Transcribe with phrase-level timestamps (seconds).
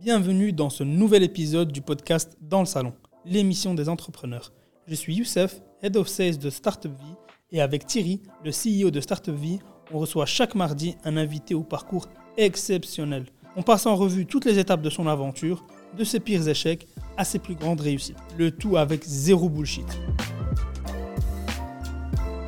[0.00, 2.94] Bienvenue dans ce nouvel épisode du podcast Dans le Salon,
[3.24, 4.52] l'émission des entrepreneurs.
[4.88, 7.14] Je suis Youssef, Head of Sales de Startup Vie,
[7.52, 9.60] et avec Thierry, le CEO de Startup Vie,
[9.92, 13.26] on reçoit chaque mardi un invité au parcours exceptionnel.
[13.56, 15.64] On passe en revue toutes les étapes de son aventure,
[15.96, 18.18] de ses pires échecs à ses plus grandes réussites.
[18.36, 19.86] Le tout avec zéro bullshit.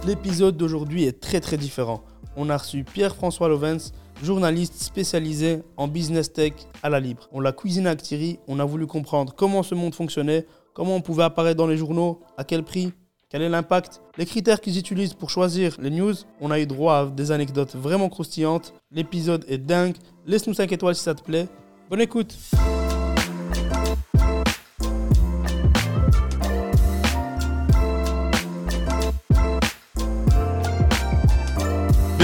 [0.05, 2.03] L'épisode d'aujourd'hui est très très différent.
[2.37, 3.93] On a reçu Pierre-François Lovens,
[4.23, 6.53] journaliste spécialisé en business tech
[6.83, 7.29] à la Libre.
[7.33, 11.01] On l'a cuisiné avec Thierry, on a voulu comprendre comment ce monde fonctionnait, comment on
[11.01, 12.93] pouvait apparaître dans les journaux, à quel prix,
[13.29, 16.15] quel est l'impact, les critères qu'ils utilisent pour choisir les news.
[16.41, 18.73] On a eu droit à des anecdotes vraiment croustillantes.
[18.93, 19.97] L'épisode est dingue.
[20.27, 21.49] Laisse-nous 5 étoiles si ça te plaît.
[21.91, 22.37] Bonne écoute.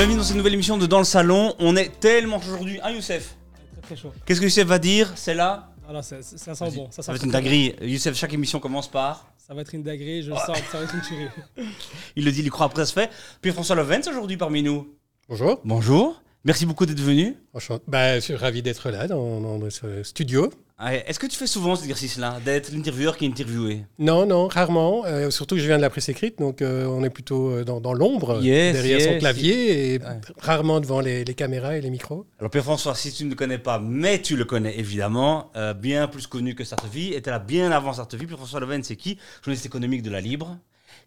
[0.03, 1.55] Bienvenue dans cette nouvelle émission de Dans le Salon.
[1.61, 2.81] On est tellement aujourd'hui.
[2.83, 3.37] Hein, Youssef
[3.71, 4.13] Très très chaud.
[4.27, 5.71] Qu'est-ce que Youssef va dire C'est là
[6.03, 6.75] ça, ça sent Vas-y.
[6.75, 6.89] bon.
[6.91, 7.77] Ça, Ça va être sent une très dinguerie.
[7.83, 9.33] Youssef, chaque émission commence par.
[9.39, 11.29] Ça va être une dinguerie, je sens que ça va être une tuerie.
[12.17, 13.11] Il le dit, il y croit après, ça se fait.
[13.41, 14.93] Puis François Lovens aujourd'hui parmi nous.
[15.29, 15.61] Bonjour.
[15.65, 16.21] Bonjour.
[16.45, 17.37] Merci beaucoup d'être venu.
[17.55, 17.85] Enchanté.
[17.87, 20.53] Bah, je suis ravi d'être là dans, dans ce studio.
[20.77, 23.85] Ah, Est-ce que tu fais souvent cet exercice-là D'être l'intervieweur qui est interviewé?
[24.01, 25.05] Non, non, rarement.
[25.07, 27.65] Euh, surtout que je viens de la presse écrite, donc euh, on est plutôt euh,
[27.65, 29.19] dans, dans l'ombre, Yes, derrière son yes.
[29.21, 30.21] clavier, et Ouais.
[30.41, 32.27] rarement devant les, les caméras et les micros.
[32.41, 36.09] Alors Pierre-François, si tu ne le connais pas, mais tu le connais évidemment, euh, bien
[36.09, 38.27] plus connu que Startevie, était là bien avant Startevie.
[38.27, 39.17] Pierre-François Leven, c'est qui?
[39.45, 40.59] Journaliste économique de la Libre,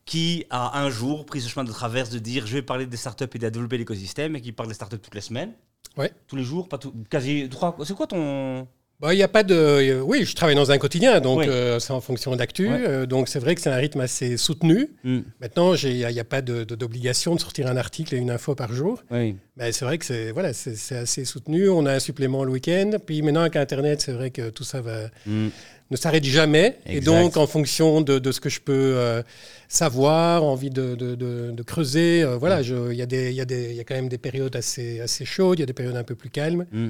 [0.05, 2.97] qui a un jour pris ce chemin de traverse de dire je vais parler des
[2.97, 5.51] startups et de développer l'écosystème, et qui parle des startups toutes les semaines.
[5.97, 6.11] Ouais.
[6.27, 7.75] Tous les jours, pas tout, quasi trois.
[7.85, 8.67] C'est quoi ton
[8.99, 9.99] Bah, Il n'y a pas de.
[10.05, 11.45] oui, je travaille dans un quotidien, donc Oui.
[11.47, 12.67] euh, c'est en fonction d'actu.
[12.67, 12.83] Ouais.
[12.87, 14.89] euh, donc c'est vrai que c'est un rythme assez soutenu.
[15.03, 18.29] Hmm, Maintenant, il n'y a, pas de- de- d'obligation de, sortir un article et une
[18.29, 19.01] info par jour.
[19.09, 19.37] Oui.
[19.57, 21.69] Mais c'est vrai que c'est voilà, assez soutenu.
[21.69, 22.91] On a un supplément le week-end.
[23.05, 25.47] Puis maintenant, avec Internet, c'est vrai que tout ça va, Hmm.
[25.91, 26.79] ne s'arrête jamais.
[26.87, 29.21] Et donc, en fonction de, de ce que je peux euh,
[29.67, 33.35] savoir, envie de, de- de- de creuser, euh, voilà, il y, y, a des- il
[33.75, 36.03] y a quand même des périodes assez, assez chaudes, il y a des périodes un
[36.03, 36.65] peu plus calmes.
[36.71, 36.89] Hmm.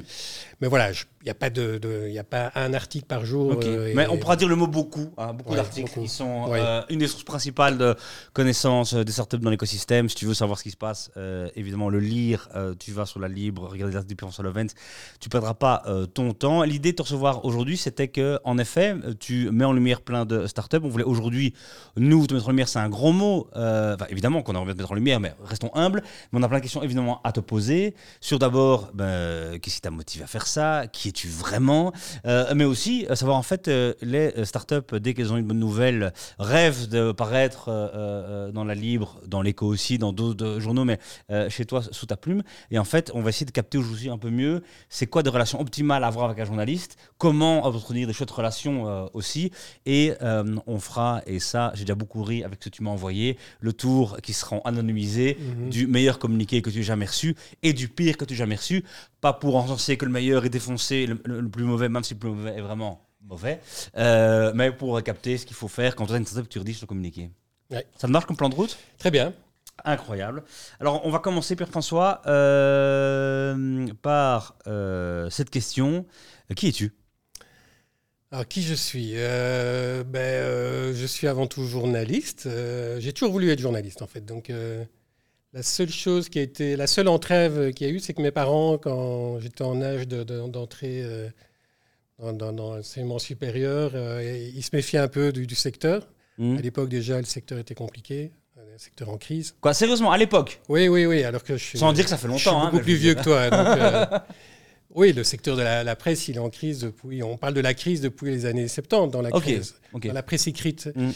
[0.61, 0.95] Mais voilà, il
[1.25, 1.79] n'y a, pas de,
[2.09, 3.59] y a pas un article par jour.
[3.63, 5.09] Euh, et- Mais on pourra dire le mot beaucoup.
[5.17, 6.59] hein, beaucoup Ouais, d'articles qui sont Ouais.
[6.61, 7.95] euh, une des sources principales de
[8.33, 10.09] connaissances euh, des startups dans l'écosystème.
[10.09, 11.11] Si tu veux savoir ce qui se passe,
[11.55, 14.73] évidemment, le lire, tu vas sur la Libre, regarder les articles Pierre-François Lovens.
[15.19, 15.83] Tu perdras pas
[16.13, 16.63] ton temps.
[16.63, 20.47] L'idée de te recevoir aujourd'hui, c'était que, en effet, tu mets en lumière plein de
[20.47, 20.77] startups.
[20.83, 21.53] On voulait aujourd'hui,
[21.97, 23.47] nous, te mettre en lumière, c'est un grand mot.
[23.55, 26.03] Euh, évidemment qu'on a envie de mettre en lumière, mais restons humbles.
[26.31, 27.95] Mais on a plein de questions, évidemment, à te poser.
[28.19, 30.85] Sur d'abord, ben, qu'est-ce qui t'a motivé à faire ça?
[30.91, 31.93] Qui es-tu vraiment?
[32.25, 35.45] Euh, mais aussi euh, savoir en fait euh, les euh, startups dès qu'elles ont une
[35.45, 40.45] bonne nouvelle rêvent de paraître euh, euh, dans la libre, dans l'écho aussi, dans d'autres
[40.45, 40.99] euh, journaux, mais
[41.31, 42.43] euh, chez toi sous ta plume.
[42.71, 45.29] Et en fait, on va essayer de capter aujourd'hui un peu mieux c'est quoi des
[45.29, 49.51] relations optimales à avoir avec un journaliste, comment entretenir des chouettes relations euh, aussi?
[49.85, 52.89] Et euh, on fera, et ça j'ai déjà beaucoup ri avec ce que tu m'as
[52.91, 55.69] envoyé, le tour qui seront anonymisés Mhm.
[55.69, 58.55] du meilleur communiqué que tu aies jamais reçu et du pire que tu aies jamais
[58.55, 58.83] reçu.
[59.21, 62.13] Pas pour encenser que le meilleur est défoncé, le, le- le plus mauvais, même si
[62.13, 63.59] le plus mauvais est vraiment mauvais,
[63.97, 66.79] euh, mais pour capter ce qu'il faut faire quand tu as une startup tu rediges
[66.81, 67.31] le communiqué.
[67.71, 67.85] Ouais.
[67.97, 68.77] Ça marche comme plan de route?
[68.99, 69.33] Très bien.
[69.83, 70.43] Incroyable.
[70.79, 76.05] Alors, on va commencer, Pierre-François, euh, par euh, cette question.
[76.55, 76.93] Qui es-tu?
[78.35, 79.11] Alors, qui je suis?
[79.15, 82.47] Euh, ben, euh, Je suis avant tout journaliste.
[82.47, 84.25] Euh, J'ai toujours voulu être journaliste, en fait.
[84.25, 84.51] Donc,
[85.53, 88.21] la seule chose qui a été, la seule entrave qu'il y a eu, c'est que
[88.21, 91.01] mes parents, quand j'étais en âge de- de- d'entrer
[92.19, 96.05] dans, dans, dans l'enseignement supérieur, ils se méfiaient un peu du, du secteur.
[96.37, 99.55] Hmm À l'époque, déjà, le secteur était compliqué, le secteur en crise.
[99.61, 100.59] Quoi, sérieusement, à l'époque?
[100.67, 101.23] Oui, oui, oui.
[101.23, 102.61] Alors que je suis, Sans dire que ça fait je suis longtemps.
[102.63, 103.49] hein, beaucoup plus vieux que toi.
[103.49, 104.05] donc, euh,
[104.93, 107.23] oui, le secteur de la, la presse, il est en crise depuis.
[107.23, 110.07] On parle de la crise depuis les années 70 dans la Ok, crise, ok.
[110.07, 110.89] dans la presse écrite.
[110.95, 111.09] Mm.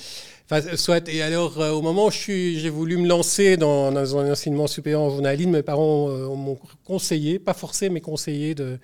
[0.52, 1.08] Enfin, soit.
[1.10, 5.02] Et alors, euh, au moment où j'ai voulu me lancer dans, dans un enseignement supérieur
[5.02, 8.80] en journalisme, mes parents euh, m'ont conseillé, pas forcé, mais conseillé de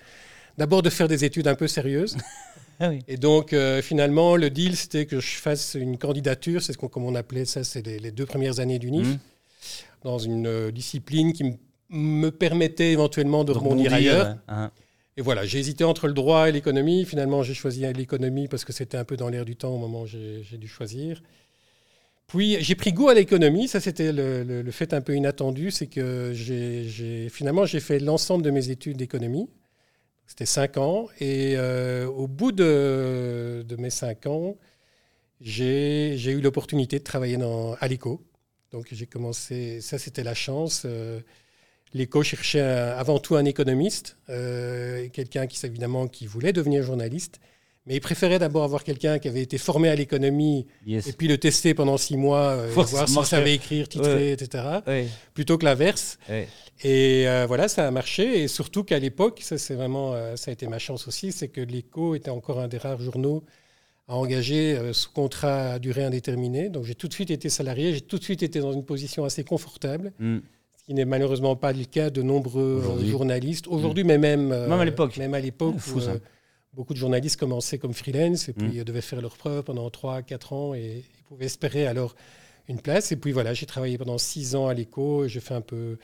[0.56, 2.16] d'abord de faire des études un peu sérieuses.
[2.78, 2.98] Ah oui.
[3.08, 6.88] Et donc, euh, finalement, le deal, c'était que je fasse une candidature, c'est ce qu'on,
[6.88, 9.16] comme on appelait ça, c'est les, les deux premières années d'UNIF, Hmm
[10.04, 11.54] dans une discipline qui
[11.88, 14.36] me permettait éventuellement de rebondir rebondir, ailleurs.
[14.48, 14.68] ouais.
[15.16, 17.04] Et voilà, j'ai hésité entre le droit et l'économie.
[17.06, 20.02] Finalement, j'ai choisi l'économie parce que c'était un peu dans l'air du temps au moment
[20.02, 21.22] où j'ai dû choisir.
[22.26, 23.68] Puis, j'ai pris goût à l'économie.
[23.68, 25.70] Ça, c'était le, fait un peu inattendu.
[25.70, 26.32] C'est que
[27.32, 29.48] finalement, j'ai fait l'ensemble de mes études d'économie.
[30.26, 31.08] C'était cinq ans.
[31.20, 34.56] Et euh, au bout de, mes cinq ans,
[35.40, 38.22] j'ai eu l'opportunité de travailler dans, à l'ECO.
[38.72, 39.80] Donc, j'ai commencé.
[39.80, 40.82] Ça, c'était la chance.
[40.84, 41.20] euh,
[41.94, 47.40] L'écho cherchait avant tout un économiste, euh, quelqu'un qui, évidemment, qui voulait devenir journaliste,
[47.86, 51.38] mais il préférait d'abord avoir quelqu'un qui avait été formé à l'économie et puis le
[51.38, 54.64] tester pendant six mois, euh, voir s'il savait écrire, titrer, etc.,
[55.34, 56.18] plutôt que l'inverse.
[56.82, 58.42] Et euh, voilà, ça a marché.
[58.42, 61.60] Et surtout qu'à l'époque, ça, c'est vraiment, ça a été ma chance aussi, c'est que
[61.60, 63.44] l'écho était encore un des rares journaux
[64.08, 66.68] à engager sous contrat à durée indéterminée.
[66.68, 69.24] Donc j'ai tout de suite été salarié, j'ai tout de suite été dans une position
[69.24, 70.12] assez confortable.
[70.18, 70.40] Mm
[70.86, 73.66] qui n'est malheureusement pas le cas de nombreux euh, journalistes.
[73.66, 75.16] Aujourd'hui, mais même, euh, même à l'époque.
[75.16, 76.18] Même à l'époque, euh,
[76.72, 78.84] beaucoup de journalistes commençaient comme freelance et puis mm.
[78.84, 82.14] devaient faire leurs preuves pendant 3-4 ans et ils pouvaient espérer alors
[82.68, 83.10] une place.
[83.10, 85.26] Et puis voilà, j'ai travaillé pendant 6 ans à l'écho.
[85.26, 85.98] J'ai fait un peu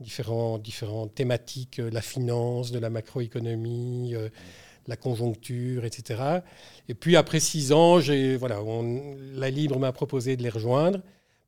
[0.00, 4.14] différents, différentes thématiques, la finance, de la macroéconomie.
[4.88, 6.20] la conjoncture, etc.
[6.88, 8.00] Et puis après six ans,
[8.36, 8.58] voilà,
[9.34, 10.98] la Libre m'a proposé de les rejoindre.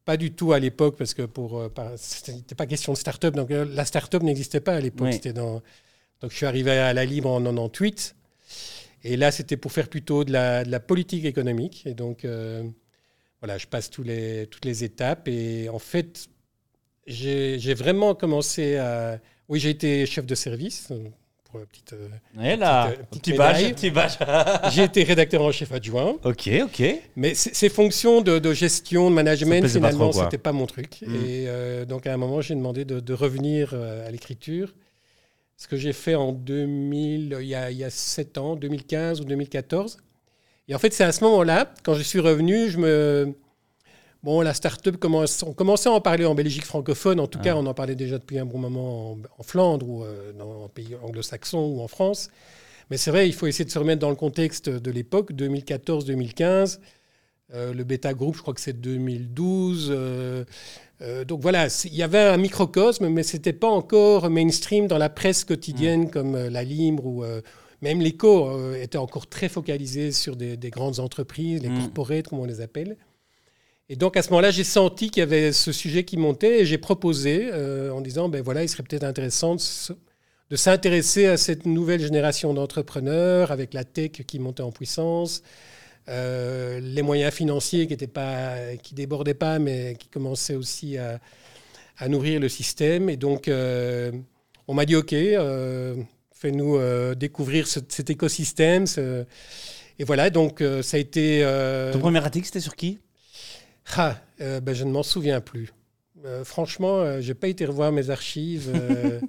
[0.05, 3.35] Pas du tout à l'époque, parce que pour, euh, c'était pas question de start-up.
[3.35, 5.27] Donc euh, la start-up n'existait pas à l'époque.
[5.29, 5.62] Dans...
[6.21, 8.15] Donc je suis arrivé à la Libre en 98.
[9.05, 11.87] Et là, c'était pour faire plutôt de la, de la, politique économique.
[11.87, 12.62] Et donc, euh,
[13.41, 15.29] voilà, je passe tous les, toutes les étapes.
[15.29, 16.29] Et en fait,
[17.06, 19.21] j'ai vraiment commencé à.
[19.49, 20.91] Oui, j'ai été chef de service
[21.61, 21.95] petite.
[21.95, 24.19] Euh, là, euh, petit badge,
[24.73, 26.17] J'ai été rédacteur en chef adjoint.
[26.25, 26.83] Ok, ok.
[27.17, 31.03] Mais ces fonctions de, gestion, de management, finalement, c'était pas mon truc.
[31.06, 31.15] Hmm.
[31.15, 34.75] Et euh, donc, à un moment, j'ai demandé de, revenir à l'écriture.
[35.56, 39.21] Ce que j'ai fait en 2000, il y, a, il y a 7 ans, 2015
[39.21, 39.99] ou 2014.
[40.69, 43.35] Et en fait, c'est à ce moment-là, quand je suis revenu, je me
[44.25, 47.21] Bon, la start-up, on commençait à en parler en Belgique francophone.
[47.21, 50.32] En tout cas, on en parlait déjà depuis un bon moment en, Flandre ou euh,
[50.32, 52.31] dans un pays anglo-saxon ou en France.
[52.91, 56.79] Mais c'est vrai, il faut essayer de se remettre dans le contexte de l'époque, 2014-2015.
[57.53, 59.88] Euh, le Beta Group, je crois que c'est 2012.
[59.91, 60.44] Euh,
[61.29, 65.11] donc voilà, il y avait un microcosme, mais ce n'était pas encore mainstream dans la
[65.11, 66.11] presse quotidienne mmh.
[66.11, 67.25] comme la Libre ou
[67.82, 71.79] même l'écho était encore très focalisé sur des, grandes entreprises, les mmh.
[71.79, 72.97] corporates, comme on les appelle.
[73.90, 76.66] Et donc à ce moment-là, j'ai senti qu'il y avait ce sujet qui montait et
[76.66, 81.66] j'ai proposé euh, en disant, ben voilà, il serait peut-être intéressant de, s'intéresser à cette
[81.66, 85.42] nouvelle génération d'entrepreneurs avec la tech qui montait en puissance,
[86.08, 91.20] euh, les moyens financiers qui étaient pas, qui débordaient pas, mais qui commençaient aussi à,
[92.08, 93.10] nourrir le système.
[93.10, 94.12] Et donc euh,
[94.66, 95.14] on m'a dit, ok,
[96.32, 98.86] fais-nous découvrir cet écosystème.
[99.98, 101.42] Et voilà, donc ça a été.
[101.92, 102.98] Ton premier article, c'était sur qui?
[103.96, 105.72] Ah, euh, ben, je ne m'en souviens plus.
[106.25, 108.72] Euh, franchement, euh, je n'ai pas été revoir mes archives.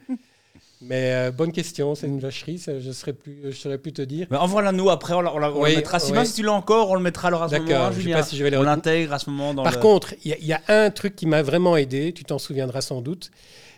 [0.81, 4.27] mais bonne question, c'est une vacherie, je ne saurais, plus, je saurais plus te dire.
[4.31, 5.99] Mais envoie-la nous après, on, le mettra.
[5.99, 7.91] Si, tu l'as encore, on le mettra alors à ce moment-là.
[7.91, 9.53] Je sais pas si je vais On l'intègre à ce moment.
[9.53, 12.81] Dans Par contre, il y, a un truc qui m'a vraiment aidé, tu t'en souviendras
[12.81, 13.31] sans doute,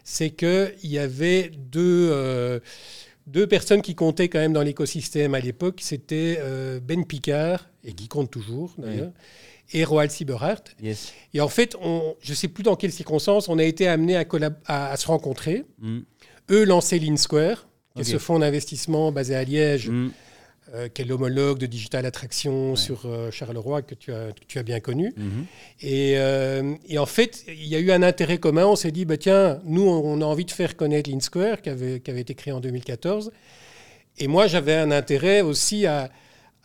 [0.04, 2.62] c'est qu'il y avait deux
[3.26, 6.40] deux personnes qui comptaient quand même dans l'écosystème à l'époque, c'était
[6.82, 9.12] Ben Picard, et qui compte toujours d'ailleurs,
[9.74, 10.64] et Roald Sieberhardt.
[11.34, 14.16] Et en fait, on, je ne sais plus dans quelles circonstances, on a été amené
[14.16, 14.26] à,
[14.66, 15.66] à, se rencontrer.
[15.80, 16.00] Mm.
[16.52, 20.12] Eux lançaient l'InSquare, qui est ce fonds d'investissement basé à Liège, mm.
[20.74, 24.64] euh, qui est l'homologue de Digital Attraction sur euh, Charleroi, que tu as, tu as
[24.64, 25.10] bien connu.
[25.10, 25.86] Mm-hmm.
[25.86, 28.66] Et, euh, et, en fait, il y a eu un intérêt commun.
[28.66, 32.00] On s'est dit, bah, tiens, nous, on a envie de faire connaître l'InSquare, qui avait,
[32.00, 33.32] qui avait été créé en 2014.
[34.20, 36.10] Et moi, j'avais un intérêt aussi à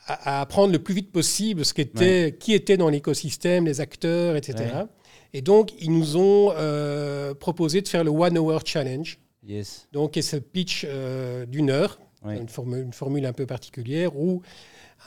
[0.07, 4.37] à, apprendre le plus vite possible ce qui était, qui était dans l'écosystème, les acteurs,
[4.37, 4.85] etc.
[5.33, 9.19] Et donc, ils nous ont euh, proposé de faire le One Hour Challenge.
[9.47, 9.89] Yes.
[9.93, 14.43] Donc, c'est ce pitch euh, d'une heure, une, formule, une, formule, un peu particulière, où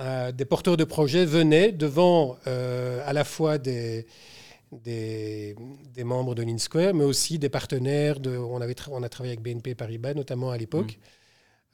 [0.02, 4.08] euh, des porteurs de projets venaient devant à la fois des,
[4.72, 5.56] des,
[5.94, 8.20] des, membres de l'InSquare, mais aussi des partenaires.
[8.20, 10.98] De, on, avait on a travaillé avec BNP Paribas, notamment à l'époque.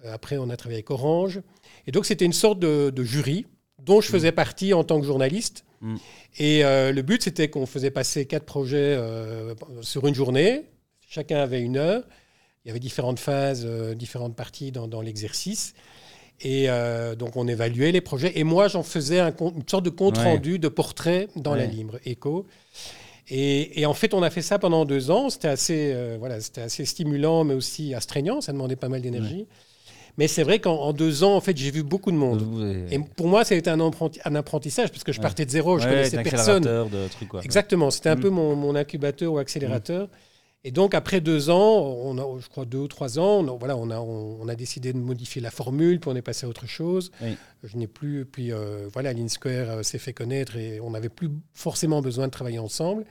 [0.04, 0.08] Mm.
[0.08, 1.42] Après, on a travaillé avec Orange.
[1.88, 3.46] Et donc, c'était une sorte de, jury
[3.80, 4.12] dont je mm.
[4.12, 5.66] faisais partie en tant que journaliste.
[5.82, 5.96] Mm.
[6.38, 10.66] Et euh, le but, c'était qu'on faisait passer quatre projets euh, sur une journée.
[11.08, 12.04] Chacun avait une heure.
[12.64, 15.74] Il y avait différentes phases, euh, différentes parties dans, l'exercice.
[16.44, 16.70] Et
[17.20, 18.40] donc, on évaluait les projets.
[18.40, 22.00] Et moi, j'en faisais un, une sorte de compte rendu de portrait dans la libre
[22.04, 22.48] Echo.
[23.30, 25.30] Et, en fait, on a fait ça pendant deux ans.
[25.30, 28.42] C'était assez, voilà, c'était assez stimulant, mais aussi astreignant.
[28.42, 29.46] Ça demandait pas mal d'énergie.
[30.18, 32.88] Mais c'est vrai qu'en deux ans, en fait, j'ai vu beaucoup de monde.
[32.92, 35.88] Et pour moi, ça a été un, apprentissage parce que je partais de zéro, je
[35.88, 36.64] connaissais personne.
[36.64, 37.42] De trucs, quoi.
[37.44, 38.22] Exactement, c'était un mm.
[38.22, 40.08] peu mon, incubateur ou accélérateur.
[40.64, 43.58] Et donc, après deux ans, on a, je crois deux ou trois ans, on a,
[43.58, 46.50] voilà, on a, on, a décidé de modifier la formule, puis on est passé à
[46.50, 47.12] autre chose.
[47.64, 51.30] Je n'ai plus, puis euh, voilà, l'InSquare euh, s'est fait connaître et on n'avait plus
[51.54, 53.06] forcément besoin de travailler ensemble,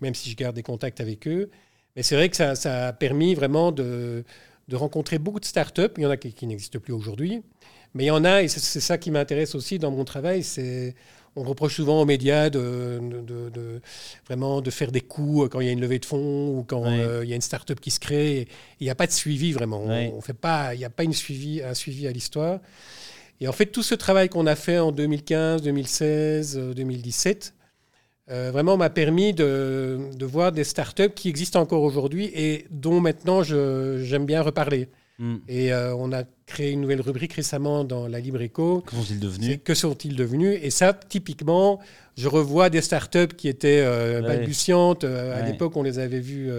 [0.00, 1.50] même si je garde des contacts avec eux.
[1.94, 4.24] Mais c'est vrai que ça, ça a permis vraiment de,
[4.68, 5.82] de rencontrer beaucoup de startups.
[5.96, 7.42] Il y en a qui, qui n'existent plus aujourd'hui.
[7.94, 10.94] Mais il y en a, et c'est ça qui m'intéresse aussi dans mon travail, c'est
[11.36, 13.80] on reproche souvent aux médias de, de- de-
[14.26, 16.82] vraiment de faire des coups quand il y a une levée de fonds ou quand
[16.82, 16.98] Ouais.
[17.00, 18.48] euh, il y a une start-up qui se crée.
[18.80, 19.80] Il n'y a pas de suivi vraiment.
[19.84, 20.12] On- Ouais.
[20.14, 22.60] On, fait pas, il n'y a pas une suivi, un suivi à l'histoire.
[23.40, 27.54] Et en fait, tout ce travail qu'on a fait en 2015, 2016, euh, 2017,
[28.30, 33.00] euh, vraiment m'a permis de, de voir des startups qui existent encore aujourd'hui et dont
[33.00, 34.88] maintenant j'aime bien reparler.
[35.20, 35.38] Hmm.
[35.48, 38.82] Et euh, on a créé une nouvelle rubrique récemment dans la Libre Éco.
[38.86, 40.58] Que sont-ils devenus que sont-ils devenus?
[40.62, 41.80] Et ça, typiquement,
[42.16, 44.28] je revois des startups qui étaient euh, Ouais.
[44.28, 45.02] balbutiantes.
[45.02, 46.50] Euh, À l'époque, on les avait vues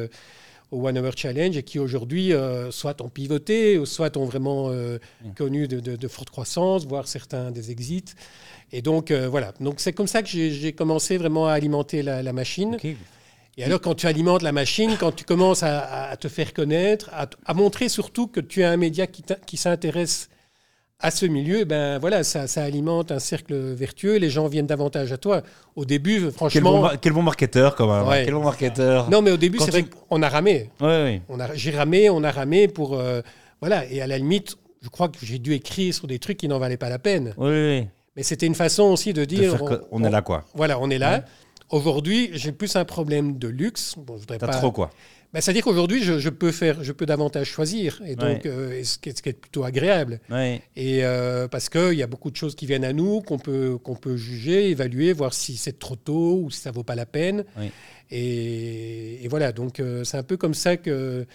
[0.72, 5.00] au One Hour Challenge et qui aujourd'hui, euh, soit ont pivoté, soit ont vraiment euh,
[5.38, 8.04] connu de, de- de forte croissance, voire certains des exits.
[8.72, 9.54] Et donc, euh, voilà.
[9.60, 12.78] Donc, c'est comme ça que j'ai commencé vraiment à alimenter la, la machine.
[13.58, 17.10] Et alors, quand tu alimentes la machine, quand tu commences à, à te faire connaître,
[17.46, 20.30] à, montrer surtout que tu es un média qui, s'intéresse
[21.02, 24.18] à ce milieu, ben voilà, ça, ça alimente un cercle vertueux.
[24.18, 25.42] Les gens viennent davantage à toi.
[25.76, 28.06] Au début, Quel bon, franchement, quel bon marketeur, quand même.
[28.06, 28.10] hein.
[28.10, 28.26] Ouais.
[28.26, 29.10] Quel bon marketeur.
[29.10, 30.70] non, mais au début, c'est tu- vrai qu'on a ramé.
[30.80, 31.22] Ouais, ouais.
[31.30, 33.22] On a, j'ai ramé, on a ramé pour euh,
[33.62, 33.86] voilà.
[33.92, 36.60] Et à la limite, je crois que j'ai dû écrire sur des trucs qui n'en
[36.60, 37.34] valaient pas la peine.
[37.38, 37.88] Ouais,
[38.20, 39.22] Mais c'était une façon aussi de.
[39.22, 40.44] De dire, faire que- on est là, quoi.
[40.54, 41.24] Voilà, on est là.
[41.70, 43.94] Aujourd'hui, j'ai plus un problème de luxe.
[43.98, 44.90] Bon, je voudrais T'as pas- trop, quoi.
[45.32, 48.48] Ben, C'est-à-dire qu'aujourd'hui, je, je peux faire, je peux davantage choisir, et donc Ouais.
[48.48, 50.20] euh, ce, qui est, ce qui est plutôt agréable.
[50.30, 50.62] Ouais.
[50.76, 53.78] Et euh, parce qu'il y a beaucoup de choses qui viennent à nous, qu'on peut,
[53.78, 57.06] qu'on peut juger, évaluer, voir si c'est trop tôt ou si ça vaut pas la
[57.06, 57.46] peine.
[58.12, 61.26] Et, et voilà, donc euh, c'est un peu comme ça que,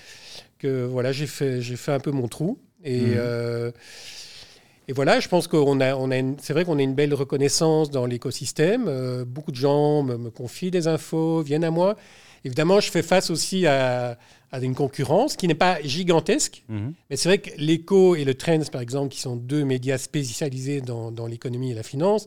[0.58, 2.58] que voilà, j'ai fait, j'ai fait un peu mon trou.
[2.82, 3.72] Et, Mhm.
[4.88, 7.14] Et voilà, je pense qu'on a, on a une- c'est vrai qu'on a une belle
[7.14, 8.86] reconnaissance dans l'écosystème.
[8.88, 11.96] Euh, beaucoup de gens me, me confient des infos, viennent à moi.
[12.44, 14.18] Évidemment, je fais face aussi à,
[14.52, 16.92] à une concurrence qui n'est pas gigantesque, Mhm.
[17.08, 20.80] mais c'est vrai que l'écho et le Trends, par exemple, qui sont deux médias spécialisés
[20.82, 22.26] dans, dans l'économie et la finance,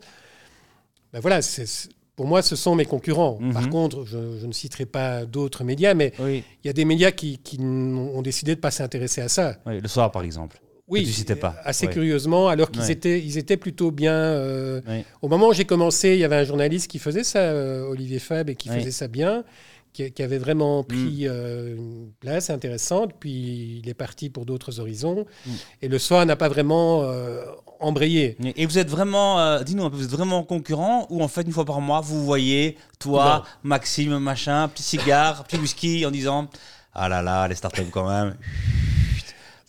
[1.14, 3.38] ben voilà, c'est- pour moi, ce sont mes concurrents.
[3.40, 3.54] Mhm.
[3.54, 6.44] Par contre, je, je ne citerai pas d'autres médias, mais Oui.
[6.64, 9.58] il y a des médias qui, qui ont décidé de ne pas s'intéresser à ça.
[9.68, 10.60] Oui, Le soir, par exemple.
[10.88, 11.56] Oui, tu citais pas.
[11.65, 11.94] assez Ouais.
[11.94, 12.91] curieusement, alors qu'ils Ouais.
[12.91, 14.13] étaient, ils étaient plutôt bien.
[14.13, 15.03] euh, Ouais.
[15.22, 18.20] Au moment où j'ai commencé, il y avait un journaliste qui faisait ça, euh, Olivier
[18.20, 19.44] Fab, et qui faisait ça bien,
[19.91, 20.86] qui, qui avait vraiment Mm.
[20.86, 23.12] pris euh, une place intéressante.
[23.20, 25.25] Puis il est parti pour d'autres horizons.
[25.46, 25.51] Mm.
[25.82, 27.03] Et le soir n'a pas vraiment
[27.79, 28.38] embrayé.
[28.56, 31.51] Et vous êtes vraiment, dis-nous un peu, vous êtes vraiment concurrent ou en fait une
[31.51, 36.48] fois par mois vous voyez toi, Maxime, machin, petit cigare, petit whisky en disant
[36.94, 38.36] ah là là les startups quand même.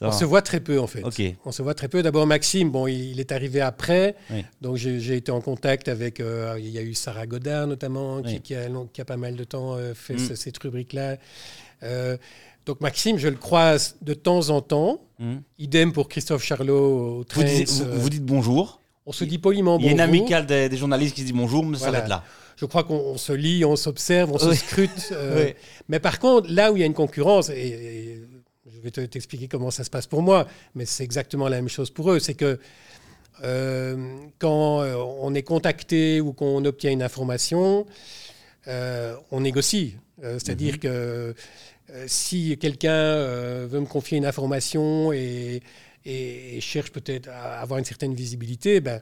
[0.00, 1.02] On se voit très peu en fait.
[1.44, 2.02] On se voit très peu.
[2.02, 4.44] D'abord Maxime, bon, il, est arrivé après, Oui.
[4.60, 6.20] donc j'ai été en contact avec.
[6.20, 8.40] euh, il y a eu Sarah Godard notamment, qui, Oui.
[8.40, 10.18] qui a, long- qui a pas mal de temps euh, fait Mm.
[10.28, 11.16] ce- cette rubrique-là.
[11.82, 12.16] Euh,
[12.66, 15.00] donc Maxime, je le croise de temps en temps.
[15.18, 15.38] Hmm.
[15.58, 16.76] Idem pour Christophe Charlot
[17.20, 18.80] au Vous, dites, vous, vous dites bonjour.
[19.06, 20.14] on se dit poliment Il y a une bonjour.
[20.14, 22.22] amicale des, des journalistes qui se dit bonjour, mais ça s'arrête là.
[22.56, 25.08] Je crois qu'on on se lit, on s'observe, on se scrute.
[25.12, 25.54] euh, Oui.
[25.88, 28.20] Mais par contre, là où il y a une concurrence, et, et
[28.78, 31.68] je vais te- t'expliquer comment ça se passe pour moi, mais c'est exactement la même
[31.68, 32.58] chose pour eux, c'est que
[33.44, 37.86] euh, quand euh, on est contacté ou qu'on obtient une information,
[38.66, 39.96] euh, on négocie.
[40.24, 40.78] Euh, C'est-à-dire Mhm.
[40.80, 41.34] que
[42.06, 45.62] si quelqu'un veut me confier une information et,
[46.04, 49.00] et- et cherche peut-être à avoir une certaine visibilité, ben,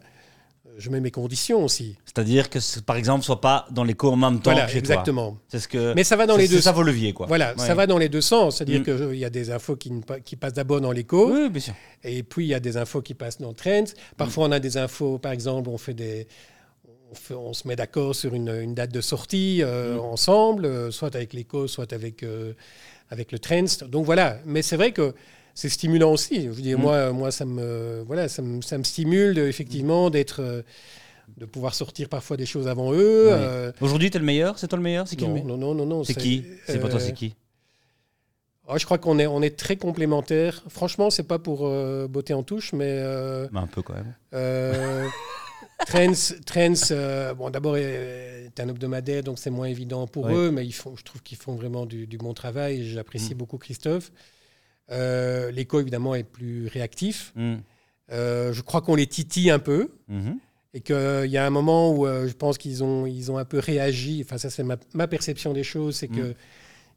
[0.78, 1.96] je mets mes conditions aussi.
[2.04, 4.78] C'est-à-dire que par exemple soit pas dans les cours en même temps Voilà, que chez
[4.78, 5.38] exactement.
[5.48, 5.94] C'est ce que.
[5.94, 7.26] Mais ça va dans les deux ça leviers quoi.
[7.26, 7.66] Voilà, Ouais.
[7.66, 8.56] ça va dans les deux sens.
[8.56, 8.84] C'est-à-dire Mm.
[9.10, 9.90] qu'il y a des infos qui,
[10.24, 11.74] qui passent d'abord dans l'écho, Oui, bien sûr.
[12.04, 13.84] et puis il y a des infos qui passent dans Trends.
[14.16, 16.26] Parfois, on a des infos, par exemple, on fait des.
[17.10, 20.00] On, fait- on se met d'accord sur une, une date de sortie euh, Mm.
[20.00, 22.52] ensemble, euh, soit avec l'écho, soit avec, euh,
[23.10, 23.86] avec le Trends.
[23.88, 24.38] Donc voilà.
[24.44, 25.14] Mais c'est vrai que
[25.56, 26.44] c'est stimulant aussi.
[26.44, 26.82] Je veux dire, Mm.
[26.82, 30.62] moi, moi, ça me, voilà, ça me, ça me stimule de- effectivement d'être, euh,
[31.38, 33.26] de pouvoir sortir parfois des choses avant eux.
[33.26, 33.32] Ouais.
[33.34, 34.58] euh, Aujourd'hui, t'es le meilleur?
[34.60, 35.08] C'est toi le meilleur?
[35.08, 36.04] C'est qui le non, non, non, non, non.
[36.04, 36.44] C'est qui?
[36.66, 37.34] C'est pas toi, euh, c'est qui?
[38.68, 40.62] Ah, je crois qu'on est, on est très complémentaires.
[40.68, 44.14] Franchement, c'est pas pour euh, botter en touche, mais euh, Bah, Un peu quand même.
[44.34, 45.06] euh,
[45.86, 50.34] Trends, Trends, bon, d'abord, euh, est un hebdomadaire, donc c'est moins évident pour Ouais.
[50.34, 52.88] eux, mais ils font, je trouve qu'ils font vraiment du, du bon travail.
[52.88, 53.38] J'apprécie Mm.
[53.38, 54.10] beaucoup Christophe.
[54.90, 57.32] Euh, L'écho, évidemment, est plus réactif.
[57.36, 57.56] Hmm.
[58.12, 59.90] Euh, je crois qu'on les titille un peu.
[60.08, 60.38] Mhm.
[60.74, 63.46] Et qu'il y a un moment où euh, je pense qu'ils ont, ils ont un
[63.46, 64.22] peu réagi.
[64.24, 65.96] Enfin, ça, c'est ma, ma perception des choses.
[65.96, 66.34] C'est que Mm.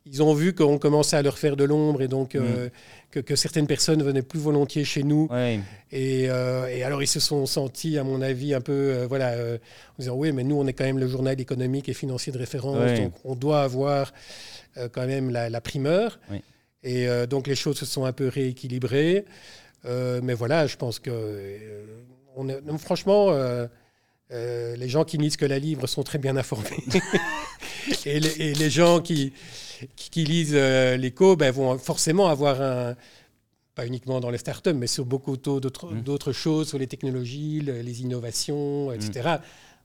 [0.05, 2.67] ils ont vu qu'on commençait à leur faire de l'ombre et donc euh,
[3.09, 5.27] que, que certaines personnes venaient plus volontiers chez nous.
[5.31, 5.61] Ouais.
[5.93, 9.29] Et, euh, et alors, ils se sont sentis, à mon avis, un peu, euh, voilà,
[9.29, 9.57] euh,
[9.93, 12.37] en disant oui, mais nous, on est quand même le journal économique et financier de
[12.37, 12.99] référence, Ouais.
[12.99, 14.11] donc on doit avoir
[14.77, 16.19] euh, quand même la, la primeur.
[16.29, 16.41] Oui.
[16.83, 19.25] Et euh, donc, les choses se sont un peu rééquilibrées.
[19.85, 21.85] Euh, mais voilà, je pense que, euh,
[22.35, 23.31] on est, non, franchement,
[24.31, 26.83] les gens qui lisent que la livre sont très bien informés.
[28.05, 29.33] et, les, et les gens qui,
[29.95, 32.95] qui, qui lisent l'écho ben, vont forcément avoir un,
[33.75, 36.01] pas uniquement dans les startups, mais sur beaucoup d'autres Mm.
[36.03, 39.37] d'autres choses, sur les technologies, le- les innovations, etc.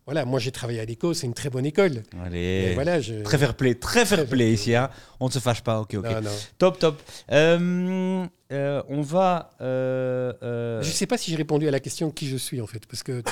[0.07, 2.03] Voilà, moi j'ai travaillé à l'éco, c'est une très bonne école.
[2.15, 2.75] Et Allez.
[2.75, 3.23] voilà, je...
[3.23, 4.75] Très fair play, très fair play ici.
[4.75, 4.91] Hein.
[5.19, 5.81] On ne se fâche pas.
[5.81, 6.05] Ok, ok.
[6.05, 6.31] Non, non.
[6.59, 7.01] Top, top.
[7.33, 9.51] Euh, euh, on va.
[9.63, 12.67] euh, Je ne sais pas si j'ai répondu à la question qui je suis en
[12.67, 13.23] fait, parce que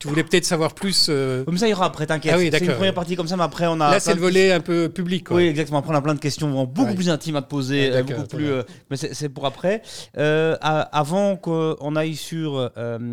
[0.00, 1.06] tu voulais peut-être savoir plus.
[1.08, 2.32] euh, Comme ça, il y aura après, t'inquiète.
[2.34, 3.90] Ah oui, c'est une première partie comme ça, mais après, on a.
[3.92, 5.26] Là, c'est le de- volet un peu public.
[5.28, 5.36] quoi.
[5.36, 5.78] Oui, exactement.
[5.78, 6.94] Après, on a plein de questions vraiment beaucoup Ouais.
[6.96, 8.48] plus intimes à te poser, Ouais, euh, beaucoup plus.
[8.50, 9.82] euh, mais c'est pour après.
[10.18, 12.68] Euh, avant qu'on aille sur euh,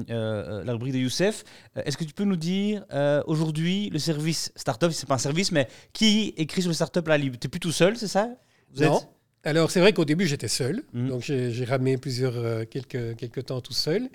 [0.09, 1.43] euh, la rubrique de Youssef,
[1.85, 5.51] est-ce que tu peux nous dire euh, aujourd'hui le service startup, c'est pas un service,
[5.51, 7.37] mais qui écrit sur le startup la libre?
[7.37, 8.29] T'es plus tout seul, c'est ça?
[8.73, 8.97] Vous Non.
[8.97, 9.07] êtes-
[9.43, 10.83] Alors, c'est vrai qu'au début, j'étais seul.
[10.93, 11.09] Mhm.
[11.09, 14.09] Donc, j'ai ramé plusieurs, euh, quelques, quelques temps tout seul.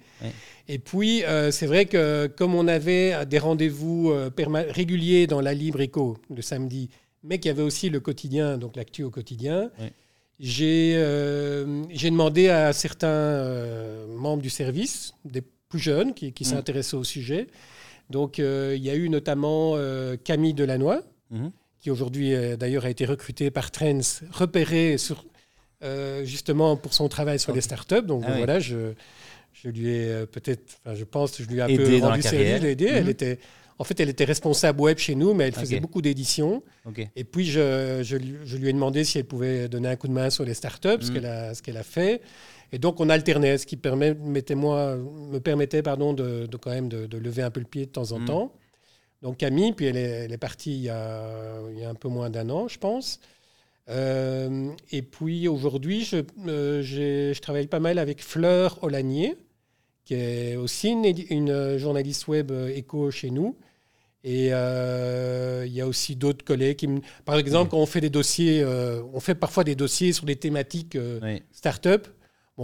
[0.68, 4.30] Et puis, euh, c'est vrai que comme on avait des rendez-vous euh,
[4.70, 6.90] réguliers dans la Libre Éco le samedi,
[7.24, 9.70] mais qu'il y avait aussi le quotidien, donc l'actu au quotidien,
[10.40, 16.50] j'ai demandé à certains membres du service, des plus jeunes, qui, qui Mhm.
[16.50, 17.46] s'intéressaient au sujet.
[18.10, 19.76] Donc, il y a eu notamment
[20.24, 21.00] Camille Delannoy,
[21.30, 21.50] Mhm.
[21.82, 23.98] Qui aujourd'hui euh, d'ailleurs a été recruté par Trends,
[24.30, 25.24] repéré sur,
[25.82, 28.02] euh, justement pour son travail sur les startups.
[28.06, 28.36] Donc Ah oui.
[28.38, 28.92] voilà, je,
[29.52, 32.06] je lui ai euh, peut-être, enfin, je pense, que je lui ai un Aidé peu
[32.06, 32.86] rendu service, aidé.
[32.86, 33.10] Elle Mhm.
[33.10, 33.38] était,
[33.80, 36.62] en fait, elle était responsable web chez nous, mais elle faisait beaucoup d'éditions.
[37.16, 40.06] Et puis je, je lui- je lui ai demandé si elle pouvait donner un coup
[40.06, 41.14] de main sur les startups, ce Mhm.
[41.14, 42.22] qu'elle a, ce qu'elle a fait.
[42.70, 44.14] Et donc on alternait, ce qui permet,
[44.54, 47.86] moi, me permettait pardon, de, de quand même de, de lever un peu le pied
[47.86, 48.26] de temps en Mhm.
[48.26, 48.52] temps.
[49.22, 51.94] Donc Camille, puis elle est, elle est partie il y, a, il y a un
[51.94, 53.20] peu moins d'un an, je pense.
[53.88, 59.36] Euh, et puis aujourd'hui, je, euh, je travaille pas mal avec Fleur Olanier,
[60.04, 63.56] qui est aussi une, une journaliste web euh, éco chez nous.
[64.24, 67.00] Et euh, il y a aussi d'autres collègues qui me...
[67.24, 70.36] Par exemple, quand on fait des dossiers, euh, on fait parfois des dossiers sur des
[70.36, 71.42] thématiques euh, Oui.
[71.50, 72.06] start-up.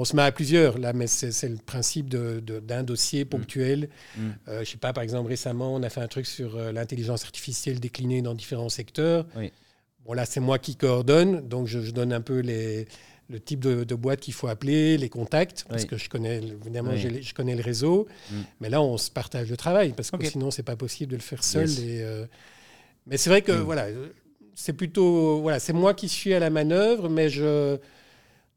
[0.00, 3.88] On se met à plusieurs, là, mais c'est le principe d'un dossier ponctuel.
[4.16, 4.20] Mm.
[4.48, 7.24] Euh, je sais pas, par exemple, récemment, on a fait un truc sur euh, l'intelligence
[7.24, 9.26] artificielle déclinée dans différents secteurs.
[9.36, 9.52] Oui.
[10.04, 12.86] Bon, là, c'est moi qui coordonne, donc je, je donne un peu les,
[13.28, 15.88] le type de, de boîte qu'il faut appeler, les contacts, parce Oui.
[15.88, 17.20] que je connais, évidemment, Oui.
[17.22, 18.06] je connais le réseau.
[18.30, 18.34] Mm.
[18.60, 21.22] Mais là, on se partage le travail, parce que sinon, c'est pas possible de le
[21.22, 21.68] faire seul.
[21.68, 21.78] Yes.
[21.80, 22.24] Et, euh,
[23.06, 23.62] Mais c'est vrai que, Mm.
[23.62, 23.86] voilà,
[24.54, 27.78] c'est plutôt, voilà, c'est moi qui suis à la manœuvre, mais je,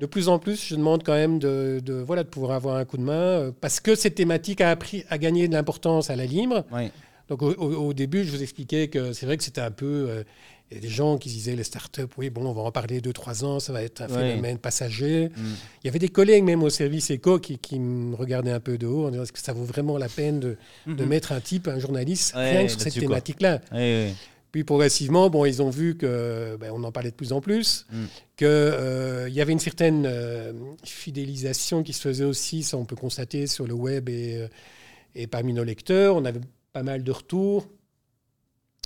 [0.01, 2.83] de plus en plus, je demande quand même de, de, voilà, de pouvoir avoir un
[2.85, 6.15] coup de main, euh, parce que cette thématique a, appris, a gagné de l'importance à
[6.17, 6.65] la Libre.
[6.73, 6.89] Oui.
[7.29, 9.85] Donc au, au- au début, je vous expliquais que c'est vrai que c'était un peu...
[10.09, 10.23] euh,
[10.71, 13.01] il y a des gens qui disaient les startups, oui, bon, on va en parler
[13.01, 15.27] deux, trois ans, ça va être un phénomène passager.
[15.35, 15.41] Mm.
[15.83, 18.77] Il y avait des collègues même au service éco qui, qui me regardaient un peu
[18.77, 20.55] de haut en disant est-ce que ça vaut vraiment la peine de,
[20.87, 21.09] de Mhm.
[21.09, 23.59] mettre un type, un journaliste, Ouais, rien que sur cette thématique-là?
[23.73, 24.13] Oui.
[24.51, 27.85] Puis progressivement, bon, ils ont vu que, ben, on en parlait de plus en plus,
[27.91, 27.95] Mm.
[28.35, 30.51] que euh, y avait une certaine euh,
[30.83, 34.47] fidélisation qui se faisait aussi, ça on peut constater sur le web et, euh,
[35.15, 36.15] et parmi nos lecteurs.
[36.17, 36.41] On avait
[36.73, 37.67] pas mal de retours.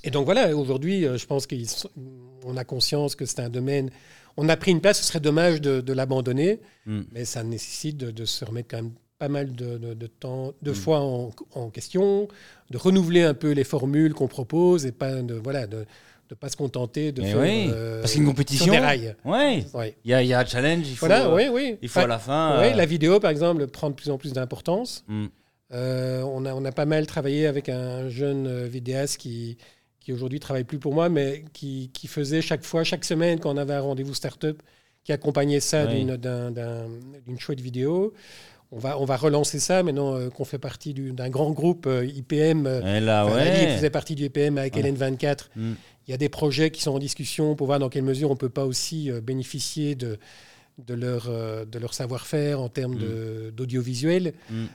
[0.03, 3.89] Et donc voilà, aujourd'hui, je pense qu'on a conscience que c'est un domaine.
[4.37, 7.01] On a pris une place, ce serait dommage de, de l'abandonner, Mm.
[7.11, 8.91] mais ça nécessite de, de se remettre quand même
[9.25, 10.75] pas mal de, de- de temps, de Mm.
[10.75, 12.27] fois en, en question,
[12.69, 15.85] de renouveler un peu les formules qu'on propose et pas de voilà de
[16.31, 18.73] ne pas se contenter de Mais faire oui, euh, parce qu'une compétition.
[18.73, 19.15] rails.
[19.25, 19.65] Oui.
[19.73, 19.95] Ouais.
[20.05, 20.87] Il y a, il y a un challenge.
[20.87, 21.77] Il faut, Voilà, euh, oui, oui.
[21.81, 22.59] il faut à la fin.
[22.59, 25.03] Ouais, euh, la vidéo, par exemple, prend de plus en plus d'importance.
[25.07, 25.25] mm.
[25.73, 29.57] Euh, on, a, on a pas mal travaillé avec un jeune vidéaste qui,
[29.99, 33.51] qui aujourd'hui travaille plus pour moi, mais qui, qui faisait chaque fois, chaque semaine, quand
[33.53, 34.61] on avait un rendez-vous startup,
[35.03, 35.99] qui accompagnait ça Oui.
[36.05, 36.87] d'une d'un- d'un-
[37.27, 38.13] d'une chouette vidéo.
[38.75, 41.87] On va, on va relancer ça maintenant euh, qu'on fait partie du- d'un grand groupe
[41.87, 42.67] euh, IPM.
[42.67, 43.73] euh, Et là, enfin, ouais.
[43.77, 44.81] faisait partie du IPM avec Ouais.
[44.83, 45.49] LN24.
[45.55, 45.73] Mm.
[46.07, 48.33] Il y a des projets qui sont en discussion pour voir dans quelle mesure on
[48.33, 50.19] ne peut pas aussi euh, bénéficier de,
[50.77, 51.29] de leur,
[51.65, 54.33] de leur savoir-faire en termes de- d'audiovisuel.
[54.49, 54.65] Mm.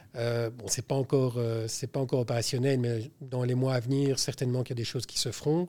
[0.57, 1.39] Bon, c'est pas encore,
[1.93, 5.05] pas encore opérationnel, mais dans les mois à venir, certainement qu'il y a des choses
[5.05, 5.67] qui se feront.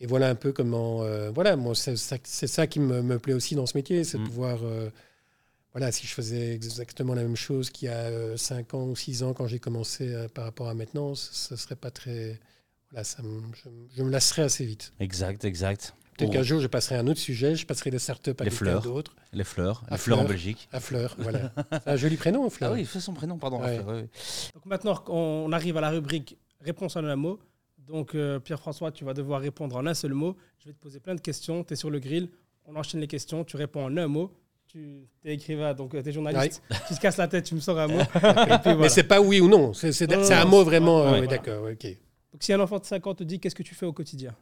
[0.00, 1.02] Et voilà un peu comment,
[1.34, 4.22] voilà, moi c'est ça, qui me, me plaît aussi dans ce métier, c'est Mm.
[4.22, 4.58] de pouvoir,
[5.74, 9.22] voilà, si je faisais exactement la même chose qu'il y a 5 ans ou 6
[9.24, 12.40] ans quand j'ai commencé euh, par rapport à maintenant, ce, ce serait pas très,
[12.90, 14.92] voilà, ça me- je, je me lasserais assez vite.
[15.00, 15.94] Exact, exact.
[16.16, 16.32] Peut-être Oh.
[16.34, 18.64] qu'un jour, je passerai à un autre sujet, je passerai de start-up à Les quelqu'un
[18.66, 18.82] fleurs.
[18.82, 19.16] d'autre.
[19.32, 19.82] Les fleurs.
[19.88, 20.24] À Les fleurs en.
[20.24, 20.68] Belgique.
[20.70, 21.52] À Fleur, voilà.
[21.72, 22.70] C'est un joli prénom, Fleur.
[22.70, 23.60] Ah oui, c'est son prénom, pardon.
[23.60, 23.80] Ouais.
[23.82, 24.02] Fleur.
[24.54, 27.40] Donc maintenant, on arrive à la rubrique réponse en un mot.
[27.78, 30.36] Donc euh, Pierre-François, tu vas devoir répondre en un seul mot.
[30.60, 31.64] Je vais te poser plein de questions.
[31.64, 32.30] Tu es sur le grill.
[32.64, 33.42] On enchaîne les questions.
[33.42, 34.32] Tu réponds en un mot.
[34.74, 36.60] Tu es écrivain, donc tu es journaliste.
[36.88, 37.98] Tu te casses la tête, tu me sors un mot.
[38.12, 38.88] Puis Mais voilà.
[38.88, 41.02] c'est pas oui ou non, c'est un non, mot vraiment.
[41.02, 41.26] ouais, euh, voilà.
[41.28, 41.86] D'accord, ok.
[42.32, 44.34] Donc si un enfant de 5 ans te dit qu'est-ce que tu fais au quotidien?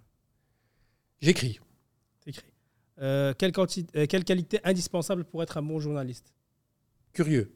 [1.20, 1.60] J'écris.
[2.24, 2.46] T'écris.
[3.02, 6.32] Euh, quelle, euh, qualité indispensable pour être un bon journaliste?
[7.12, 7.52] Curieux.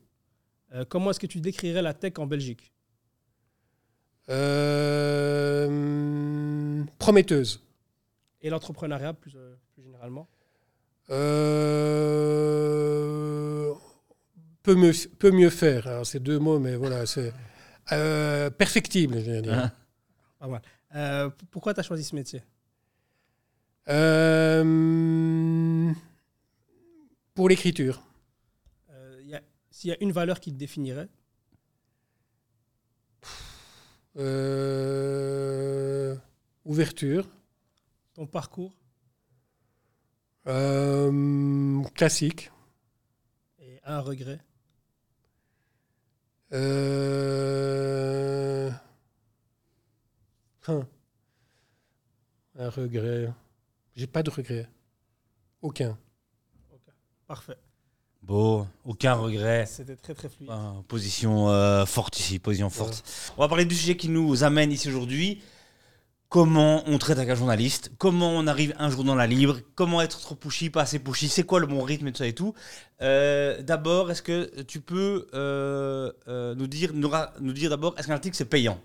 [0.75, 2.75] Euh, Comment est-ce que tu décrirais la tech en Belgique?
[4.29, 5.65] Euh,
[6.99, 7.65] prometteuse.
[8.43, 10.29] Et l'entrepreneuriat plus, euh, plus généralement?
[11.97, 13.73] Euh,
[14.63, 15.87] peut, mieux, peut mieux faire.
[15.87, 17.05] Alors, c'est deux mots, mais voilà.
[17.07, 17.33] C'est
[17.93, 19.55] euh, perfectible, je veux dire.
[19.55, 19.73] Hein
[20.39, 20.63] Pas mal.
[20.95, 22.43] Euh, pourquoi tu as choisi ce métier?
[23.89, 25.93] Euh,
[27.35, 28.03] pour l'écriture.
[28.91, 29.39] Euh,
[29.71, 31.09] S'il y a une valeur qui te définirait,
[34.19, 36.17] Euh,
[36.65, 37.29] ouverture.
[38.15, 38.73] ton parcours?
[40.47, 42.51] Euh, classique.
[43.59, 44.39] et un regret
[46.53, 47.81] Euh,
[50.69, 50.87] hein.
[52.59, 53.33] Un regret.
[53.97, 54.69] J'ai pas de regret.
[55.61, 55.99] Aucun.
[57.27, 57.57] Parfait.
[58.23, 59.67] Bon, aucun regret.
[59.67, 60.49] C'était très très fluide.
[60.53, 63.03] Ah, position euh, forte ici, position forte.
[63.37, 65.43] On va parler du sujet qui nous amène ici aujourd'hui.
[66.37, 67.93] Comment on traite avec un journaliste?
[67.97, 69.57] Comment on arrive un jour dans la libre?
[69.75, 71.31] Comment être trop pushy, pas assez pushy?
[71.31, 72.53] C'est quoi le bon rythme et tout ça et tout?
[73.01, 78.13] Euh, D'abord, est-ce que tu peux euh, euh, nous dire, nous, dire d'abord, est-ce qu'un
[78.13, 78.79] article c'est payant?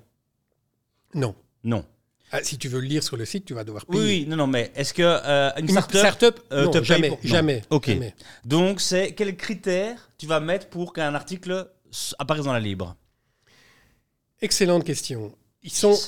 [1.13, 1.35] Non.
[1.65, 1.83] Non.
[2.31, 4.19] Ah, si tu veux le lire sur le site, tu vas devoir Oui, payer.
[4.21, 7.07] oui, non, non, mais est-ce que euh, une Une startup start-up, non, te paye jamais,
[7.09, 7.29] pour- non.
[7.29, 7.61] jamais.
[7.69, 7.87] Ok.
[7.89, 8.15] jamais.
[8.45, 11.69] Donc, c'est quels critères tu vas mettre pour qu'un article
[12.17, 12.95] apparaisse dans la libre?
[14.39, 15.35] Excellente question.
[15.63, 15.99] Ils, sont,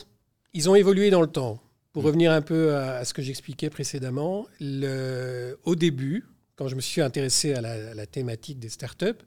[0.53, 1.59] ils ont évolué dans le temps.
[1.91, 2.05] Pour Mm.
[2.07, 6.81] revenir un peu à, à ce que j'expliquais précédemment, le, au début, quand je me
[6.81, 9.19] suis intéressé à la, à la thématique des startups,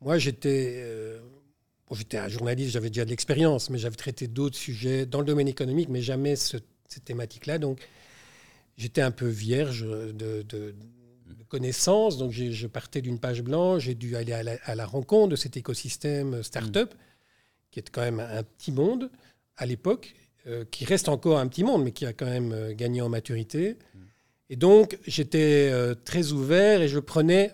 [0.00, 1.18] moi j'étais euh,
[1.88, 5.26] bon, j'étais un journaliste, j'avais déjà de l'expérience, mais j'avais traité d'autres sujets dans le
[5.26, 6.56] domaine économique, mais jamais ce-
[6.88, 7.58] cette thématique-là.
[7.58, 7.80] Donc
[8.76, 10.74] j'étais un peu vierge de, de-
[11.36, 12.16] de connaissances.
[12.18, 15.36] Donc je partais d'une page blanche, j'ai dû aller à la, à la rencontre de
[15.36, 16.94] cet écosystème startup,
[17.72, 19.10] qui est quand même un petit monde
[19.56, 20.14] à l'époque,
[20.48, 23.08] euh, qui reste encore un petit monde, mais qui a quand même euh, gagné en
[23.08, 23.76] maturité.
[24.50, 27.52] Et donc, j'étais euh, très ouvert et je prenais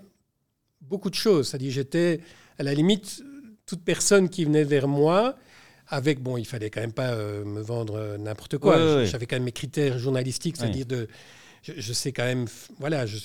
[0.80, 1.48] beaucoup de choses.
[1.48, 2.20] C'est-à-dire, j'étais
[2.58, 3.22] à la limite,
[3.66, 5.36] toute personne qui venait vers moi,
[5.88, 8.76] avec, bon, il fallait quand même pas euh, me vendre n'importe quoi.
[8.76, 9.06] Ouais, ouais, ouais.
[9.06, 11.08] J'avais quand même mes critères journalistiques, c'est-à-dire de.
[11.62, 12.46] Je, je sais quand même,
[12.78, 13.16] voilà, je,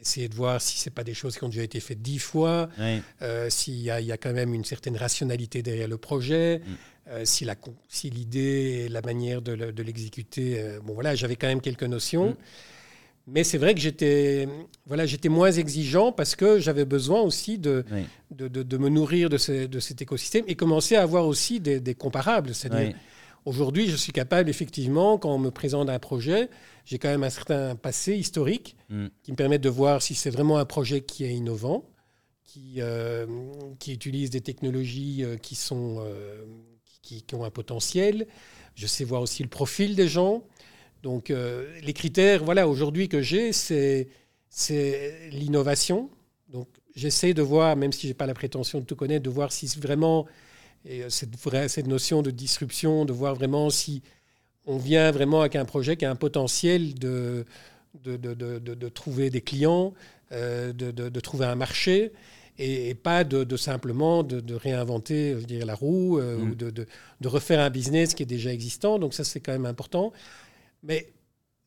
[0.00, 2.68] essayer de voir si c'est pas des choses qui ont déjà été faites dix fois,
[2.78, 3.00] Oui.
[3.22, 6.58] euh, s'il y, a- il y a quand même une certaine rationalité derrière le projet,
[6.58, 6.70] Mm.
[7.08, 10.94] Euh, si la con- si l'idée et la manière de, le- de l'exécuter, euh, bon
[10.94, 12.30] voilà, j'avais quand même quelques notions.
[12.30, 12.36] Mm.
[13.28, 14.48] Mais c'est vrai que j'étais
[14.86, 18.02] voilà, j'étais moins exigeant parce que j'avais besoin aussi de, Oui.
[18.32, 21.60] de, de- de me nourrir de, ce- de cet écosystème et commencer à avoir aussi
[21.60, 22.52] des, des comparables.
[22.54, 23.00] C'est-à-dire, Oui.
[23.44, 26.48] aujourd'hui, je suis capable, effectivement, quand on me présente un projet,
[26.84, 29.06] j'ai quand même un certain passé historique Mm.
[29.22, 31.84] qui me permettent de voir si c'est vraiment un projet qui est innovant,
[32.44, 33.24] qui, euh,
[33.78, 36.04] qui utilise des technologies qui, sont,
[37.02, 38.26] qui, ont un potentiel.
[38.74, 40.44] Je sais voir aussi le profil des gens.
[41.02, 44.08] Donc, euh, les critères, voilà, aujourd'hui que j'ai, c'est,
[45.30, 46.10] l'innovation.
[46.48, 49.30] Donc, j'essaie de voir, même si je n'ai pas la prétention de tout connaître, de
[49.30, 50.26] voir si vraiment
[50.88, 54.02] euh, cette, notion de disruption, de voir vraiment si
[54.64, 57.44] on vient vraiment avec un projet qui a un potentiel de,
[58.04, 59.92] de, de, de- trouver des clients,
[60.30, 62.12] euh, de trouver un marché,
[62.64, 66.50] et, et pas de, de simplement de, de réinventer je la roue euh, Mm.
[66.50, 66.86] ou de,
[67.28, 68.98] refaire un business qui est déjà existant.
[68.98, 70.12] Donc ça, c'est quand même important.
[70.82, 71.12] Mais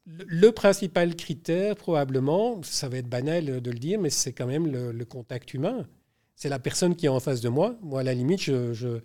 [0.05, 4.47] le, le principal critère, probablement, ça va être banal de le dire, mais c'est quand
[4.47, 5.87] même le, le contact humain.
[6.35, 7.77] C'est la personne qui est en face de moi.
[7.81, 9.01] Moi, à la limite, je, je-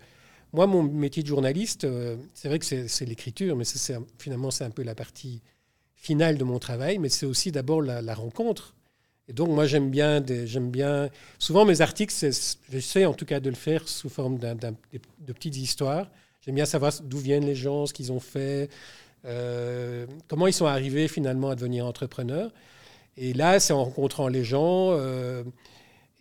[0.53, 3.65] moi, mon métier de journaliste, euh, c'est vrai que c'est l'écriture, mais
[4.19, 5.41] finalement, c'est un peu la partie
[5.95, 8.75] finale de mon travail, mais c'est aussi d'abord la, la rencontre.
[9.27, 11.09] Et donc, moi, j'aime bien, bien.
[11.39, 12.13] Souvent, mes articles,
[12.71, 16.07] j'essaie en tout cas de le faire sous forme d'un- de petites histoires.
[16.41, 18.69] J'aime bien savoir d'où viennent les gens, ce qu'ils ont fait,
[19.25, 22.51] euh, comment ils sont arrivés finalement à devenir entrepreneurs.
[23.17, 25.43] Et là, c'est en rencontrant les gens euh,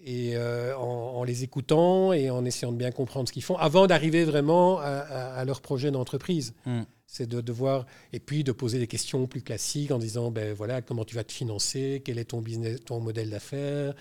[0.04, 3.86] et euh, en, les écoutant et en essayant de bien comprendre ce qu'ils font avant
[3.86, 6.54] d'arriver vraiment à, leur projet d'entreprise.
[6.66, 6.82] Mm.
[7.12, 10.80] C'est de devoir, et puis de poser des questions plus classiques en disant, ben voilà,
[10.80, 13.94] comment tu vas te financer, quel est ton business, ton modèle d'affaires,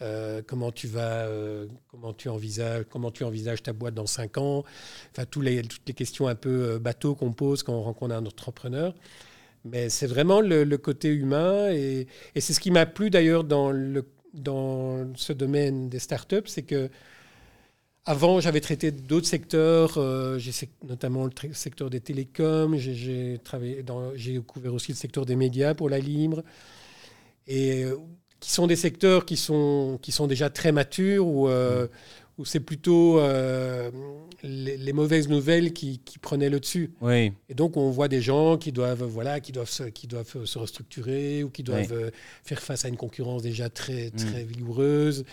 [0.00, 4.38] euh, comment tu vas, euh, comment tu envisages, comment tu envisages ta boîte dans cinq
[4.38, 4.64] ans,
[5.10, 8.14] enfin tous les, toutes les questions un peu euh, bateau qu'on pose quand on rencontre
[8.14, 8.94] un entrepreneur.
[9.66, 13.70] Mais c'est vraiment le, côté humain et, et c'est ce qui m'a plu d'ailleurs dans,
[13.70, 16.88] le, dans ce domaine des startups, c'est que
[18.06, 20.38] avant, j'avais traité d'autres secteurs, euh,
[20.86, 23.40] notamment le secteur des télécoms, j'ai
[24.46, 26.42] couvert aussi le secteur des médias pour la Libre,
[27.46, 27.96] et euh,
[28.40, 31.86] qui sont des secteurs qui sont, qui sont déjà très matures, où, euh,
[32.36, 33.22] où c'est plutôt
[34.42, 36.92] les, mauvaises nouvelles qui, qui prenaient le dessus.
[37.00, 37.32] Oui.
[37.48, 40.58] Et donc, on voit des gens qui doivent, voilà, qui doivent, se, qui doivent se
[40.58, 42.10] restructurer ou qui doivent
[42.42, 44.46] faire face à une concurrence déjà très, très mm.
[44.46, 45.24] vigoureuse.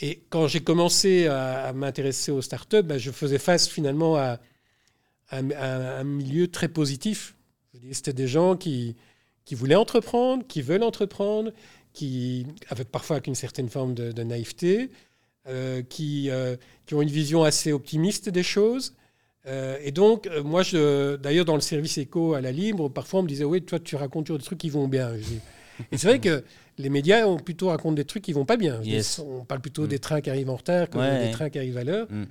[0.00, 4.38] Et quand j'ai commencé à, m'intéresser aux startups, ben, je faisais face finalement à,
[5.30, 7.34] un milieu très positif.
[7.90, 8.94] C'était des gens qui,
[9.44, 11.52] qui voulaient entreprendre, qui veulent entreprendre,
[11.92, 14.90] qui, avec parfois avec une certaine forme de, naïveté,
[15.48, 18.94] euh, qui, euh, qui ont une vision assez optimiste des choses.
[19.46, 20.62] Euh, et donc, moi,
[21.18, 23.96] d'ailleurs, dans le service éco à la Libre, parfois on me disait Oui, toi, tu
[23.96, 25.12] racontes toujours des trucs qui vont bien.
[25.92, 26.44] Et c'est vrai que
[26.78, 28.80] les médias ont plutôt raconté des trucs qui vont pas bien.
[29.18, 29.88] On parle plutôt mm.
[29.88, 32.06] des trains qui arrivent en retard que des trains qui arrivent à l'heure.
[32.10, 32.24] Mm.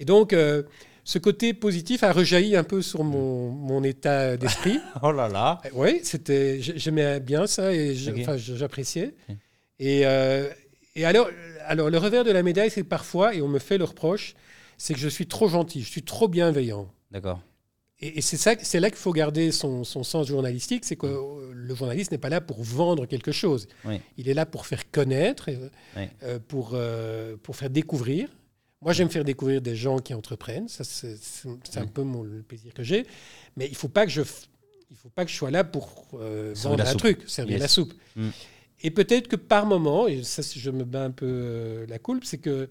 [0.00, 0.62] Et donc, euh,
[1.04, 4.80] ce côté positif a rejailli un peu sur mon, mon état d'esprit.
[5.02, 9.14] oh là là euh, Oui, c'était, j'aimais bien ça et j'appréciais.
[9.78, 10.48] Et, euh,
[10.96, 11.28] et alors,
[11.66, 14.34] alors, le revers de la médaille, c'est parfois, et on me fait le reproche,
[14.78, 16.88] c'est que je suis trop gentil, je suis trop bienveillant.
[17.10, 17.40] D'accord.
[18.04, 21.06] Et, c'est ça, c'est là qu'il faut garder son, sens journalistique, c'est que
[21.54, 23.66] le journaliste n'est pas là pour vendre quelque chose.
[24.18, 25.48] Il est là pour faire connaître,
[25.96, 28.28] euh, pour, euh, pour faire découvrir.
[28.82, 30.68] Moi, j'aime faire découvrir des gens qui entreprennent.
[30.68, 31.16] Ça, c'est,
[31.76, 33.06] un peu mon, le plaisir que j'ai.
[33.56, 34.20] Mais il ne faut pas que je,
[34.90, 37.94] il faut pas que je sois là pour euh, vendre un truc, servir la soupe.
[38.16, 38.28] Mm.
[38.82, 42.36] Et peut-être que par moment, et ça, je me bats un peu la coulpe, c'est
[42.36, 42.68] que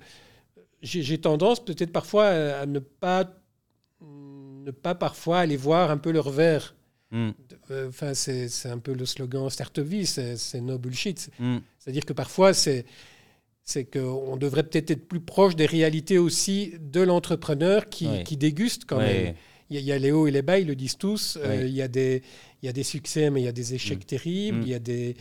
[0.84, 3.28] j'ai, tendance peut-être parfois à ne pas
[4.64, 6.76] ne pas parfois aller voir un peu leur verre.
[7.12, 7.32] Hmm.
[7.72, 11.30] Euh, enfin, c'est un peu le slogan Startup Vie, c'est no bullshit.
[11.40, 11.58] Hmm.
[11.78, 12.86] C'est-à-dire que parfois, c'est
[13.66, 18.84] c'est qu'on devrait peut-être être plus proche des réalités aussi de l'entrepreneur qui, qui, déguste
[18.86, 19.36] quand même.
[19.70, 21.38] Il y, a, les hauts et les bas, ils le disent tous.
[21.42, 22.22] Euh, il, y a des,
[22.62, 24.06] il y a des succès, mais il y a des échecs hmm.
[24.06, 24.60] terribles.
[24.64, 25.16] Il y a des,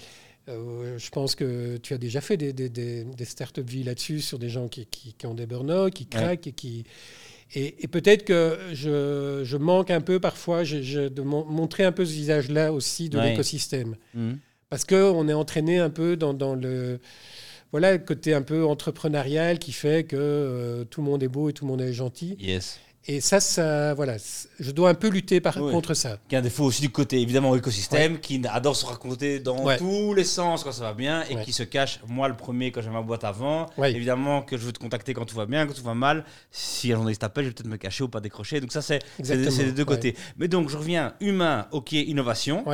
[0.48, 4.20] euh, je pense que tu as déjà fait des, des, des, des startup vie là-dessus,
[4.20, 6.85] sur des gens qui, qui, qui ont des burn-out, qui craquent et qui,
[7.55, 13.09] et, peut-être que je, manque un peu parfois de montrer un peu ce visage-là aussi
[13.09, 13.97] de l'écosystème.
[14.15, 14.38] Mhm.
[14.71, 16.99] Parce qu'on est entraîné un peu dans, le,
[17.73, 21.53] voilà, côté un peu entrepreneurial qui fait que euh, tout le monde est beau et
[21.53, 22.37] tout le monde est gentil.
[22.41, 22.81] Yes.
[23.09, 24.17] Et ça, ça, voilà,
[24.61, 26.19] je dois un peu lutter par, contre ça.
[26.29, 30.15] Qui a un défaut aussi du côté, évidemment, écosystème, qui adore se raconter dans tous
[30.15, 32.91] les sens quand ça va bien et qui se cache, moi le premier, quand j'ai
[32.91, 33.67] ma boîte avant.
[33.79, 36.25] Évidemment que je veux te contacter quand tout va bien, quand tout va mal.
[36.53, 38.61] Si un journaliste t'appelle, je vais peut-être me cacher ou pas décrocher.
[38.61, 40.17] Donc ça, c'est des deux côtés.
[40.37, 42.65] Mais donc, je reviens, humain, ok, innovation.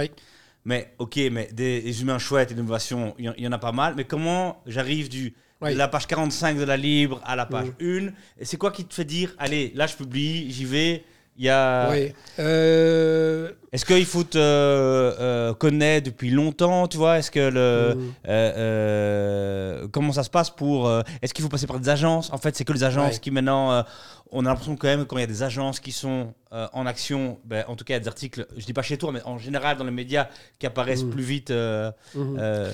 [0.65, 3.95] Mais ok, mais des, humains chouettes, innovation, il y, en a pas mal.
[3.97, 7.85] Mais comment j'arrive du la page 45 de la Libre à la page 1.
[7.85, 8.13] Mm.
[8.43, 11.05] C'est quoi qui te fait dire, allez, là je publie, j'y vais
[11.39, 11.93] il y a...
[12.41, 17.19] Euh, Est-ce qu'il faut te euh, connaître depuis longtemps, tu vois?
[17.19, 18.13] Est-ce que le mm.
[18.29, 20.91] euh, comment ça se passe pour
[21.23, 22.33] Est-ce qu'il faut passer par des agences?
[22.33, 23.85] En fait, c'est que les agences qui maintenant,
[24.33, 27.39] on a l'impression quand même quand il y a des agences qui sont en action,
[27.45, 29.23] ben, en tout cas il y a des articles, je dis pas chez toi, mais
[29.25, 30.27] en général dans les médias
[30.59, 31.11] qui apparaissent mm.
[31.11, 31.51] plus vite.
[31.53, 32.71] Mm-hmm.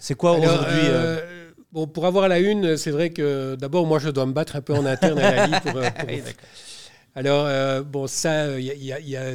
[0.00, 0.88] c'est quoi aujourd'hui
[1.72, 4.62] Bon, pour avoir la une, c'est vrai que d'abord, moi, je dois me battre un
[4.62, 5.60] peu en interne à la.
[5.60, 5.84] Pour, euh,
[7.14, 9.32] Alors, euh, bon, ça, il y, a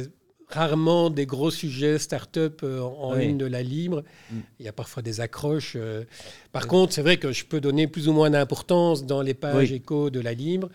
[0.48, 4.02] rarement des gros sujets start-up euh, en une de la Libre.
[4.30, 4.38] Mm.
[4.58, 5.76] Il y a parfois des accroches.
[6.50, 9.70] Par contre, c'est vrai que je peux donner plus ou moins d'importance dans les pages
[9.70, 10.70] éco de la Libre.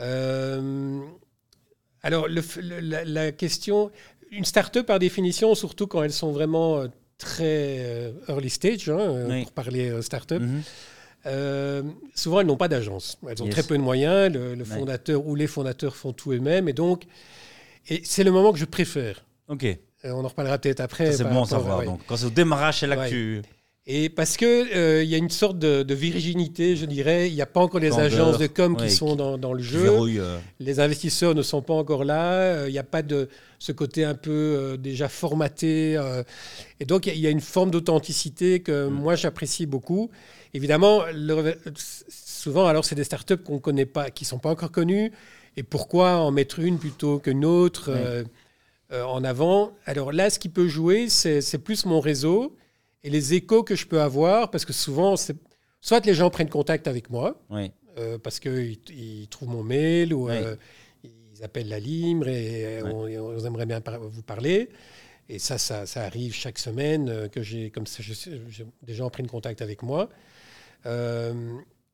[0.00, 1.06] alors,
[2.26, 3.92] le, la, question,
[4.32, 6.84] une start-up par définition, surtout quand elles sont vraiment
[7.20, 10.42] très euh, early stage, hein, euh, pour parler euh, start-up.
[10.42, 11.94] Mhm.
[12.14, 13.18] souvent, elles n'ont pas d'agence.
[13.28, 14.32] Elles ont très peu de moyens.
[14.32, 16.68] Le, fondateur ou les fondateurs font tout eux-mêmes.
[16.68, 17.04] Et donc,
[17.88, 19.24] et c'est le moment que je préfère.
[19.48, 19.66] Ok.
[20.04, 21.12] on en reparlera peut-être après.
[21.12, 21.84] C'est bon à savoir.
[21.84, 23.42] Donc, quand c'est au démarrage, c'est là que tu.
[23.92, 27.28] Et parce que il y a une sorte de, virginité, je dirais.
[27.28, 29.90] Il n'y a pas encore les agences de com qui sont dans, dans, le jeu.
[30.60, 32.68] Les investisseurs ne sont pas encore là.
[32.68, 33.28] Il n'y a pas de
[33.60, 35.96] ce côté un peu euh, déjà formaté.
[35.96, 36.24] Euh,
[36.80, 38.90] et donc, il y, a une forme d'authenticité que mm.
[38.90, 40.10] moi, j'apprécie beaucoup.
[40.54, 41.02] Évidemment,
[41.76, 45.12] souvent, alors, c'est des startups qu'on connaît pas, qui sont pas encore connues.
[45.56, 48.24] Et pourquoi en mettre une plutôt qu'une autre euh,
[48.90, 49.72] en avant?
[49.84, 52.56] Alors là, ce qui peut jouer, c'est plus mon réseau
[53.04, 55.14] et les échos que je peux avoir, parce que souvent,
[55.80, 57.70] soit les gens prennent contact avec moi, Oui.
[57.98, 60.34] euh, parce qu'ils ils trouvent mon mail ou Oui.
[60.36, 60.56] euh,
[61.04, 64.68] ils appellent la Libre et on, on aimerait bien par- vous parler.
[65.28, 68.12] Et ça, ça, ça arrive chaque semaine euh, que j'ai comme ça, je
[68.48, 70.08] je- des gens prennent contact avec moi.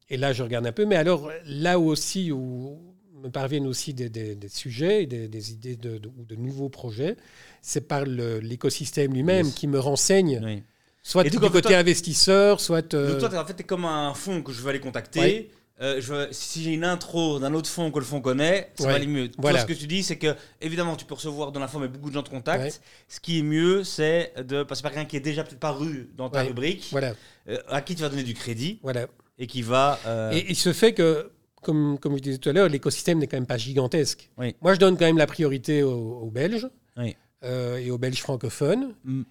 [0.08, 0.86] Et là, je regarde un peu.
[0.86, 2.78] Mais alors, là aussi où
[3.22, 6.36] me parviennent aussi des, des- des sujets, et des, des idées de, de- ou de
[6.36, 7.16] nouveaux projets,
[7.62, 9.54] c'est par l'écosystème lui-même Yes.
[9.54, 10.62] qui me renseigne, oui.
[11.08, 12.92] Soit Et du côté toi- investisseur, soit...
[12.94, 14.80] euh, Donc toi, t'es- en fait, tu es comme un fonds que je veux aller
[14.80, 15.20] contacter.
[15.20, 15.50] Ouais.
[15.82, 18.90] Euh, je si j'ai une intro d'un autre fonds que le fonds connaît, ça Ouais.
[18.90, 19.28] va aller mieux.
[19.28, 19.60] Toi, Voilà.
[19.60, 22.14] ce que tu dis, c'est que évidemment, tu peux recevoir de l'info, mais beaucoup de
[22.14, 22.62] gens te contactent.
[22.64, 22.72] Ouais.
[23.08, 26.30] Ce qui est mieux, c'est de passer par quelqu'un qui est déjà peut-être paru dans
[26.30, 27.12] ta rubrique, voilà,
[27.48, 29.06] euh, à qui tu vas donner du crédit voilà.
[29.38, 30.00] et qui va.
[30.06, 31.30] euh, Et il se fait que,
[31.62, 34.30] comme, comme je disais tout à l'heure, l'écosystème n'est quand même pas gigantesque.
[34.38, 34.56] Oui.
[34.62, 37.14] Moi, je donne quand même la priorité aux, aux Belges Oui.
[37.42, 38.94] et aux Belges francophones.
[39.04, 39.22] Mm.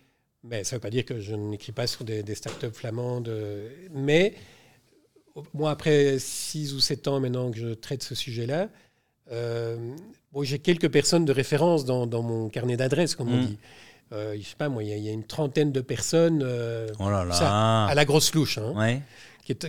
[0.48, 3.28] Mais ça ne veut pas dire que je n'écris pas sur des, des startups flamandes.
[3.30, 4.34] euh, Mais
[5.54, 8.70] moi, après 6 ou 7 ans maintenant que je traite ce sujet-là,
[9.32, 9.78] euh,
[10.32, 13.46] bon, j'ai quelques personnes de référence dans, dans mon carnet d'adresses, comme on Mm.
[13.46, 13.58] dit.
[14.14, 16.44] Euh, je sais pas, moi, il y, a- il y a une trentaine de personnes
[16.46, 17.34] euh, Oh là là.
[17.34, 18.60] Ça, à la grosse louche.
[18.60, 19.02] hein Ouais.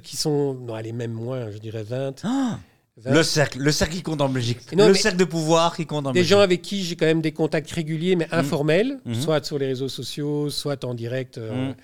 [0.02, 2.20] qui, sont, non, allez, même moins, je dirais 20.
[2.24, 2.60] Ah, 20.
[3.04, 4.72] Le cercle, le cercle qui compte en Belgique.
[4.74, 6.30] Non, le cercle de pouvoir qui compte en Des Belgique.
[6.30, 9.14] gens avec qui j'ai quand même des contacts réguliers, mais informels, Mhm.
[9.14, 11.74] soit sur les réseaux sociaux, soit en direct, euh, Mhm.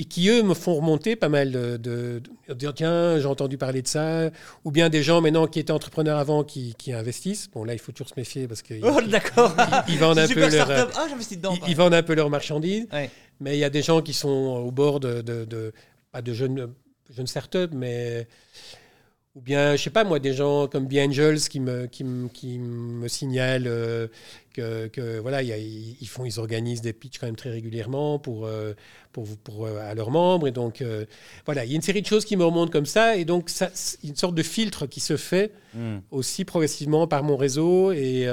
[0.00, 1.76] et qui, eux, me font remonter pas mal de...
[1.78, 4.30] de, de dire, tiens, j'ai entendu parler de ça,
[4.64, 7.48] ou bien des gens maintenant qui étaient entrepreneurs avant qui, qui investissent.
[7.52, 9.54] Bon, là, il faut toujours se méfier parce qu'ils Oh, d'accord.
[9.88, 10.50] ils vendent un peu leur...
[10.66, 10.94] startup.
[11.08, 11.54] J'investis dedans.
[11.64, 13.10] ils, ils vendent un peu leurs marchandises, Ouais.
[13.40, 15.72] mais il y a des gens qui sont au bord de, de, de-
[16.12, 16.68] pas de jeunes,
[17.16, 18.28] jeunes startups, mais
[19.38, 22.28] ou bien je sais pas moi des gens comme The Angels qui me qui, me-
[22.28, 24.08] qui me signalent euh,
[24.52, 27.50] que, que, voilà il y a- ils font ils organisent des pitchs quand même très
[27.50, 28.74] régulièrement pour euh,
[29.12, 31.04] pour pour euh, à leurs membres et donc euh,
[31.46, 33.48] voilà il y a une série de choses qui me remontent comme ça et donc
[33.48, 33.70] ça
[34.02, 35.98] une sorte de filtre qui se fait Hmm.
[36.10, 38.26] aussi progressivement par mon réseau et,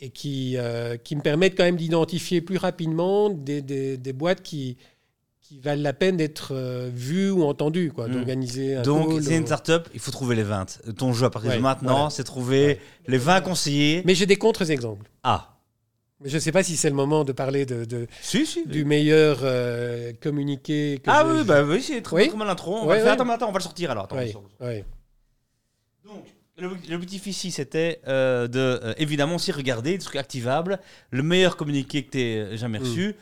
[0.00, 0.56] et qui,
[1.04, 4.76] qui me permettent quand même d'identifier plus rapidement des, des- des boîtes qui,
[5.46, 8.12] qui valent la peine d'être euh, vues ou entendues, quoi, Mm.
[8.12, 10.80] d'organiser un Donc, c'est une startup, il faut trouver les 20.
[10.96, 12.10] Ton jeu à partir de maintenant, voilà.
[12.10, 12.80] c'est trouver Ouais.
[13.08, 14.02] les 20 conseillers.
[14.06, 15.10] Mais j'ai des contre-exemples.
[15.22, 15.50] Ah,
[16.24, 18.64] je ne sais pas si c'est le moment de parler de, de- si, si.
[18.66, 20.98] du meilleur euh, communiqué.
[21.04, 22.28] Que Ah je- oui, bah oui, c'est très, Oui.
[22.28, 22.76] très mal l'intro.
[22.78, 23.12] On Ouais, va faire.
[23.12, 24.04] Attends, attends, on va le sortir alors.
[24.04, 24.16] Attends.
[26.06, 26.24] Donc,
[26.58, 30.78] l'ob- l'objectif ici, c'était euh, de, euh, évidemment, aussi regarder des trucs activables,
[31.10, 32.82] le meilleur communiqué que tu aies jamais Mm.
[32.82, 33.14] reçu.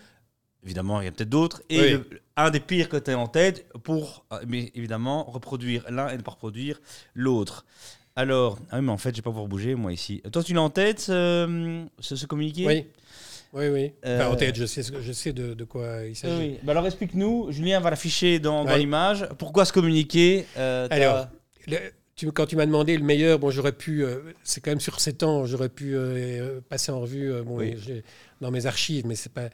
[0.65, 1.63] Évidemment, il y a peut-être d'autres.
[1.69, 1.91] Et Oui.
[1.93, 6.09] le- un des pires que tu as en tête pour, euh, mais évidemment, reproduire l'un
[6.09, 6.81] et ne pas reproduire
[7.15, 7.65] l'autre.
[8.15, 10.23] Alors, ah oui, mais en fait, je vais pas pouvoir bouger, moi, ici.
[10.33, 12.67] Toi, tu l'as en tête, ce, ce, ce communiqué?
[12.67, 12.87] Oui,
[13.55, 13.93] oui, oui.
[14.05, 16.37] Enfin, en Euh, tête, je sais, je sais de, de quoi il s'agit.
[16.39, 16.59] oui.
[16.63, 19.27] Bah alors explique-nous, Julien va l'afficher dans, l'image.
[19.39, 21.27] Pourquoi ce communiqué euh, Alors,
[21.67, 21.79] Le-
[22.15, 25.01] tu- quand tu m'as demandé le meilleur, bon, j'aurais pu, euh, c'est quand même sur
[25.01, 27.75] 7 ans, j'aurais pu euh, passer en revue euh, bon, Oui.
[27.85, 28.05] j'ai-
[28.41, 29.49] dans mes archives, mais c'est pas.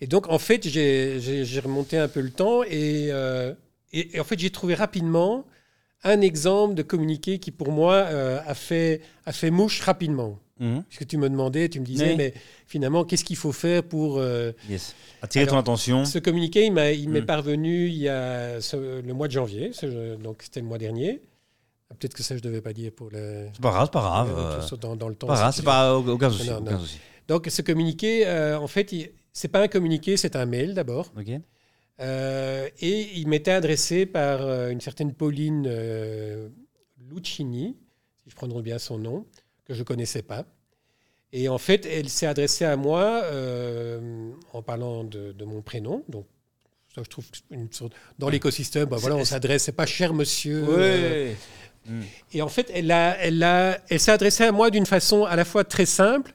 [0.00, 3.52] Et donc, en fait, j'ai remonté un peu le temps et, euh,
[3.92, 5.44] et, et en fait, j'ai trouvé rapidement
[6.04, 10.38] un exemple de communiqué qui, pour moi, euh, a, fait, a fait mouche rapidement.
[10.58, 10.84] Mhm.
[10.88, 12.16] Puisque tu me demandais, tu me disais, Oui.
[12.16, 12.34] mais
[12.66, 14.18] finalement, qu'est-ce qu'il faut faire pour.
[14.18, 14.94] euh, Yes.
[15.22, 16.04] Attirer ton attention.
[16.06, 17.26] ce communiqué, il m'est Mm.
[17.26, 21.20] parvenu il y a ce- le mois de janvier, ce- donc c'était le mois dernier.
[21.90, 23.48] Ah, Peut-être que ça, je ne devais pas dire pour le.
[23.52, 24.78] C'est pas grave, c'est pas grave.
[24.80, 25.26] dans, dans le temps.
[25.26, 26.50] pas grave, c'est pas aucun souci.
[27.28, 31.12] Donc, ce communiqué, euh, en fait, il- c'est pas un communiqué, c'est un mail d'abord.
[32.00, 36.48] Euh, et il m'était adressé par euh, une certaine Pauline euh,
[37.10, 37.76] Lucchini,
[38.24, 39.26] si je prononce bien son nom,
[39.66, 40.44] que je ne connaissais pas.
[41.32, 46.02] Et en fait, elle s'est adressée à moi euh, en parlant de, de mon prénom.
[46.08, 46.26] Donc,
[46.94, 50.64] ça, je trouve une sorte- dans l'écosystème, bah, voilà, on s'adresse, c'est pas cher monsieur.
[50.68, 50.76] euh,
[51.28, 51.36] Ouais.
[51.86, 52.00] Mm.
[52.34, 55.34] et en fait, elle, a, elle, a, elle s'est adressée à moi d'une façon à
[55.36, 56.34] la fois très simple,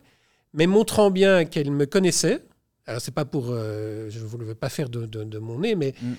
[0.53, 2.41] mais montrant bien qu'elle me connaissait.
[2.87, 3.47] Alors, c'est pas pour.
[3.49, 6.13] euh, je ne veux pas faire de, de- de mon nez, mais Mm.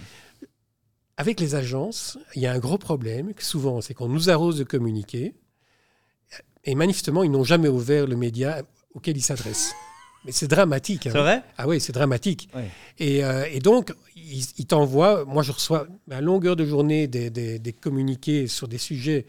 [1.17, 4.59] avec les agences, il y a un gros problème, que souvent, c'est qu'on nous arrose
[4.59, 5.35] de communiquer,
[6.65, 8.63] et manifestement, ils n'ont jamais ouvert le média
[8.95, 9.73] auquel ils s'adressent.
[10.25, 11.07] Mais c'est dramatique.
[11.07, 11.11] hein.
[11.13, 11.43] C'est vrai?
[11.57, 12.49] Ah oui, c'est dramatique.
[12.99, 17.31] Et, euh, et donc, ils, ils t'envoient, moi je reçois à longueur de journée des,
[17.31, 19.27] des- des communiqués sur des sujets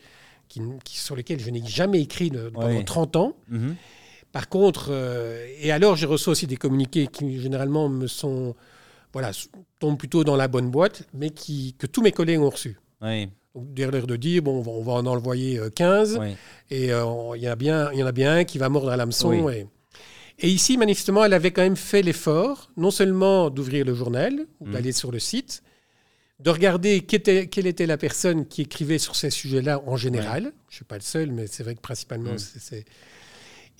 [0.48, 2.84] qui, qui- sur lesquels je n'ai jamais écrit de- pendant Ouais.
[2.84, 3.36] 30 ans.
[3.50, 3.76] Mhm.
[4.32, 8.56] Par contre, euh, et alors je reçois aussi des communiqués qui généralement me sont,
[9.14, 9.32] voilà,
[9.80, 12.78] tombent plutôt dans la bonne boîte, mais qui, que tous mes collègues ont reçus.
[13.02, 13.30] Oui.
[13.56, 16.36] Donc, derrière de dire, bon, on va, on va en envoyer euh, 15, oui.
[16.70, 17.06] et euh,
[17.36, 18.98] il y, en a bien- il y en a bien un qui va mordre à
[18.98, 19.30] l'hameçon.
[19.46, 19.54] Oui.
[19.56, 19.66] Et,
[20.40, 24.68] Et ici, manifestement, elle avait quand même fait l'effort, non seulement d'ouvrir le journal, ou
[24.68, 24.72] Mm.
[24.74, 25.64] d'aller sur le site,
[26.40, 30.44] de regarder était- quelle était la personne qui écrivait sur ces sujets-là en général.
[30.70, 32.38] Je ne suis pas le seul, mais c'est vrai que principalement, Mm.
[32.38, 32.86] c'est...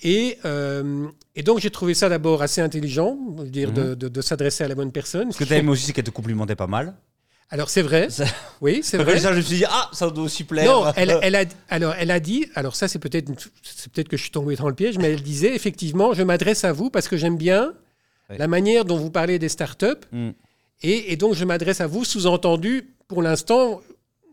[0.02, 4.64] Et, euh, et donc, j'ai trouvé ça d'abord assez intelligent, dire, de, de- de s'adresser
[4.64, 5.32] à la bonne personne.
[5.32, 6.94] Ce que tu as aimé aussi, c'est qu'elle te complimentait pas mal.
[7.50, 8.08] Alors, c'est vrai.
[8.10, 8.24] Ça-
[8.60, 9.18] Oui, c'est vrai.
[9.18, 10.66] ça, je me suis dit, ah, ça doit aussi plaire.
[10.70, 13.26] Non, elle, elle a, alors elle a dit, alors ça c'est peut-être,
[13.92, 16.72] peut-être que je suis tombé dans le piège, mais elle disait effectivement, je m'adresse à
[16.72, 17.72] vous parce que j'aime bien
[18.28, 20.30] la manière dont vous parlez des startups Mm.
[20.82, 22.04] et, et donc je m'adresse à vous.
[22.04, 23.80] Sous-entendu, pour l'instant,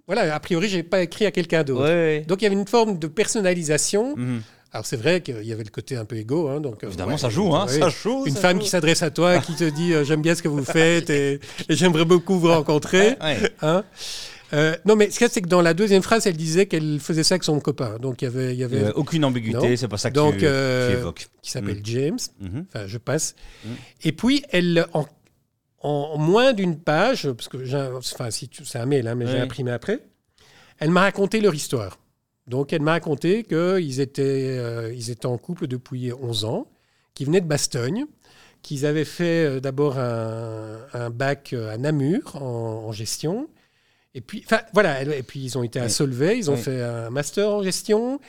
[0.08, 1.84] voilà, a priori, j'ai pas écrit à quelqu'un d'autre.
[1.84, 2.26] Ouais, ouais.
[2.28, 4.16] Donc il y avait une forme de personnalisation.
[4.18, 4.42] Mhm.
[4.76, 7.14] Alors c'est vrai qu'il y avait le côté un peu égo, hein, donc euh, Évidemment,
[7.14, 7.66] ouais, ça joue, hein.
[7.66, 7.80] ouais.
[7.80, 8.26] Ça joue.
[8.26, 8.64] Une ça femme joue.
[8.64, 11.40] qui s'adresse à toi, qui te dit euh, j'aime bien ce que vous faites et,
[11.70, 13.16] et j'aimerais beaucoup vous rencontrer.
[13.22, 13.38] Ouais.
[13.62, 13.84] Hein
[14.54, 16.66] Euh, non, mais ce qu'il y a, c'est que dans la deuxième phrase, elle disait
[16.66, 17.98] qu'elle faisait ça avec son copain.
[18.00, 20.92] Donc il y avait, il y aucune ambiguïté, c'est pas ça que Donc, tu, euh,
[20.92, 21.28] tu évoques.
[21.42, 22.20] qui s'appelle James.
[22.42, 22.66] Mhm.
[22.68, 23.36] Enfin, je passe.
[23.64, 23.70] Mm.
[24.04, 25.06] Et puis elle, en,
[25.80, 29.40] en moins d'une page, parce que j'ai, enfin, si c'est un mail, hein, mais j'ai
[29.40, 30.00] imprimé après.
[30.80, 31.98] Elle m'a raconté leur histoire.
[32.48, 36.68] Donc elle m'a raconté qu'ils étaient, euh, ils étaient en couple depuis 11 ans,
[37.14, 38.06] qu'ils venaient de Bastogne,
[38.62, 43.48] qu'ils avaient fait euh, d'abord un, un bac euh, à Namur en, en gestion.
[44.14, 45.90] Et puis, voilà, et puis ils ont été à.
[45.90, 46.62] Solvay, ils ont Oui.
[46.62, 48.20] fait un master en gestion.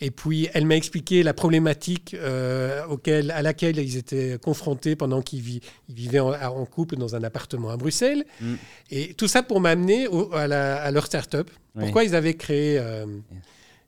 [0.00, 5.20] Et puis, elle m'a expliqué la problématique euh, auquel, à laquelle ils étaient confrontés pendant
[5.20, 8.24] qu'ils vi- ils vivaient en, en couple dans un appartement à Bruxelles.
[8.40, 8.54] Mm.
[8.92, 11.50] Et tout ça pour m'amener à, leur start-up.
[11.74, 11.84] Oui.
[11.84, 13.06] Pourquoi ils avaient créé euh,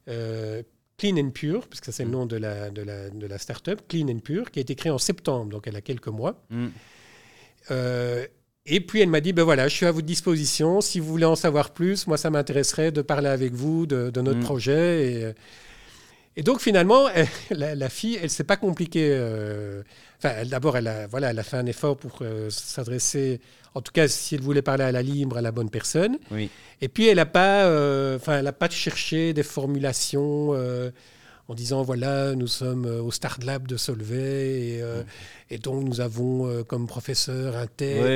[0.08, 0.62] euh,
[0.98, 3.80] Clean and Pure, parce que c'est le nom de la, de, la, de la start-up,
[3.88, 6.44] Clean and Pure, qui a été créée en septembre, donc elle a quelques mois.
[6.50, 6.66] Mm.
[7.70, 8.26] Euh,
[8.66, 10.80] et puis elle m'a dit, ben voilà, je suis à votre disposition.
[10.80, 14.20] Si vous voulez en savoir plus, moi, ça m'intéresserait de parler avec vous de, de
[14.20, 14.44] notre Mm.
[14.44, 15.12] projet.
[15.12, 15.32] Et, euh,
[16.36, 19.08] et donc finalement, elle- la, la fille, elle s'est pas compliquée.
[19.12, 19.82] euh,
[20.18, 23.40] Enfin, d'abord, elle a, voilà, elle a fait un effort pour euh, s'adresser,
[23.74, 26.16] en tout cas, si elle voulait parler à la libre, à la bonne personne.
[26.30, 26.48] Oui.
[26.80, 30.54] Et puis, elle n'a pas, euh, enfin, elle a pas cherché des formulations
[31.46, 35.02] en disant voilà, nous sommes au Start Lab de Solvay et, euh,
[35.50, 38.02] et donc nous avons euh, comme professeur un tel.
[38.02, 38.08] Ouais.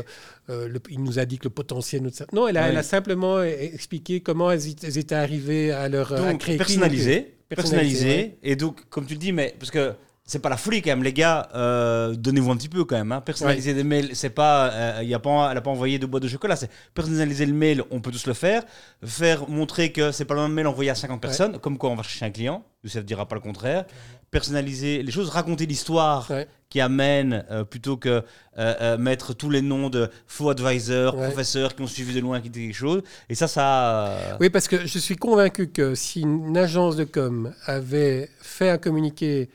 [0.00, 2.02] et, euh, le- il nous a dit que le potentiel.
[2.32, 2.68] Non, elle a, Ouais.
[2.70, 4.66] elle a simplement expliqué comment elles,
[4.98, 8.38] étaient arrivées à leur à Donc, créer personnalisé, Personnalisé, personnalisé.
[8.42, 9.94] Et donc, comme tu le dis, mais parce que
[10.24, 13.10] c'est pas la folie quand même, les gars, euh, donnez-vous un petit peu quand même.
[13.12, 13.20] hein.
[13.20, 16.22] Personnaliser des mails, c'est pas, euh, y a pas, elle a pas envoyé de boîte
[16.22, 16.54] de chocolat.
[16.56, 18.62] C'est personnaliser le mail, on peut tous le faire.
[19.04, 21.96] Faire montrer que c'est pas le même mail envoyé à 50 personnes, comme quoi on
[21.96, 23.84] va chercher un client, ça ne dira pas le contraire.
[24.32, 26.48] Personnaliser les choses, raconter l'histoire Ouais.
[26.70, 28.22] qui amène euh, plutôt que euh,
[28.56, 31.26] euh, mettre tous les noms de faux advisors, Ouais.
[31.26, 33.02] professeurs qui ont suivi de loin, qui quelque chose.
[33.28, 34.38] Et ça, ça.
[34.40, 38.78] Oui, parce que je suis convaincu que si une agence de com avait fait un
[38.78, 39.50] communiqué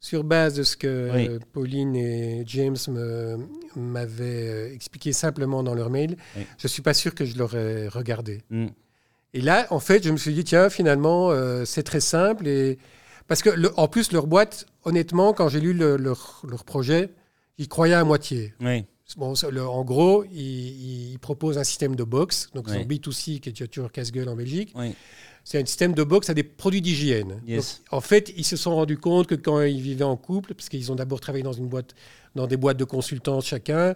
[0.00, 1.38] sur base de ce que Oui.
[1.52, 3.36] Pauline et James me-
[3.76, 6.42] m'avaient expliqué simplement dans leur mail, Oui.
[6.58, 8.42] je suis pas sûr que je l'aurais regardé.
[8.50, 8.66] hmm.
[9.34, 11.30] Et là, en fait, je me suis dit, tiens, finalement,
[11.64, 12.48] c'est très simple.
[12.48, 12.76] Et...
[13.30, 17.10] Parce que, le- en plus, leur boîte, honnêtement, quand j'ai lu le- leur, leur projet,
[17.60, 18.52] j'y croyais à moitié.
[18.60, 18.84] Oui.
[19.16, 22.74] Bon, ça, le- en gros, ils, ils proposent un système de box, donc Oui.
[22.74, 24.72] son B2C, qui est toujours casse-gueule en Belgique.
[24.74, 24.96] Oui.
[25.44, 27.40] C'est un système de box à des produits d'hygiène.
[27.46, 27.82] Yes.
[27.92, 30.90] En fait, ils se sont rendus compte que quand ils vivaient en couple, parce qu'ils
[30.90, 31.94] ont d'abord travaillé dans une boîte,
[32.34, 33.94] dans des boîtes de consultants chacun,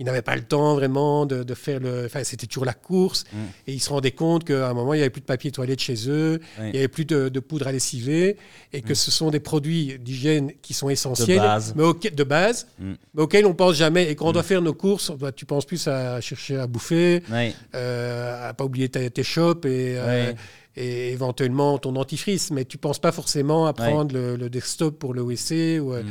[0.00, 2.06] ils n'avaient pas le temps vraiment de, de faire le.
[2.06, 3.24] Enfin, c'était toujours la course.
[3.32, 3.36] Mm.
[3.68, 5.78] Et ils se rendaient compte qu'à un moment, il n'y avait plus de papier toilette
[5.80, 6.64] chez eux, Oui.
[6.68, 8.36] il n'y avait plus de, de poudre à lessiver,
[8.72, 8.96] et que Mm.
[8.96, 11.74] ce sont des produits d'hygiène qui sont essentiels, base.
[11.76, 12.92] mais de base, Mm.
[13.14, 14.10] mais auxquels on pense jamais.
[14.10, 17.22] Et quand on doit faire nos courses, bah, tu penses plus à chercher à bouffer,
[17.30, 17.54] Oui.
[17.74, 20.32] euh, à pas oublier ta- tes shops et, euh,
[20.76, 25.12] et éventuellement ton dentifrice, mais tu penses pas forcément à prendre le, le desktop pour
[25.12, 25.78] le WC.
[25.78, 26.02] Ou, euh.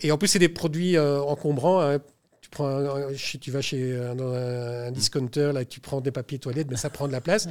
[0.00, 1.80] Et en plus, c'est des produits euh, encombrants.
[1.80, 1.98] hein.
[2.54, 6.38] Prends, un- chez- tu vas chez euh, un, un discounter, là, tu prends des papiers
[6.38, 7.48] toilettes, mais ça prend de la place.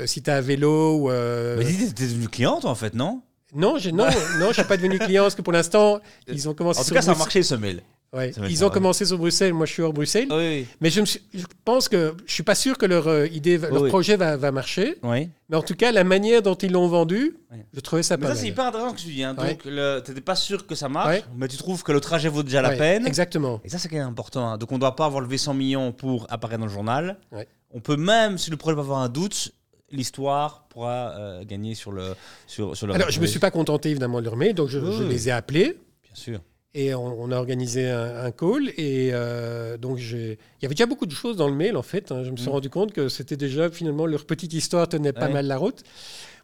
[0.00, 1.10] Euh, si tu as un vélo ou.
[1.10, 3.22] euh, Mais t'es devenu cliente en fait, non?
[3.54, 4.06] Non, non,
[4.40, 7.02] non, j'ai pas devenu client parce que pour l'instant, ils ont commencé En tout cas,
[7.02, 7.82] ça a marché ce mail.
[8.12, 8.30] Ouais.
[8.30, 9.52] Va Ils ont commencé sur Bruxelles.
[9.52, 10.28] Moi, je suis hors Bruxelles.
[10.30, 10.66] Oui.
[10.80, 13.56] Mais je, me suis- je pense que je suis pas sûr que leur euh, idée,
[13.56, 13.88] va- leur oui.
[13.88, 14.96] projet va, va marcher.
[15.02, 15.28] Oui.
[15.48, 17.36] Mais en tout cas, la manière dont ils l'ont vendu,
[17.74, 18.42] je trouvais ça Mais pas ça, mal.
[18.42, 19.22] c'est hyper intéressant ce que tu dis.
[19.22, 19.34] Hein.
[19.38, 19.50] Ouais.
[19.50, 21.24] Donc, le- t'étais pas sûr que ça marche, Ouais.
[21.36, 23.06] mais tu trouves que le trajet vaut déjà la peine.
[23.06, 23.60] Exactement.
[23.64, 24.48] Et ça, c'est quand même important.
[24.50, 24.56] hein.
[24.58, 27.18] Donc, on ne doit pas avoir levé 100 millions pour apparaître dans le journal.
[27.32, 27.46] Ouais.
[27.72, 29.52] On peut même, si le projet peut avoir un doute,
[29.90, 32.14] l'histoire pourra euh, gagner sur le
[32.46, 32.94] sur, sur le.
[32.94, 35.08] Alors, je me suis pas contenté évidemment de leur mail, donc je, Oui, je oui.
[35.08, 36.40] les ai appelés Bien sûr.
[36.78, 38.68] Et on, on a organisé un, un call.
[38.76, 42.12] Et euh, donc, il y avait déjà beaucoup de choses dans le mail en fait.
[42.12, 42.22] hein.
[42.24, 42.52] Je me suis Mm.
[42.52, 45.32] rendu compte que c'était déjà finalement leur petite histoire tenait pas Ouais.
[45.32, 45.82] mal la route.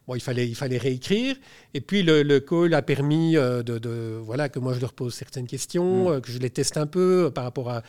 [0.08, 1.36] Bon, il fallait, il fallait réécrire.
[1.74, 4.94] Et puis le, le call a permis euh, de, de- voilà, que moi je leur
[4.94, 6.12] pose certaines questions, Mm.
[6.12, 7.82] euh, que je les teste un peu euh, par rapport à.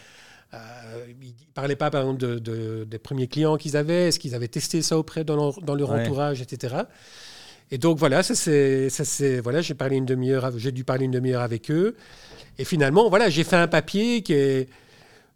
[1.21, 4.35] ils ne parlaient pas, par exemple, de, de- des premiers clients qu'ils avaient, est-ce qu'ils
[4.35, 6.01] avaient testé ça auprès dans leur, dans leur Ouais.
[6.03, 6.75] entourage, etc.
[7.71, 11.05] Et donc voilà, ça c'est, ça c'est, voilà, j'ai parlé une demi-heure, j'ai dû parler
[11.05, 11.95] une demi-heure avec eux.
[12.57, 14.69] Et finalement, voilà, j'ai fait un papier qui est,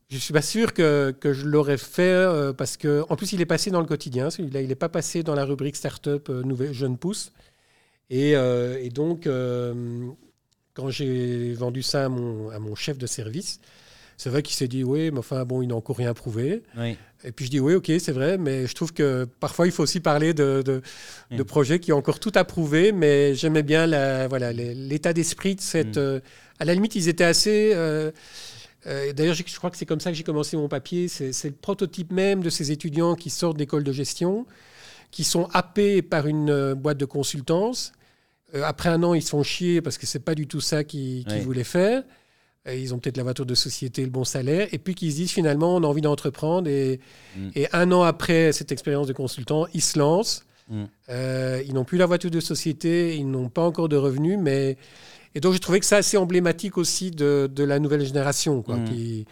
[0.09, 3.41] je suis pas sûr que, que je l'aurais fait euh, parce que, en plus, il
[3.41, 4.29] est passé dans le quotidien.
[4.29, 7.33] Celui-là, il n'est pas passé dans la rubrique startup euh, jeune pousse.
[8.09, 9.27] Et, euh, donc,
[10.73, 13.59] quand j'ai vendu ça à mon chef de service,
[14.17, 16.63] c'est vrai qu'il s'est dit oui, mais enfin bon, il n'a encore rien prouvé.
[16.77, 16.97] Oui.
[17.23, 19.83] Et puis je dis oui, ok, c'est vrai, mais je trouve que parfois il faut
[19.83, 20.81] aussi parler de, de,
[21.31, 25.55] de projets qui ont encore tout à prouver, mais j'aimais bien la, voilà, l'état d'esprit
[25.55, 25.95] de cette.
[25.97, 25.99] Mm.
[25.99, 26.19] euh,
[26.59, 27.71] à la limite, ils étaient assez.
[27.75, 28.11] euh,
[28.87, 31.07] euh, D'ailleurs, je je crois que c'est comme ça que j'ai commencé mon papier.
[31.07, 34.45] C'est le prototype même de ces étudiants qui sortent d'école de gestion,
[35.11, 37.91] qui sont happés par une boîte de consultance.
[38.63, 41.25] Après un an, ils se font chier parce que c'est pas du tout ça qu'ils
[41.43, 42.03] voulaient faire.
[42.73, 45.31] Ils ont peut-être la voiture de société, le bon salaire, et puis qu'ils se disent
[45.31, 46.67] finalement, on a envie d'entreprendre.
[46.69, 46.99] Et,
[47.37, 47.49] Mm.
[47.55, 50.45] et un an après cette expérience de consultant, ils se lancent.
[50.69, 50.83] Mm.
[51.09, 54.77] Euh, ils n'ont plus la voiture de société, ils n'ont pas encore de revenus, mais
[55.35, 58.77] et donc j'ai trouvé que c'est assez emblématique aussi de, de la nouvelle génération, quoi,
[58.77, 58.83] Mm.
[58.85, 59.25] qui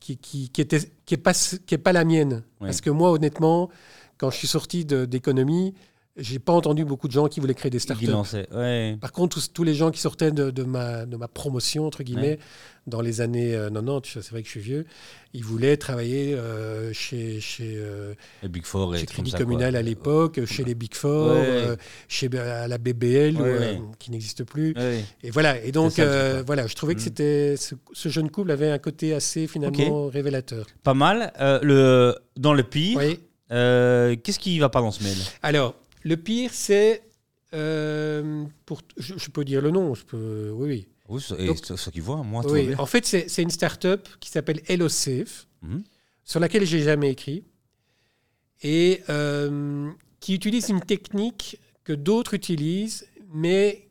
[0.00, 2.42] qui qui qui était qui est pas qui est pas la mienne.
[2.60, 2.66] Ouais.
[2.68, 3.70] Parce que moi, honnêtement,
[4.18, 5.74] quand je suis sorti d'économie,
[6.16, 8.06] j'ai pas entendu beaucoup de gens qui voulaient créer des startups.
[8.52, 8.96] Ouais.
[9.00, 12.02] Par contre, tous, tous les gens qui sortaient de, de ma, de ma promotion, entre
[12.04, 12.38] guillemets,
[12.86, 14.86] dans les années euh, 90, c'est vrai que je suis vieux,
[15.32, 19.78] ils voulaient travailler euh, chez, chez, euh, Les Big Four chez Crédit Communal quoi.
[19.78, 21.76] à l'époque, chez les Big Four, euh,
[22.08, 24.74] chez à la BBL, euh, qui n'existe plus.
[25.22, 25.60] Et voilà.
[25.64, 27.04] Et donc, ça, euh, voilà, je trouvais que Mm.
[27.04, 30.66] c'était ce, ce jeune couple avait un côté assez finalement révélateur.
[30.84, 31.32] Pas mal.
[31.40, 32.14] Euh, le...
[32.36, 33.00] Dans le pire,
[33.52, 35.16] euh, qu'est-ce qui va pas dans ce mail?
[35.42, 35.74] Alors,
[36.04, 37.02] le pire, c'est
[37.52, 40.88] euh, pour, je, je peux dire le nom, je peux, oui, oui.
[41.08, 42.78] Oui, c'est- et Donc- c'est ce qui voit, moi, Oui, bien.
[42.78, 45.82] en fait, c'est c'est une start-up qui s'appelle HelloSafe, Mhm.
[46.24, 47.44] sur laquelle j'ai jamais écrit,
[48.62, 49.90] et euh,
[50.20, 53.88] qui utilise une technique que d'autres utilisent, mais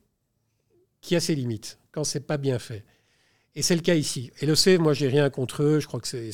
[1.01, 2.83] qui a ses limites, quand c'est pas bien fait.
[3.55, 4.31] Et c'est le cas ici.
[4.41, 5.79] HelloSafe, moi, j'ai rien contre eux.
[5.79, 6.31] Je crois que c'est-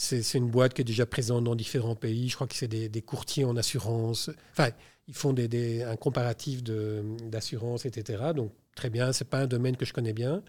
[0.00, 2.28] c'est une boîte qui est déjà présente dans différents pays.
[2.28, 4.30] Je crois que c'est des, des courtiers en assurance.
[4.52, 4.70] Enfin,
[5.08, 8.22] ils font des, des- un comparatif d'assurance, etc.
[8.34, 9.12] Donc, très bien.
[9.12, 10.42] C'est pas un domaine que je connais bien.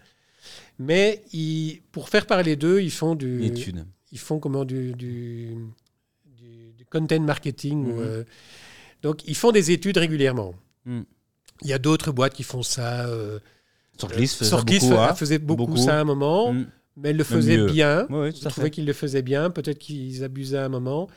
[0.78, 3.84] Mais ils- pour faire parler d'eux, ils font du, Étude.
[4.12, 5.56] ils font comment du, du,
[6.24, 7.86] du- du content marketing.
[7.86, 7.98] Mhm.
[7.98, 8.24] euh,
[9.02, 10.54] donc, ils font des études régulièrement.
[10.84, 11.04] Mhm.
[11.62, 13.06] Il y a d'autres boîtes qui font ça.
[13.08, 13.40] Euh,
[13.98, 15.14] Sortlist faisait beaucoup, fa- hein.
[15.14, 15.76] faisait beaucoup, Beaucoup.
[15.76, 16.66] ça à un moment, Mm.
[16.96, 17.66] Mais elle le faisait mieux.
[17.66, 18.06] bien.
[18.10, 19.50] Oui, oui, Je trouvais qu'ils le faisaient bien.
[19.50, 21.08] Peut-être qu'ils abusaient à un moment.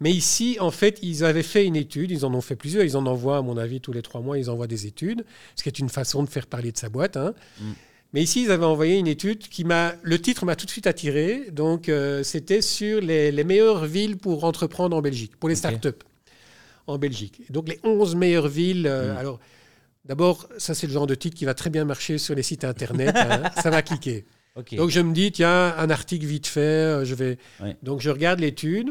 [0.00, 2.10] Mais ici, en fait, ils avaient fait une étude.
[2.10, 2.84] Ils en ont fait plusieurs.
[2.84, 5.24] Ils en envoient, à mon avis, tous les trois mois, ils envoient des études,
[5.54, 7.16] ce qui est une façon de faire parler de sa boîte.
[7.16, 7.34] hein.
[7.60, 7.72] Mm.
[8.12, 9.94] Mais ici, ils avaient envoyé une étude qui m'a.
[10.02, 11.50] Le titre m'a tout de suite attiré.
[11.50, 15.58] Donc, euh, c'était sur les, les meilleures villes pour entreprendre en Belgique, pour les Ok.
[15.58, 16.04] startups
[16.86, 17.50] en Belgique.
[17.50, 18.86] Donc, les 11 meilleures villes.
[18.86, 19.16] euh, Mm.
[19.16, 19.40] Alors,
[20.04, 22.64] d'abord, ça, c'est le genre de titre qui va très bien marcher sur les sites
[22.64, 23.14] internet.
[23.16, 23.42] hein.
[23.62, 24.24] ça va cliquer.
[24.76, 27.38] Donc je me dis, tiens, un article vite fait, euh, je vais.
[27.60, 27.76] Ouais.
[27.82, 28.90] Donc je regarde l'étude,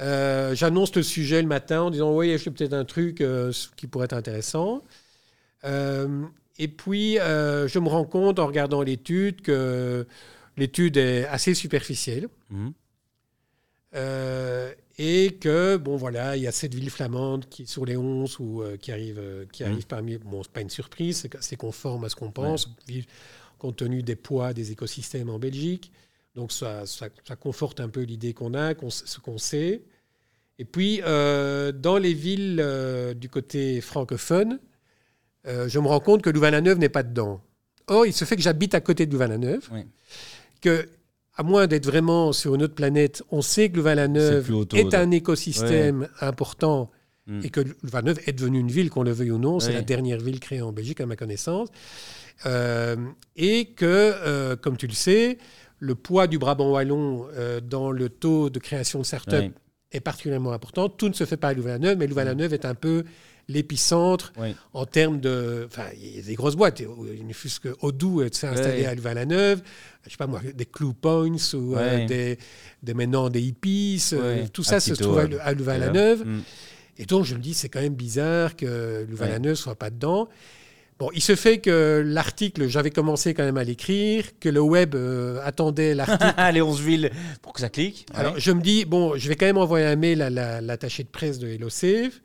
[0.00, 3.86] euh, j'annonce le sujet le matin en disant, oui, j'ai peut-être un truc euh, qui
[3.86, 4.82] pourrait être intéressant.
[5.64, 6.24] Euh,
[6.58, 10.06] et puis je me rends compte en regardant l'étude que
[10.56, 12.28] l'étude est assez superficielle.
[13.94, 18.38] Euh, et que, bon, voilà, il y a cette ville flamande qui, sur les 11
[18.40, 20.18] ou, qui arrive, euh, qui arrive parmi.
[20.18, 22.68] Bon, c'est pas une surprise, c'est conforme à ce qu'on pense,
[23.62, 25.92] compte tenu des poids des écosystèmes en Belgique.
[26.34, 29.82] Donc, ça, ça, ça conforte un peu l'idée qu'on a, ce qu'on sait.
[30.58, 34.58] Et puis, euh, dans les villes euh, du côté francophone,
[35.46, 37.40] euh, je me rends compte que Louvain-la-Neuve n'est pas dedans.
[37.86, 39.84] Or, il se fait que j'habite à côté de Louvain-la-Neuve, Oui.
[40.60, 40.88] que,
[41.36, 46.08] à moins d'être vraiment sur une autre planète, on sait que Louvain-la-Neuve est un écosystème
[46.20, 46.90] important
[47.26, 47.40] Mm.
[47.44, 49.60] et que Louvain-la-Neuve est devenue une ville, qu'on le veuille ou non.
[49.60, 51.68] C'est la dernière ville créée en Belgique, à ma connaissance.
[52.46, 52.96] Euh,
[53.36, 55.38] et que, euh, comme tu le sais,
[55.78, 59.52] le poids du Brabant wallon euh, dans le taux de création de start-up
[59.90, 60.88] est particulièrement important.
[60.88, 63.04] Tout ne se fait pas à Louvain-la-Neuve, mais Louvain-la-Neuve est un peu
[63.48, 64.32] l'épicentre
[64.72, 65.64] en termes de...
[65.66, 66.80] Enfin, il y a des grosses boîtes.
[66.80, 69.62] Il ne fût-ce que Odoo s'est installé à Louvain-la-Neuve.
[70.06, 72.38] Je sais pas moi, des Clue Points ou euh, des,
[72.82, 74.02] des maintenant des hippies.
[74.12, 76.24] euh, tout ça se trouve à, à Louvain-la-Neuve.
[76.24, 76.42] Mm.
[76.98, 80.28] Et donc, je me dis, c'est quand même bizarre que Louvain-la-Neuve ne soit pas dedans.
[81.02, 84.94] Bon, il se fait que l'article, j'avais commencé quand même à l'écrire, que le web
[84.94, 86.32] euh, attendait l'article.
[86.54, 87.10] les 11 villes
[87.42, 88.06] pour que ça clique.
[88.14, 88.40] Alors, Ouais.
[88.40, 91.08] je me dis, bon, je vais quand même envoyer un mail à la- l'attaché de
[91.08, 92.20] presse de HelloSafe.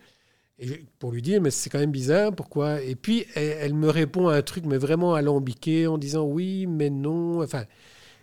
[1.00, 2.80] Pour lui dire, mais c'est quand même bizarre, pourquoi?
[2.84, 6.68] Et puis, elle, elle me répond à un truc, mais vraiment alambiqué, en disant oui,
[6.68, 7.64] mais non, enfin,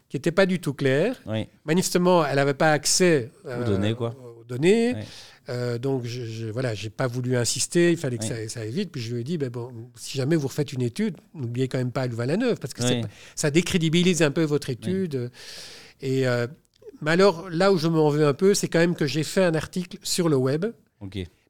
[0.09, 1.17] qui n'était pas du tout clair.
[1.27, 1.49] Oui.
[1.65, 4.15] Manifestement, elle n'avait pas accès euh, Aux données, quoi.
[4.41, 4.95] aux données.
[4.95, 5.05] Ouais.
[5.51, 8.71] Euh, donc, je, je, voilà, j'ai pas voulu insister, il fallait que ça, ça aille
[8.71, 8.91] vite.
[8.91, 11.79] Puis je lui ai dit, ben bon, si jamais vous refaites une étude, n'oubliez quand
[11.79, 13.03] même pas Louvain-la-Neuve, parce que c'est Oui.
[13.03, 15.31] pas- ça décrédibilise un peu votre étude.
[16.01, 16.47] Et, euh,
[17.03, 19.45] mais alors, là où je m'en veux un peu, c'est quand même que j'ai fait
[19.45, 20.65] un article sur le web,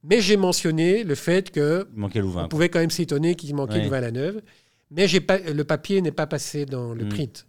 [0.02, 2.44] mais j'ai mentionné le fait que manquait Louvain.
[2.44, 3.84] on pouvait quand même s'étonner qu'il manquait.
[3.84, 4.42] Louvain-la-Neuve,
[4.90, 7.08] mais pas, le papier n'est pas passé dans le Mm.
[7.10, 7.46] print.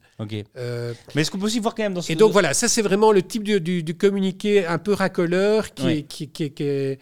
[0.58, 2.12] Euh, Mais est-ce qu'on peut aussi voir quand même dans ce.
[2.12, 5.74] et donc voilà, ça c'est vraiment le type du, du- du communiqué un peu racoleur
[5.74, 6.02] qui est...
[6.04, 7.00] Qui, qui, qui est-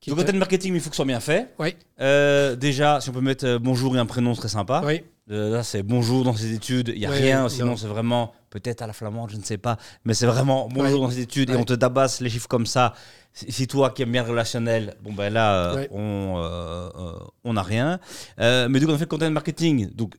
[0.00, 1.48] qui Donc, est- content marketing, il faut que ce soit bien fait.
[1.58, 4.82] Oui, Euh, déjà, si on peut mettre euh, bonjour et un prénom, ce serait sympa.
[4.84, 5.02] oui.
[5.30, 6.90] Euh, là, c'est bonjour dans ses études.
[6.92, 7.42] Il n'y a rien.
[7.42, 7.48] non.
[7.48, 9.76] Sinon, c'est vraiment, peut-être à la flamande, je ne sais pas.
[10.04, 12.94] Mais c'est vraiment bonjour dans ses études et on te tabasse les chiffres comme ça.
[13.32, 18.00] Si toi qui aimes bien le relationnel, bon, ben là, euh, on on n'a rien.
[18.38, 19.90] Mais donc, on fait le content marketing.
[19.94, 20.14] Donc,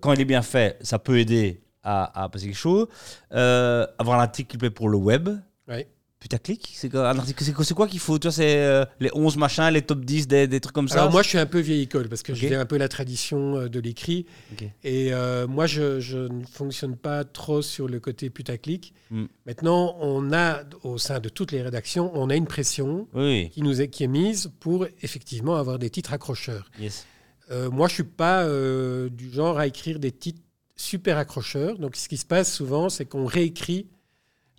[0.00, 2.86] quand il est bien fait, ça peut aider à, à passer quelque chose.
[3.32, 5.28] Euh, avoir un article qui plaît pour le web.
[5.68, 5.86] Ouais.
[6.20, 8.18] Putaclic C'est quoi, un article- c'est quoi, c'est quoi qu'il faut?
[8.18, 11.00] Tu vois, c'est euh, les 11 machins, les top 10, des, des trucs comme ça
[11.00, 12.38] Alors moi je suis un peu vieille école parce que Ok.
[12.38, 14.24] viens un peu la tradition euh, de l'écrit.
[14.52, 14.64] Ok.
[14.84, 18.94] Et euh, moi je, je ne fonctionne pas trop sur le côté putaclic.
[19.10, 19.24] Mm.
[19.44, 23.60] Maintenant on a au sein de toutes les rédactions, on a une pression Oui, qui
[23.60, 26.70] nous est, qui est mise pour effectivement avoir des titres accrocheurs.
[26.80, 27.04] yes.
[27.50, 30.40] Euh, moi, je suis pas euh, du genre à écrire des titres
[30.76, 31.78] super accrocheurs.
[31.78, 33.86] Donc, ce qui se passe souvent, c'est qu'on réécrit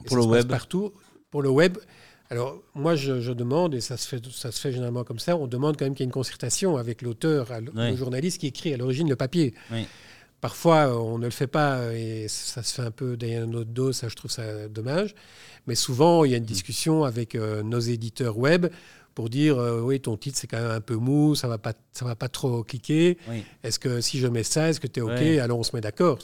[0.05, 0.47] Pour le se passe web.
[0.47, 0.93] partout
[1.31, 1.77] pour le web.
[2.29, 5.35] Alors, moi, je, je demande, et ça se, fait, ça se fait généralement comme ça,
[5.37, 7.91] on demande quand même qu'il y ait une concertation avec l'auteur, Oui.
[7.91, 9.53] le journaliste qui écrit à l'origine le papier.
[9.71, 9.85] Oui.
[10.41, 13.93] Parfois, on ne le fait pas et ça se fait un peu derrière notre dos,
[13.93, 15.13] ça, je trouve ça dommage.
[15.67, 16.47] Mais souvent, il y a une Mm.
[16.47, 18.67] discussion avec euh, nos éditeurs web
[19.15, 21.73] pour dire euh, oui, ton titre, c'est quand même un peu mou, ça va pas,
[21.93, 23.17] ça va pas trop cliquer.
[23.29, 23.43] Oui.
[23.63, 25.19] Est-ce que si je mets ça, est-ce que tu es OK.
[25.41, 26.19] Alors, on se met d'accord.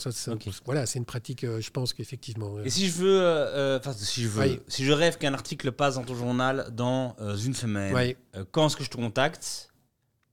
[0.66, 2.58] Voilà, c'est une pratique, euh, je pense qu'effectivement.
[2.58, 4.60] euh, Et si je veux, enfin si je veux, Oui.
[4.68, 8.14] si je rêve qu'un article passe dans ton journal dans une semaine,
[8.52, 9.70] quand est-ce que je te contacte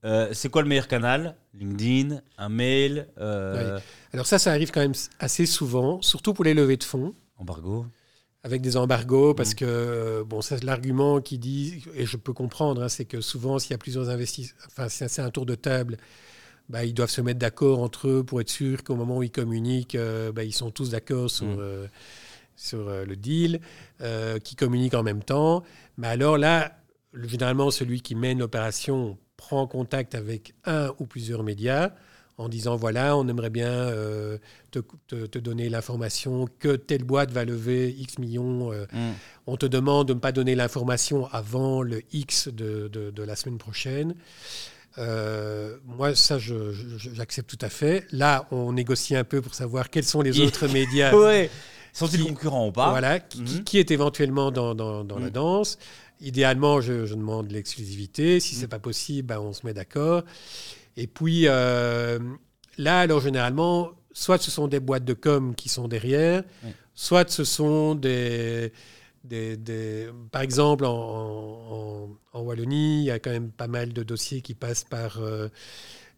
[0.05, 1.35] Euh, C'est quoi le meilleur canal?
[1.53, 3.79] LinkedIn, un mail, euh,
[4.13, 7.13] Alors, ça, ça arrive quand même assez souvent, surtout pour les levées de fonds.
[7.37, 7.85] embargo.
[8.43, 9.55] Avec des embargos, parce Mm.
[9.55, 13.59] que, euh, bon, c'est l'argument qui dit, et je peux comprendre, hein, c'est que souvent,
[13.59, 15.97] s'il y a plusieurs investisseurs, enfin, si c'est un tour de table,
[16.69, 19.31] bah, ils doivent se mettre d'accord entre eux pour être sûr qu'au moment où ils
[19.31, 21.57] communiquent, euh, bah, ils sont tous d'accord sur, Mm.
[21.59, 21.87] euh,
[22.55, 23.59] sur euh, le deal,
[24.43, 25.63] qui communiquent en même temps.
[25.97, 26.77] Mais alors là,
[27.11, 31.91] le- généralement, celui qui mène l'opération prend contact avec un ou plusieurs médias
[32.39, 34.37] en disant voilà, on aimerait bien euh,
[34.71, 38.71] te, te- te donner l'information que telle boîte va lever X millions.
[38.71, 39.11] euh, Mm.
[39.45, 43.35] on te demande de ne pas donner l'information avant le X de, de- de la
[43.35, 44.15] semaine prochaine.
[44.97, 48.05] Euh, moi, ça, j'accepte tout à fait.
[48.11, 51.49] Là, on négocie un peu pour savoir quels sont les autres médias Ouais.
[51.93, 53.63] Sont-ils concurrents ou pas voilà, qui, Mhm.
[53.63, 55.31] qui est éventuellement dans, dans- dans la Mhm.
[55.31, 55.77] danse.
[56.21, 58.39] Idéalement, je, je demande l'exclusivité.
[58.39, 60.23] Si c'est pas possible, ben, on se met d'accord.
[61.01, 62.19] Et puis euh,
[62.77, 66.71] là, alors généralement, soit ce sont des boîtes de com qui sont derrière, Oui.
[66.93, 68.73] soit ce sont des,
[69.23, 73.93] des, des- par exemple en, en- en Wallonie, il y a quand même pas mal
[73.93, 75.47] de dossiers qui passent par euh,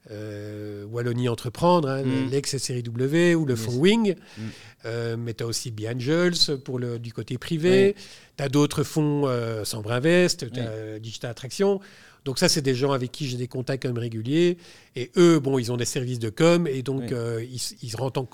[0.10, 2.30] euh, Wallonie Entreprendre, hein, Mm.
[2.32, 4.16] l'ex-série W ou le fonds Wing.
[4.16, 4.42] Mm.
[4.86, 7.96] Euh, mais tu as aussi Angels pour le, du côté privé.
[8.38, 11.80] Tu as d'autres fonds, euh, Sambre Invest, tu as Digital Attraction.
[12.26, 14.58] Donc ça, c'est des gens avec qui j'ai des contacts même réguliers.
[14.96, 17.14] Et eux, bon, ils ont des services de com et donc Oui.
[17.14, 18.28] euh, ils, ils rentrent en...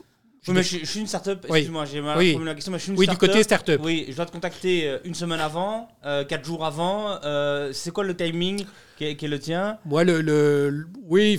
[0.47, 1.45] Oui, mais je, je suis une start-up.
[1.49, 1.57] Oui.
[1.59, 2.37] Excuse-moi, j'ai mal Oui.
[2.43, 3.29] la question, mais je suis une Oui, du start-up.
[3.31, 3.81] côté start-up.
[3.83, 7.17] Oui, je dois te contacter euh, une semaine avant, euh, quatre jours avant.
[7.25, 8.65] euh, c'est quoi le timing
[8.97, 9.77] qui est, qui est le tien?
[9.85, 11.37] Moi, le, le- oui,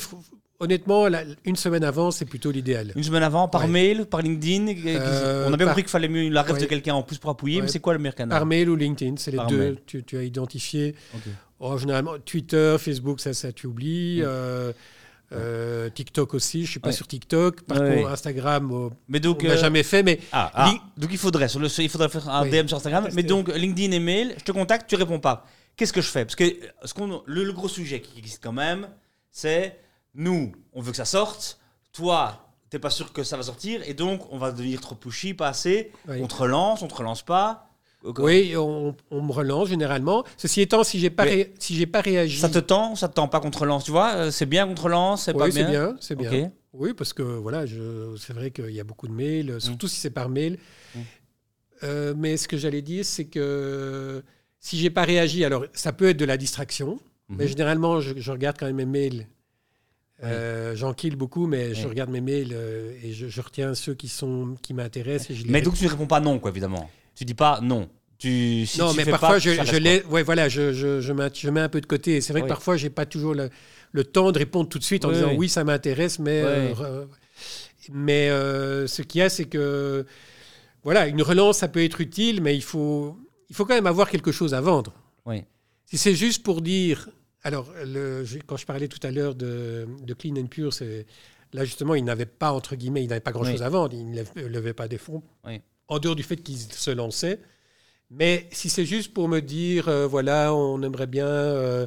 [0.61, 2.93] honnêtement, la- une semaine avant, c'est plutôt l'idéal.
[2.97, 3.69] Une semaine avant, par Ouais.
[3.69, 6.67] mail, par LinkedIn Euh, On a bien par- compris qu'il fallait mieux la rêve de
[6.67, 8.37] quelqu'un en plus pour appuyer, mais c'est quoi le meilleur canal?
[8.39, 9.79] Par mail ou LinkedIn, c'est les Par deux.
[9.87, 10.95] Tu, tu as identifié.
[11.61, 14.21] Oh, généralement, Twitter, Facebook, ça, ça tu oublies.
[14.23, 14.73] Euh,
[15.33, 16.95] euh, TikTok aussi, je suis pas Ouais.
[16.95, 17.63] sur TikTok.
[17.63, 17.97] Par Ouais.
[17.97, 21.49] contre, Instagram, oh, Mais donc, on euh, jamais fait, mais ah, ah, donc il faudrait,
[21.49, 22.51] sur le, il faudrait faire un Oui.
[22.51, 23.09] DM sur Instagram.
[23.13, 25.45] Mais donc LinkedIn et mail, je te contacte, tu réponds pas.
[25.77, 26.25] Qu'est-ce que je fais?
[26.25, 26.45] Parce que
[26.85, 26.95] ce
[27.27, 28.89] le, le gros sujet qui existe quand même,
[29.31, 29.79] c'est
[30.15, 31.59] nous, on veut que ça sorte.
[31.93, 35.35] Toi, t'es pas sûr que ça va sortir, et donc on va devenir trop pushy,
[35.35, 35.93] pas assez.
[36.09, 36.21] Oui.
[36.23, 37.68] On te relance, on te relance pas.
[38.05, 40.25] Oui, on, on me relance généralement.
[40.37, 43.09] Ceci étant, si j'ai pas, Mais- ré- si j'ai pas réagi, Ça te tend, ça
[43.09, 45.33] te tend pas qu'on te relance, tu vois Euh, C'est bien qu'on te relance, c'est
[45.33, 45.71] oui, pas c'est bien.
[45.71, 46.53] bien, c'est bien.
[46.73, 47.65] Oui, parce que voilà,
[48.19, 50.59] c'est vrai qu'il y a beaucoup de mails, surtout si c'est par mail.
[50.95, 50.99] Mm.
[51.85, 54.23] Euh, mais ce que j'allais dire, c'est que
[54.61, 56.99] si j'ai pas réagi, alors ça peut être de la distraction.
[57.31, 57.49] Mais Mhm.
[57.51, 59.27] généralement, je, je regarde quand même mes mails.
[60.25, 62.53] Euh, J'en kill beaucoup, mais je regarde mes mails
[63.05, 65.31] et je, je retiens ceux qui, sont, qui m'intéressent.
[65.31, 66.91] et je les Mais donc tu ne réponds pas non, quoi, évidemment.
[67.19, 67.89] Tu dis pas non.
[68.17, 71.13] Tu, si non, tu mais fais parfois, pas, je, je ouais, voilà, je, je, je,
[71.13, 72.17] mets, je mets un peu de côté.
[72.17, 72.47] Et C'est vrai Oui.
[72.49, 73.51] que parfois, j'ai pas toujours le,
[73.93, 75.37] le temps de répondre tout de suite en Oui, disant oui.
[75.39, 77.05] oui, ça m'intéresse, mais, euh,
[77.93, 80.07] mais euh, ce qu'il y a, c'est que
[80.85, 83.17] voilà, une relance, ça peut être utile, mais il faut,
[83.51, 84.95] il faut quand même avoir quelque chose à vendre.
[85.27, 85.43] Oui.
[85.87, 87.09] Si c'est juste pour dire,
[87.43, 91.07] alors le, quand je parlais tout à l'heure de, de Clean and Pure, c'est
[91.53, 93.67] là justement, il n'avait pas entre guillemets, il n'avait pas grand-chose Oui.
[93.67, 95.61] à vendre, il ne levait pas des fonds, Oui.
[95.89, 97.41] En dehors du fait qu'il se lançait.
[98.11, 101.87] Mais si c'est juste pour me dire, euh, voilà, on aimerait bien euh,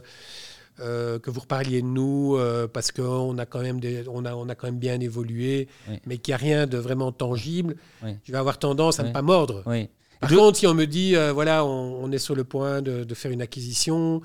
[0.80, 2.38] euh, que vous reparliez de nous
[2.74, 5.96] parce qu'on a quand même des, on a, on a quand même bien évolué, Oui.
[6.06, 8.12] mais qu'il n'y a rien de vraiment tangible, Oui.
[8.24, 9.10] je vais avoir tendance à Oui.
[9.10, 9.64] ne pas mordre.
[10.20, 13.04] Par De- contre, si on me dit, voilà, on, on est sur le point de,
[13.04, 14.22] de faire une acquisition,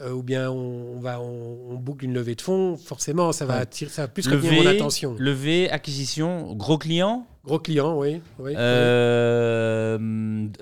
[0.00, 3.46] euh, ou bien on, on va, on, on boucle une levée de fonds, forcément, ça
[3.46, 5.14] va, attirer, ça va plus retenir mon attention.
[5.18, 8.20] levée, acquisition, gros client, Gros client, oui.
[8.40, 9.98] Oui, euh,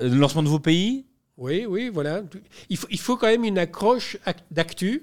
[0.01, 1.07] lancement de vos pays?
[1.37, 2.23] oui, oui, voilà.
[2.71, 5.03] Il faut, il faut quand même une accroche ac- d'actu.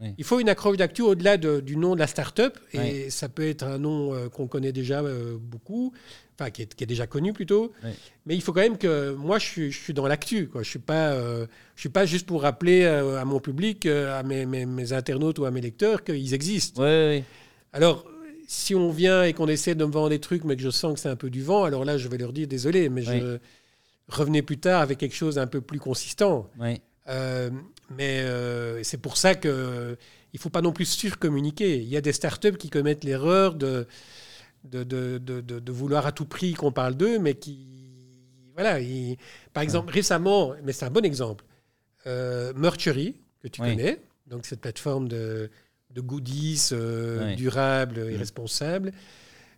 [0.00, 0.08] Oui.
[0.18, 2.58] Il faut une accroche d'actu au-delà de- du nom de la start-up.
[2.72, 3.10] Et Oui.
[3.10, 5.92] ça peut être un nom euh, qu'on connaît déjà euh, beaucoup,
[6.38, 7.72] enfin qui est, qui est déjà connu plutôt.
[7.84, 7.90] Oui.
[8.26, 10.50] Mais il faut quand même que moi, je suis, je suis dans l'actu.
[10.54, 14.46] Je suis pas, euh, je suis pas juste pour rappeler à mon public, à mes,
[14.46, 16.82] mes- mes internautes ou à mes lecteurs qu'ils existent.
[16.82, 17.24] Oui, oui.
[17.72, 18.06] Alors,
[18.46, 20.94] si on vient et qu'on essaie de me vendre des trucs, mais que je sens
[20.94, 23.38] que c'est un peu du vent, alors là, je vais leur dire désolé, mais je
[24.08, 26.50] revenez plus tard avec quelque chose d'un peu plus consistant.
[26.58, 26.80] oui.
[27.08, 27.50] Euh,
[27.90, 29.96] mais euh, c'est pour ça que
[30.32, 31.76] il faut pas non plus surcommuniquer.
[31.78, 33.86] Il y a des startups qui commettent l'erreur de
[34.64, 37.64] de, de, de, de- de vouloir à tout prix qu'on parle d'eux, mais qui
[38.54, 38.80] voilà.
[38.80, 39.16] ils-
[39.52, 41.44] par exemple, récemment, mais c'est un bon exemple,
[42.08, 43.76] euh, Merchery que tu Oui.
[43.76, 45.48] connais, donc cette plateforme de
[45.96, 48.18] de goodies euh, durables et Mm.
[48.18, 48.92] responsables.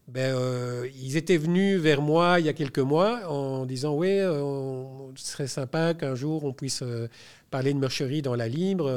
[0.06, 4.08] Ben, euh, ils étaient venus vers moi il y a quelques mois en disant oui,
[4.08, 4.82] euh,
[5.16, 7.08] ce serait sympa qu'un jour on puisse euh,
[7.50, 8.88] parler de mercherie dans la libre,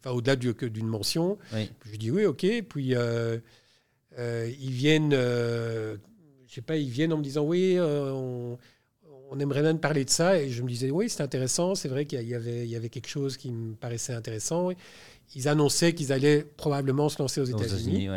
[0.00, 1.38] enfin au-delà du- d'une mention.
[1.54, 1.70] Oui.
[1.80, 2.44] Puis je dis oui, ok.
[2.68, 2.92] Puis
[4.18, 5.96] ils viennent, je
[6.54, 8.58] sais pas, ils viennent en me disant oui, on,
[9.30, 10.38] on aimerait bien parler de ça.
[10.38, 11.74] Et je me disais oui, c'est intéressant.
[11.74, 12.34] C'est vrai qu'il y
[12.76, 14.70] avait quelque chose qui me paraissait intéressant.
[15.34, 18.08] Ils annonçaient qu'ils allaient probablement se lancer aux États-Unis.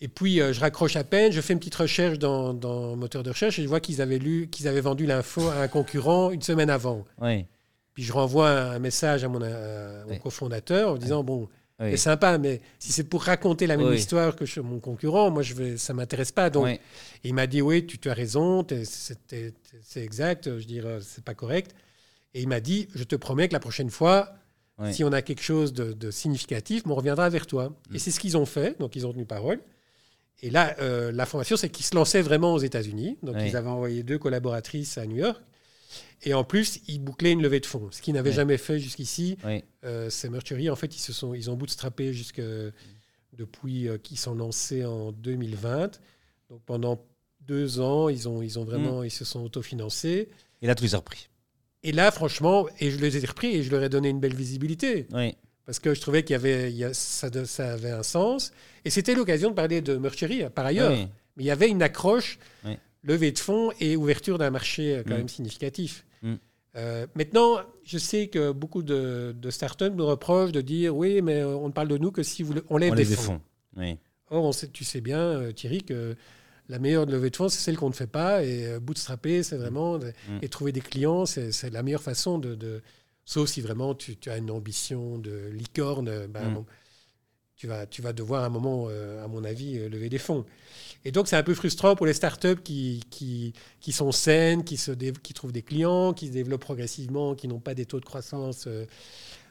[0.00, 3.22] Et puis, euh, je raccroche à peine, je fais une petite recherche dans, dans moteur
[3.22, 6.32] de recherche et je vois qu'ils avaient lu, qu'ils avaient vendu l'info à un concurrent
[6.32, 7.04] une semaine avant.
[7.94, 11.48] Puis je renvoie un message à mon euh, au cofondateur en disant bon,
[11.78, 15.54] c'est sympa, mais si c'est pour raconter la même histoire que mon concurrent, moi je
[15.54, 16.48] vais, ça m'intéresse pas.
[16.50, 16.64] Donc,
[17.22, 20.58] il m'a dit oui, tu, tu as raison, c'est exact.
[20.58, 21.74] Je dirais c'est pas correct.
[22.34, 24.32] Et il m'a dit je te promets que la prochaine fois,
[24.82, 24.92] Oui.
[24.94, 27.70] si on a quelque chose de, de significatif, on reviendra vers toi.
[27.90, 27.96] Mm.
[27.96, 28.78] Et c'est ce qu'ils ont fait.
[28.80, 29.60] Donc ils ont tenu parole.
[30.44, 33.16] Et là, euh, l'information, c'est qu'ils se lançaient vraiment aux États-Unis.
[33.22, 33.44] Donc, Oui.
[33.48, 35.40] ils avaient envoyé deux collaboratrices à New York.
[36.24, 38.36] Et en plus, ils bouclaient une levée de fonds, ce qu'ils n'avaient Oui.
[38.36, 39.38] jamais fait jusqu'ici.
[39.44, 39.62] Oui.
[39.84, 42.42] Euh, ces Mercury, en fait, ils, se sont, ils ont bootstrappé jusque
[43.32, 46.00] depuis euh, qu'ils sont lancés en 2020.
[46.50, 47.04] Donc, pendant
[47.40, 50.28] deux ans, ils, ont, ils, ont vraiment, ils se sont autofinancés.
[50.60, 51.28] Et là, tu les repris.
[51.84, 54.34] Et là, franchement, et je les ai repris et je leur ai donné une belle
[54.34, 55.06] visibilité.
[55.12, 55.34] Oui.
[55.66, 58.02] Parce que je trouvais qu'il y avait, il y a- ça, de- ça avait un
[58.02, 58.52] sens.
[58.84, 60.92] Et c'était l'occasion de parler de Mercury, par ailleurs.
[60.92, 61.06] Oui.
[61.36, 62.76] Mais il y avait une accroche, Oui.
[63.04, 65.18] levée de fonds et ouverture d'un marché euh, quand Mm.
[65.18, 66.04] même significatif.
[66.22, 66.34] Mm.
[66.76, 71.42] Euh, maintenant, je sais que beaucoup de, de startups nous reprochent de dire oui, mais
[71.44, 73.22] on ne parle de nous que si vous le- on lève On des fonds.
[73.22, 73.40] fonds.
[73.76, 73.98] Oui.
[74.30, 76.16] Or, on sait, tu sais bien, euh, Thierry, que
[76.72, 78.42] la meilleure levée de fonds, c'est celle qu'on ne fait pas.
[78.44, 79.98] Et euh, bootstrapper, c'est vraiment.
[79.98, 80.38] Mm.
[80.42, 82.54] Et trouver des clients, c'est la meilleure façon de.
[82.54, 82.82] de-
[83.24, 86.54] sauf si vraiment tu, tu as une ambition de licorne, euh, ben, Mm.
[86.54, 86.66] bon,
[87.56, 90.18] tu, vas, tu vas devoir à un moment, euh, à mon avis, euh, lever des
[90.18, 90.44] fonds.
[91.04, 94.76] Et donc, c'est un peu frustrant pour les startups qui, qui, qui sont saines, qui,
[94.76, 98.04] se qui trouvent des clients, qui se développent progressivement, qui n'ont pas des taux de
[98.04, 98.86] croissance euh,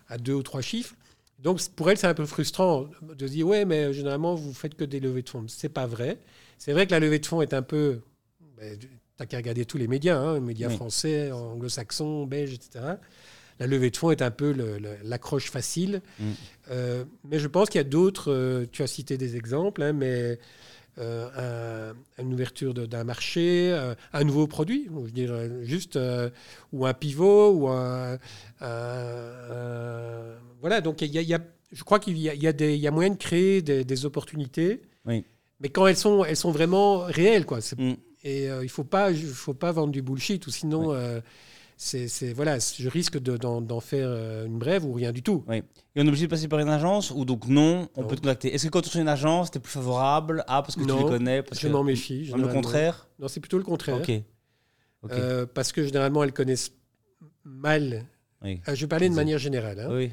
[0.09, 0.95] à deux ou trois chiffres.
[1.39, 4.75] Donc, pour elles, c'est un peu frustrant de se dire Ouais, mais généralement, vous faites
[4.75, 5.45] que des levées de fonds.
[5.47, 6.17] C'est pas vrai.
[6.63, 8.01] C'est vrai que la levée de fonds est un peu.
[8.55, 8.87] Ben, tu
[9.19, 10.75] n'as qu'à regarder tous les médias, hein, médias Oui.
[10.75, 12.85] français, anglo-saxons, belges, etc.
[13.59, 14.55] La levée de fonds est un peu
[15.03, 16.03] l'accroche facile.
[16.19, 16.23] Mm.
[16.69, 18.31] Euh, mais je pense qu'il y a d'autres.
[18.31, 20.37] euh, tu as cité des exemples, hein, mais
[20.99, 26.29] euh, un- une ouverture d'un marché, euh, un nouveau produit, ou je dirais juste, euh,
[26.73, 28.19] ou un pivot, ou un.
[30.59, 31.39] voilà, donc y a, y a-
[31.71, 33.83] je crois qu'il y a, y a des- il y a moyen de créer des,
[33.83, 35.25] des opportunités, Oui.
[35.61, 37.59] Mais quand elles sont, elles sont vraiment réelles, quoi.
[37.77, 37.93] Mm.
[38.23, 40.89] Et euh, il faut pas, faut pas vendre du bullshit, ou sinon.
[40.89, 40.95] Oui.
[40.97, 41.21] euh,
[41.83, 45.43] c'est, voilà, je risque de- d'en, faire euh, une brève ou rien du tout.
[45.51, 45.63] Et
[45.95, 48.07] on est obligé de passer par une agence ou donc non, on Non.
[48.07, 48.53] peut te contacter.
[48.53, 50.95] Est-ce que quand tu es une agence, tu es plus favorable à parce que tu
[50.95, 52.29] les connais parce Je m'en méfie.
[52.31, 53.97] Même le contraire Non, c'est plutôt le contraire.
[53.97, 54.11] Ok.
[55.01, 55.11] Ok.
[55.13, 56.71] Euh, parce que généralement, elles connaissent
[57.43, 58.05] mal.
[58.43, 58.61] oui.
[58.67, 59.79] je vais parler de manière générale.
[59.79, 59.87] hein.
[59.91, 60.11] Oui.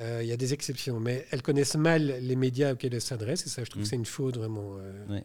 [0.00, 3.46] Euh, Il y a des exceptions, mais elles connaissent mal les médias auxquels elles s'adressent.
[3.46, 3.84] Et ça, je trouve Mm.
[3.84, 5.24] que c'est une faute vraiment euh, Ouais.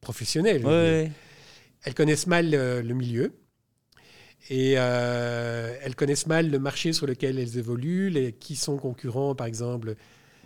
[0.00, 0.64] professionnelle.
[0.66, 1.10] Ouais.
[1.84, 3.32] Elles connaissent mal euh, le milieu.
[4.50, 9.36] Et euh, elles connaissent mal le marché sur lequel elles évoluent, les, qui sont concurrents,
[9.36, 9.94] par exemple,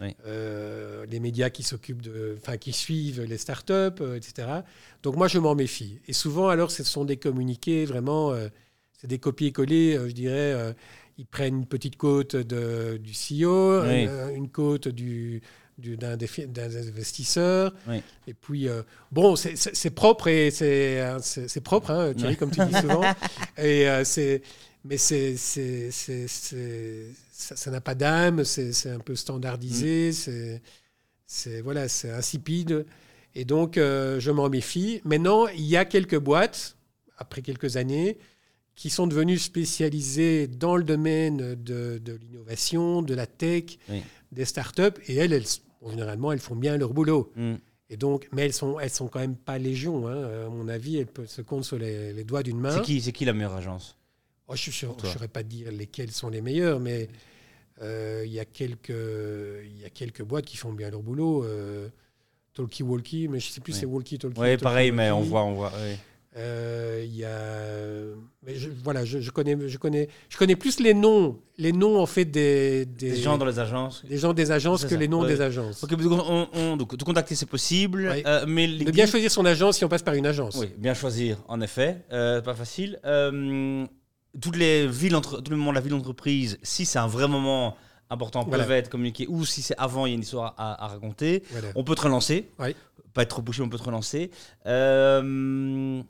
[0.02, 0.14] Oui.
[0.26, 4.48] euh, les médias qui s'occupent de, enfin, qui suivent les startups, euh, etc.
[5.02, 5.98] Donc moi, je m'en méfie.
[6.07, 8.48] Et souvent, alors, ce sont des communiqués vraiment, euh,
[9.00, 10.74] c'est des copier-coller, euh, je dirais.
[11.17, 14.05] Euh, ils prennent une petite côte de, du CEO, Oui.
[14.05, 15.41] une, une côte du,
[15.79, 17.73] du- d'un d'un investisseur.
[17.89, 18.03] Oui.
[18.27, 22.37] Et puis, euh, bon, c'est- propre et c'est euh, c'est c'est propre, hein, Thierry, Ouais.
[22.37, 23.03] comme tu dis souvent.
[23.59, 24.43] et euh, c'est,
[24.85, 25.37] mais c'est,
[27.33, 29.17] ça n'a pas d'âme, c'est un peu Mm.
[29.17, 30.62] standardisé, c'est,
[31.27, 32.87] c'est voilà, c'est insipide.
[33.35, 35.01] Et donc, euh, je m'en méfie.
[35.05, 36.77] Maintenant, il y a quelques boîtes,
[37.19, 38.17] après quelques années,
[38.77, 44.03] qui sont devenues spécialisées dans le domaine de, de l'innovation, de la tech, Oui.
[44.33, 45.01] des startups.
[45.09, 45.45] Et elles, elles,
[45.81, 47.33] bon, généralement, elles font bien leur boulot.
[47.37, 47.55] Mm.
[47.89, 50.07] Et donc, mais elles sont, elles sont quand même pas légion.
[50.09, 50.47] Hein.
[50.47, 52.70] À mon avis, elles peuvent se comptent sur les, les doigts d'une main.
[52.72, 53.97] C'est qui, c'est qui la meilleure agence?
[54.49, 57.09] Oh, je ne saurais pas dire lesquelles sont les meilleures, mais
[57.83, 61.45] euh, il y, a quelques- y a quelques boîtes qui font bien leur boulot.
[61.45, 61.89] Euh,
[62.55, 63.79] Talkie Walkie, mais je ne sais plus Oui.
[63.81, 64.39] c'est Walkie Talkie.
[64.41, 65.72] Oui, Talkie pareil, mais on voit, on voit.
[66.37, 67.30] Euh, Il y a,
[68.45, 71.99] mais je, voilà, je, je connais, je connais, je connais plus les noms, les noms
[72.01, 74.05] en fait des, des, Des gens dans les agences.
[74.05, 75.28] des gens des agences que ça, les noms ouais.
[75.28, 75.82] des agences.
[75.82, 79.45] Ok, donc, on, on- donc te contacter c'est possible, euh, mais De bien choisir son
[79.47, 80.57] agence si on passe par une agence.
[80.57, 82.99] Oui, bien choisir, en effet, euh, pas facile.
[83.07, 83.87] Euh,
[84.41, 87.26] toutes les villes, entre, tous les moments de la ville d'entreprise, si c'est un vrai
[87.28, 87.76] moment
[88.11, 88.76] important, peuvent Voilà.
[88.76, 91.43] être communiqués, ou si c'est avant, il y a une histoire à, à raconter.
[91.51, 91.68] Voilà.
[91.74, 92.51] On peut te relancer.
[93.14, 94.30] Pas être trop poussé, on peut te relancer.
[94.66, 96.03] Euh,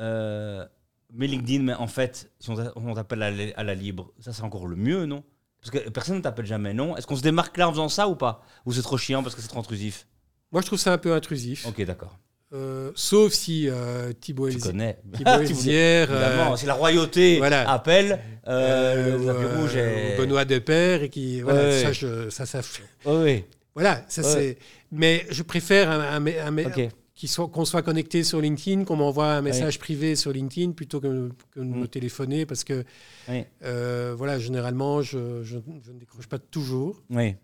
[0.00, 0.64] euh,
[1.12, 4.12] mais LinkedIn, mais en fait, si on t'a- on t'appelle à, la- à la libre,
[4.20, 5.22] ça c'est encore le mieux, non?
[5.60, 6.96] Parce que personne ne t'appelle jamais, non?
[6.96, 8.42] Est-ce qu'on se démarque là en faisant ça ou pas?
[8.66, 10.06] Ou c'est trop chiant parce que c'est trop intrusif?
[10.52, 11.66] Moi, je trouve ça un peu intrusif.
[11.66, 12.18] Ok, d'accord.
[12.52, 14.98] Euh, sauf si euh, Thibaut Tu connais.
[15.14, 17.68] Thibaut Elzière, euh, si la royauté voilà.
[17.68, 22.60] appelle, euh, le rouge ou Benoît Depère et qui voilà Ouais, ça je- ça ça
[23.06, 23.44] Oui, oui.
[23.74, 24.28] voilà ça Ouais.
[24.28, 24.58] c'est
[24.92, 26.88] mais je préfère un, un- un-.
[27.14, 31.30] Soit- qu'on soit connecté sur LinkedIn qu'on m'envoie un message privé sur LinkedIn plutôt que,
[31.52, 31.88] que de me Mm.
[31.88, 32.84] téléphoner parce que
[33.28, 33.44] Oui.
[33.62, 37.36] euh, voilà généralement je, je, je ne décroche pas toujours Oui.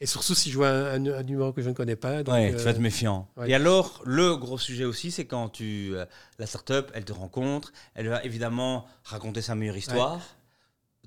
[0.00, 2.34] et surtout si je vois un, un- un numéro que je ne connais pas donc,
[2.34, 3.28] Ouais, euh, tu vas être méfiant.
[3.36, 3.50] ouais.
[3.50, 6.06] Et alors, le gros sujet aussi, c'est quand tu, euh,
[6.38, 10.20] la startup, elle te rencontre, elle va évidemment raconter sa meilleure histoire.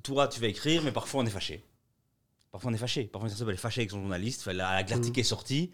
[0.04, 1.64] Toi, tu vas écrire, mais parfois on est fâché.
[2.52, 3.04] Parfois on est fâché.
[3.06, 4.46] Parfois startup elle est fâchée avec son journaliste.
[4.48, 5.20] La- L'article Mhm.
[5.20, 5.72] est sorti.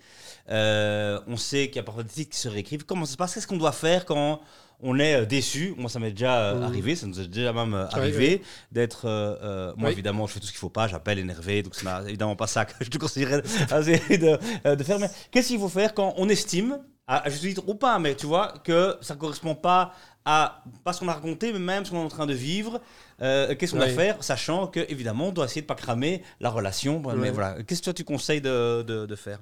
[0.50, 2.86] Euh, on sait qu'il y a parfois des titres qui se réécrivent.
[2.86, 3.34] Comment ça se passe?
[3.36, 4.42] Qu'est-ce qu'on doit faire quand
[4.82, 5.74] on est euh, déçu?
[5.78, 6.64] Moi, ça m'est déjà euh, Mhm.
[6.64, 6.96] arrivé.
[6.96, 9.04] Ça nous est déjà même euh, arrivé d'être.
[9.06, 9.94] euh, moi, Oui.
[9.94, 10.88] évidemment, je fais tout ce qu'il faut pas.
[10.88, 11.62] J'appelle énervé.
[11.64, 15.00] Donc, c'est n'a évidemment pas ça que je te conseillerais de, de faire.
[15.00, 18.16] Mais qu'est-ce qu'il faut faire quand on estime, à, à juste titre ou pas, mais
[18.16, 19.94] tu vois, que ça correspond pas
[20.26, 22.80] à pas ce qu'on a raconté, mais même ce qu'on est en train de vivre.
[23.22, 23.94] Euh, qu'est-ce qu'on doit Ouais.
[23.94, 27.02] faire, sachant que évidemment, on doit essayer de pas cramer la relation.
[27.18, 29.40] Mais voilà, qu'est-ce que toi tu conseilles de, de, de faire?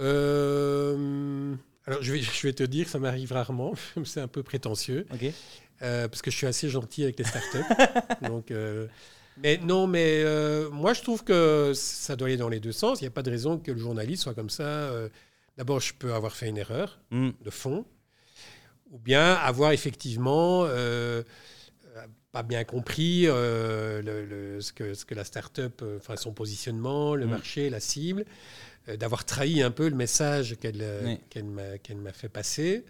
[0.00, 1.54] Euh,
[1.86, 3.74] alors je vais, je vais te dire ça m'arrive rarement
[4.04, 5.06] c'est un peu prétentieux.
[5.82, 7.64] Euh, parce que je suis assez gentil avec les startups.
[8.22, 8.52] donc,
[9.42, 10.24] mais non, mais
[10.70, 13.00] moi je trouve que ça doit aller dans les deux sens.
[13.00, 14.90] Il n'y a pas de raison que le journaliste soit comme ça.
[15.56, 17.30] D'abord, je peux avoir fait une erreur Hmm.
[17.44, 17.84] de fond,
[18.94, 21.22] ou bien avoir effectivement euh,
[22.32, 26.32] pas bien compris euh, le- le- ce, que, ce que la startup, euh, enfin son
[26.32, 27.30] positionnement, le Mm.
[27.30, 28.24] marché, la cible,
[28.88, 31.18] euh, d'avoir trahi un peu le message qu'elle Oui.
[31.30, 32.84] qu'elle m'a fait passer,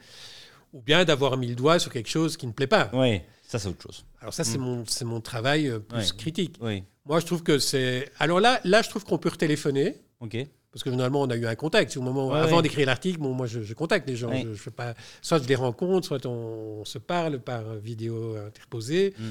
[0.75, 2.91] ou bien d'avoir mis le doigt sur quelque chose qui ne plaît pas.
[2.93, 4.05] Oui, ça c'est autre chose.
[4.21, 4.85] Alors ça, c'est Mm.
[5.05, 6.57] mon, travail plus critique.
[6.61, 8.11] Oui, Moi, je trouve que c'est...
[8.19, 9.97] Alors là, là, je trouve qu'on peut retéléphoner.
[10.21, 10.37] ok.
[10.75, 11.97] Parce que généralement, on a eu un contact.
[11.97, 12.63] Au moment, Ouais, avant ouais.
[12.63, 14.29] d'écrire l'article, bon, moi, je, je contacte les gens.
[14.29, 14.43] Ouais.
[14.45, 19.15] Je, je fais pas, soit je les rencontre, soit on, se parle par vidéo interposée
[19.17, 19.23] Mm.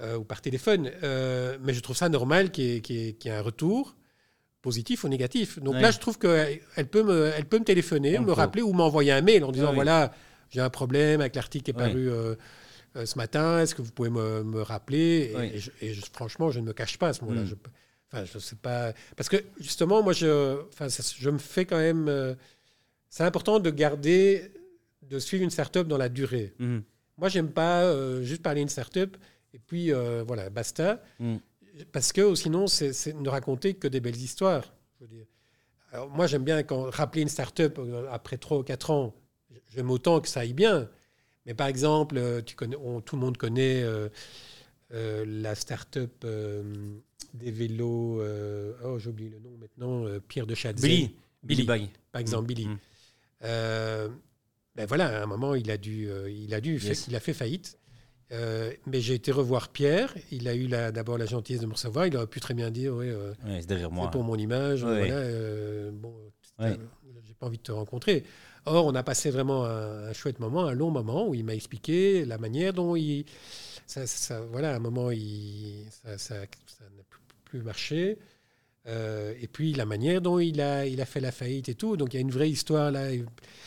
[0.00, 0.90] euh, ou par téléphone.
[1.04, 3.36] Euh, mais je trouve ça normal qu'il y, ait- qu'il y ait- qu'il y ait
[3.38, 3.94] un retour,
[4.62, 5.60] positif ou négatif.
[5.60, 6.60] Donc là, je trouve qu'elle
[6.90, 8.32] peut, me, elle peut me téléphoner, On me peut.
[8.32, 9.74] rappeler ou m'envoyer un mail en disant oui.
[9.76, 10.12] voilà,
[10.50, 12.10] j'ai un problème avec l'article qui est paru.
[12.10, 12.34] euh,
[13.04, 15.30] ce matin, est-ce que vous pouvez me, me rappeler?
[15.32, 15.50] Et, Oui.
[15.54, 17.42] et je- et je- franchement, je ne me cache pas à ce moment-là.
[17.42, 17.54] Mm.
[18.14, 18.92] Je, enfin, je sais pas.
[19.16, 22.08] Parce que justement, moi, je, enfin, ça- je me fais quand même.
[22.08, 22.34] euh,
[23.08, 24.50] c'est important de garder,
[25.02, 26.52] de suivre une start-up dans la durée.
[26.58, 26.82] Mhm.
[27.18, 29.16] Moi, j'aime pas euh, juste parler d'une start-up
[29.52, 31.00] Et puis, euh, voilà, basta.
[31.20, 31.36] Mm.
[31.92, 34.64] Parce que sinon, c'est ne raconter que des belles histoires.
[34.98, 35.26] Je veux dire.
[35.92, 37.78] Alors, moi, j'aime bien quand, rappeler une start-up
[38.10, 39.14] après 3 ou 4 ans.
[39.68, 40.88] J'aime autant que ça aille bien.
[41.46, 43.84] Mais par exemple, tu connais, on- tout le monde connaît
[44.90, 46.24] la start-up
[47.34, 48.20] des vélos.
[48.20, 50.04] euh, oh, j'oublie le nom maintenant.
[50.06, 50.86] euh, Pierre de Chadzé.
[50.86, 51.16] Billy.
[51.42, 52.66] Billy Billy, par exemple, Billy.
[52.66, 52.78] Mm.
[53.44, 54.08] Euh,
[54.76, 56.82] ben voilà, à un moment, il a dû, euh, il a dû, Yes.
[57.04, 57.78] fait- il a fait faillite.
[58.86, 60.12] Mais j'ai été revoir Pierre.
[60.32, 62.06] Il a eu d'abord la gentillesse de me recevoir.
[62.08, 64.10] Il aurait pu très bien dire, oui, Ouais, c'est derrière moi.
[64.10, 64.82] pour mon image.
[64.82, 65.06] Ouais.
[65.08, 66.12] Voilà, bon,
[66.58, 66.76] Ouais.
[67.22, 68.24] j'ai pas envie de te rencontrer.
[68.66, 71.54] Or, on a passé vraiment un, un chouette moment, un long moment où il m'a
[71.54, 73.24] expliqué la manière dont il,
[73.86, 77.03] ça, ça- voilà, à un moment, il, ça, ça- ça n'a
[77.58, 78.18] plus, marché.
[78.86, 81.96] Euh, et puis la manière dont il a, il a fait la faillite et tout.
[81.96, 83.12] Donc il y a une vraie histoire là.
[83.12, 83.24] Et,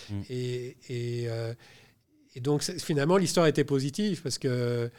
[0.10, 0.22] Mm.
[0.30, 1.54] et, et, euh,
[2.36, 4.90] et donc finalement l'histoire était positive parce que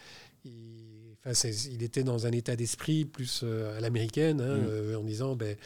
[0.44, 4.96] il, enfin, il était dans un état d'esprit plus euh, à l'américaine hein, Mm.
[4.96, 5.56] en disant ben,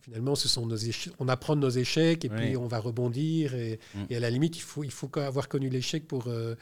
[0.00, 0.76] finalement ce sont nos
[1.20, 2.36] on apprend de nos échecs et Oui.
[2.38, 3.98] puis on va rebondir et, Mm.
[4.10, 6.54] et à la limite il faut, il faut avoir connu l'échec pour, euh,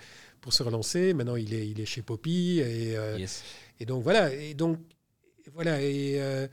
[0.43, 1.14] pour se relancer.
[1.14, 3.45] Maintenant il est, il est chez Poppy et, euh, Yes.
[3.81, 4.35] et donc voilà.
[4.35, 4.79] Et donc
[5.55, 5.80] voilà.
[5.82, 6.47] Et euh,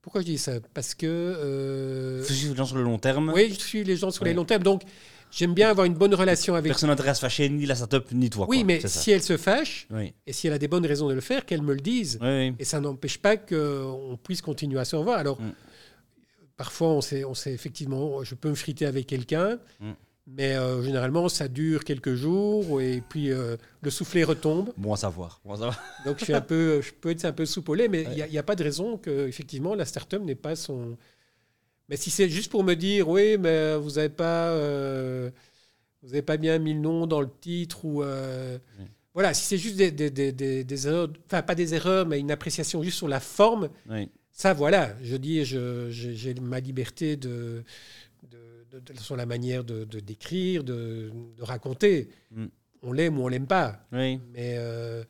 [0.00, 0.52] pourquoi je dis ça?
[0.74, 3.30] Parce que euh, Faut suivre les gens sur le long terme.
[3.34, 4.34] oui, je suis les gens sur les Ouais.
[4.36, 4.62] longs termes.
[4.62, 4.82] Donc
[5.30, 6.70] j'aime bien avoir une bonne relation avec.
[6.72, 8.46] Personne n'intéresse à se fâcher, ni la startup, ni toi.
[8.48, 8.66] oui, quoi.
[8.66, 10.12] mais si elle se fâche Oui.
[10.26, 12.18] et si elle a des bonnes raisons de le faire, qu'elle me le dise.
[12.20, 12.52] Oui.
[12.58, 15.18] Et ça n'empêche pas qu'on puisse continuer à se revoir.
[15.18, 15.52] Alors, Mm.
[16.56, 19.92] parfois, on sait, on sait effectivement, je peux me friter avec quelqu'un, Mm.
[20.26, 24.72] Mais euh, généralement, ça dure quelques jours et puis euh, le soufflet retombe.
[24.76, 25.40] Bon à savoir.
[25.44, 25.82] Bon à savoir.
[26.04, 28.28] Donc, je, suis un peu, je peux être un peu soupolé, mais il Ouais.
[28.30, 30.96] n'y a, a pas de raison que, effectivement, la start-up n'ait pas son.
[31.88, 35.30] Mais si c'est juste pour me dire, oui, mais vous n'avez pas, euh,
[36.02, 38.02] vous avez pas bien mis le nom dans le titre ou.
[38.02, 38.84] euh, Oui.
[39.14, 42.18] Voilà, si c'est juste des, des, des, des- des erreurs, enfin pas des erreurs, mais
[42.18, 44.08] une appréciation juste sur la forme, Oui.
[44.30, 47.62] ça voilà, je dis, je- j'ai ma liberté de,
[48.72, 52.08] de- de- la manière de d'écrire, de, raconter.
[52.30, 52.46] Mm.
[52.82, 53.86] On l'aime ou on l'aime pas.
[53.92, 54.18] Oui.
[54.32, 55.04] Mais euh,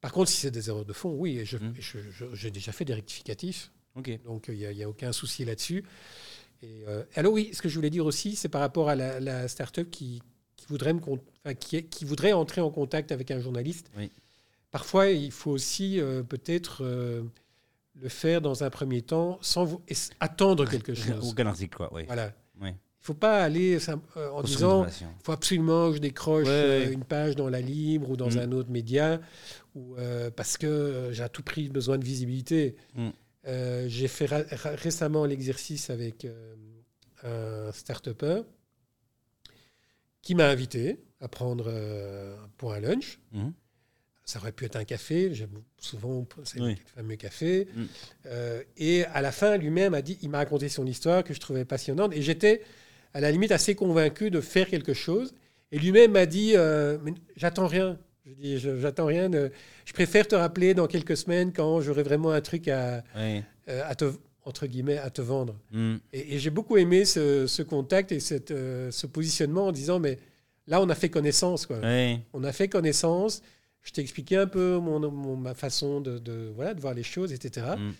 [0.00, 1.44] par contre, si c'est des erreurs de fond, oui, Mm.
[1.78, 5.84] je- je- j'ai déjà fait des rectificatifs, donc il n'y a, aucun souci là-dessus.
[6.62, 9.20] Et, euh, alors oui, ce que je voulais dire aussi, c'est par rapport à la,
[9.20, 10.20] la start-up qui,
[10.56, 13.90] qui voudrait me con- enfin, qui, est- qui voudrait entrer en contact avec un journaliste.
[13.96, 14.10] Oui.
[14.70, 17.22] Parfois, il faut aussi euh, peut-être euh,
[17.94, 19.80] le faire dans un premier temps sans vous,
[20.20, 21.30] attendre quelque chose.
[21.30, 21.90] Aucun article, quoi.
[21.94, 22.04] Oui.
[22.06, 22.34] Voilà.
[23.08, 27.04] Faut pas aller euh, en disant il faut absolument que je décroche Ouais, euh, une
[27.04, 28.38] page dans la Libre ou dans Mm.
[28.40, 29.18] un autre média,
[29.74, 32.76] ou, euh, parce que j'ai à tout prix besoin de visibilité.
[32.94, 33.08] Mm.
[33.86, 36.26] J'ai fait récemment l'exercice avec
[37.24, 38.42] un start-upper
[40.20, 41.72] qui m'a invité à prendre
[42.58, 43.18] pour un lunch.
[43.32, 43.54] Mhm.
[44.26, 46.72] Ça aurait pu être un café, j'aime souvent c'est Oui.
[46.74, 47.68] le fameux café.
[47.74, 47.84] Mm.
[48.76, 51.64] Et à la fin, lui-même a dit, il m'a raconté son histoire que je trouvais
[51.64, 52.12] passionnante.
[52.14, 52.60] Et j'étais
[53.14, 55.32] à la limite assez convaincu de faire quelque chose.
[55.72, 56.98] Et lui-même m'a dit, euh,
[57.36, 57.98] j'attends rien.
[58.26, 59.28] Je dis, j'attends rien.
[59.30, 59.50] de-
[59.84, 63.42] Je préfère te rappeler dans quelques semaines quand j'aurai vraiment un truc à, Oui.
[63.68, 64.06] euh, à te
[64.44, 65.56] entre guillemets à te vendre.
[65.72, 65.96] Mm.
[66.14, 69.98] Et, et j'ai beaucoup aimé ce, ce contact et cette, euh, ce positionnement en disant
[70.00, 70.18] mais
[70.66, 71.80] là on a fait connaissance quoi.
[71.82, 72.18] Oui.
[72.32, 73.42] On a fait connaissance.
[73.82, 77.02] Je t'ai expliqué un peu mon, mon- ma façon de, de, voilà, de voir les
[77.02, 77.66] choses, etc.
[77.78, 77.90] Mm.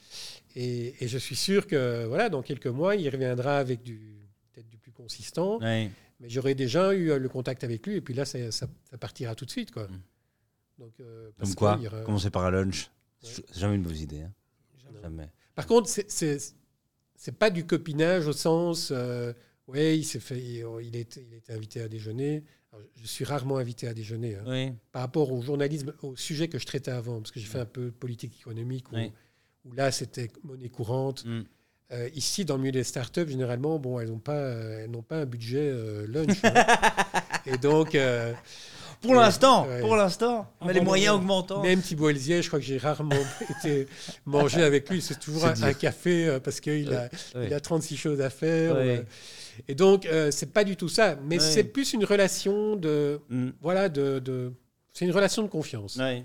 [0.56, 4.00] Et, et je suis sûr que voilà, dans quelques mois, il reviendra avec du
[5.08, 5.58] consistant.
[5.60, 8.98] Mais j'aurai déjà eu euh, le contact avec lui et puis là, ça, ça- ça
[8.98, 9.70] partira tout de suite.
[9.70, 9.86] Quoi.
[9.86, 10.00] Mm.
[10.80, 12.90] Donc, euh, parce Comme quoi, qu'il y aura- commencer par un lunch.
[13.22, 13.30] Ouais.
[13.32, 14.22] C'est jamais une mauvaise idée.
[14.22, 14.32] hein.
[15.02, 15.28] Jamais.
[15.54, 16.54] Par contre, c'est-
[17.38, 19.32] pas du copinage au sens, euh,
[19.68, 22.42] ouais, il s'est fait, il, il est, il est invité à déjeuner.
[22.72, 24.44] Alors, je suis rarement invité à déjeuner hein.
[24.46, 24.72] Oui.
[24.92, 27.64] par rapport au journalisme, au sujet que je traitais avant, parce que j'ai fait un
[27.66, 29.12] peu politique économique où, Oui.
[29.64, 31.24] où là c'était monnaie courante.
[31.24, 31.42] Mm.
[31.90, 35.02] Euh, ici, dans le milieu des startups, généralement, bon, elles n'ont pas, euh, elles n'ont
[35.02, 36.36] pas un budget euh, lunch.
[36.44, 36.52] hein.
[37.46, 38.34] Et donc, euh,
[39.00, 39.80] Pour l'instant, Ouais.
[39.80, 40.52] pour l'instant.
[40.66, 41.62] Mais les moyens augmentant.
[41.62, 43.14] Même Thibault Elzier, je crois que j'ai rarement
[43.58, 43.86] été
[44.26, 45.00] manger avec lui.
[45.00, 47.46] C'est toujours un, café parce qu'il a, Ouais.
[47.46, 48.74] il a 36 choses à faire.
[48.74, 49.04] Ouais.
[49.66, 51.16] Et donc, euh, c'est pas du tout ça.
[51.24, 51.40] Mais Ouais.
[51.40, 53.20] c'est plus une relation de.
[53.30, 53.50] Mm.
[53.62, 54.18] Voilà, de.
[54.18, 54.52] de-
[54.92, 55.96] c'est une relation de confiance.
[55.96, 56.24] Ouais.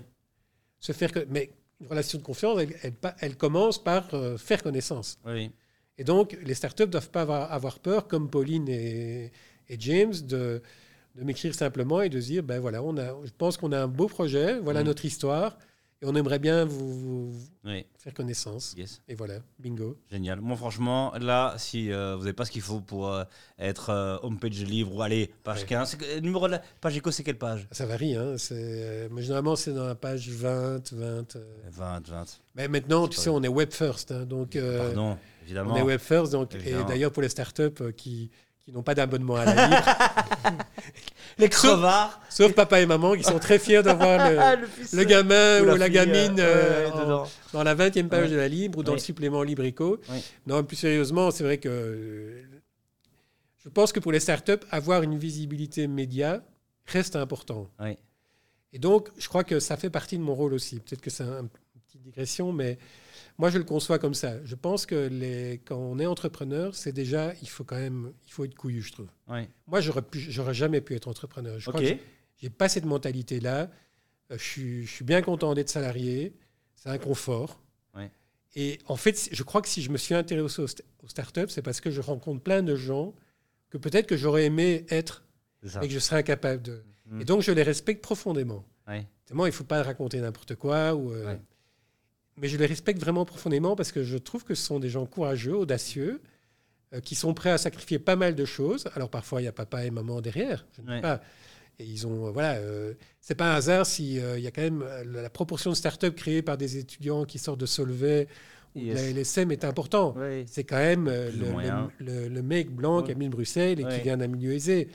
[0.80, 1.50] Se faire que, mais
[1.80, 5.18] une relation de confiance, elle, elle, pa- elle commence par euh, faire connaissance.
[5.26, 5.50] Oui.
[5.98, 9.30] Et donc, les startups ne doivent pas avoir, avoir peur, comme Pauline et,
[9.68, 10.62] et James, de,
[11.14, 13.86] de m'écrire simplement et de dire ben voilà, on a, je pense qu'on a un
[13.88, 14.86] beau projet, voilà Mm.
[14.86, 15.56] notre histoire,
[16.04, 17.32] Et on aimerait bien vous, vous
[17.64, 18.74] Oui, faire connaissance.
[18.76, 19.00] yes.
[19.08, 19.96] Et voilà, bingo.
[20.10, 20.38] Génial.
[20.42, 23.24] Moi, franchement, là, si euh, vous n'avez pas ce qu'il faut pour euh,
[23.58, 25.66] être euh, homepage libre, ou allez, page Ouais.
[25.66, 27.66] 15, c'est que- numéro de la page éco, c'est quelle page?
[27.70, 28.36] Ça varie, hein.
[28.52, 31.36] euh, mais généralement c'est dans la page 20, 20.
[31.36, 31.44] euh.
[31.70, 32.24] 20, 20.
[32.56, 34.12] Mais maintenant, tu sais, on est web first.
[34.12, 35.76] hein, donc, euh, Pardon, on évidemment.
[35.76, 36.32] est web first.
[36.32, 36.84] Donc, et Évidemment.
[36.88, 38.30] d'ailleurs, pour les startups euh, qui,
[38.64, 39.84] qui n'ont pas d'abonnement à la libre,
[41.38, 45.76] Les crevards sauf papa et maman qui sont très fiers d'avoir le, le gamin ou,
[45.76, 47.26] la, fille, gamine euh, euh, ouais, en- dedans.
[47.52, 48.30] dans la 20e page Ouais.
[48.30, 48.98] de la libre ou dans Ouais.
[48.98, 50.00] le supplément Librico.
[50.46, 52.42] Non, plus sérieusement, c'est vrai que euh,
[53.64, 56.40] je pense que pour les startups, avoir une visibilité média
[56.86, 57.68] reste important.
[58.72, 60.80] Et donc, je crois que ça fait partie de mon rôle aussi.
[60.80, 61.48] Peut-être que c'est un- une
[61.86, 62.78] petite digression, mais
[63.38, 64.42] moi, je le conçois comme ça.
[64.44, 68.32] Je pense que les, quand on est entrepreneur, c'est déjà, il faut quand même, il
[68.32, 69.08] faut être couillu, je trouve.
[69.28, 69.48] Ouais.
[69.66, 71.58] Moi, j'aurais pu- j'aurais jamais pu être entrepreneur.
[71.58, 71.88] Je crois Ok.
[71.96, 72.02] que
[72.40, 73.70] j'ai pas cette mentalité-là.
[74.30, 76.34] Euh, Je suis, je suis bien content d'être salarié.
[76.76, 77.60] C'est un confort.
[77.94, 78.10] Ouais.
[78.56, 81.48] Et en fait, je crois que si je me suis intéressé aux, st- aux startups,
[81.48, 83.14] c'est parce que je rencontre plein de gens
[83.70, 85.24] que peut-être que j'aurais aimé être,
[85.80, 86.84] mais que je serais incapable de.
[87.06, 87.20] Mm.
[87.22, 88.64] Et donc, je les respecte profondément.
[88.86, 89.06] Ouais.
[89.30, 90.94] Il ne faut pas raconter n'importe quoi.
[90.94, 91.40] Ou, euh, Ouais.
[92.36, 95.06] Mais je les respecte vraiment profondément parce que je trouve que ce sont des gens
[95.06, 96.20] courageux, audacieux,
[96.92, 98.86] euh, qui sont prêts à sacrifier pas mal de choses.
[98.94, 100.66] Alors parfois, il y a papa et maman derrière.
[100.76, 100.96] Je ne Ouais.
[100.96, 101.20] sais pas.
[101.78, 104.50] Et ils ont, euh, voilà, euh, c'est pas un hasard si euh, il y a
[104.50, 108.26] quand même la proportion de startups créées par des étudiants qui sortent de Solvay
[108.76, 109.00] ou de la.
[109.10, 110.14] LSM est important.
[110.16, 110.44] Ouais.
[110.48, 113.12] C'est quand même le, le- le- le mec blanc qui Ouais.
[113.16, 114.88] habite Bruxelles et qui vient d'un milieu aisé.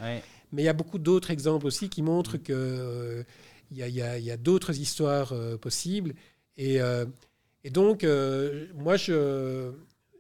[0.52, 2.42] Mais il y a beaucoup d'autres exemples aussi qui montrent Mm.
[2.44, 3.24] que euh,
[3.72, 6.14] il y a, y a- y a d'autres histoires possibles.
[6.58, 6.80] Et,
[7.64, 9.72] et donc, euh, moi, je,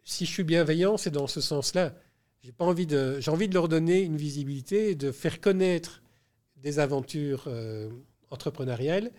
[0.03, 1.95] si je suis bienveillant, c'est dans ce sens-là.
[2.43, 6.01] J'ai pas envie de, j'ai envie de leur donner une visibilité et de faire connaître
[6.57, 7.89] des aventures euh,
[8.29, 9.11] entrepreneuriales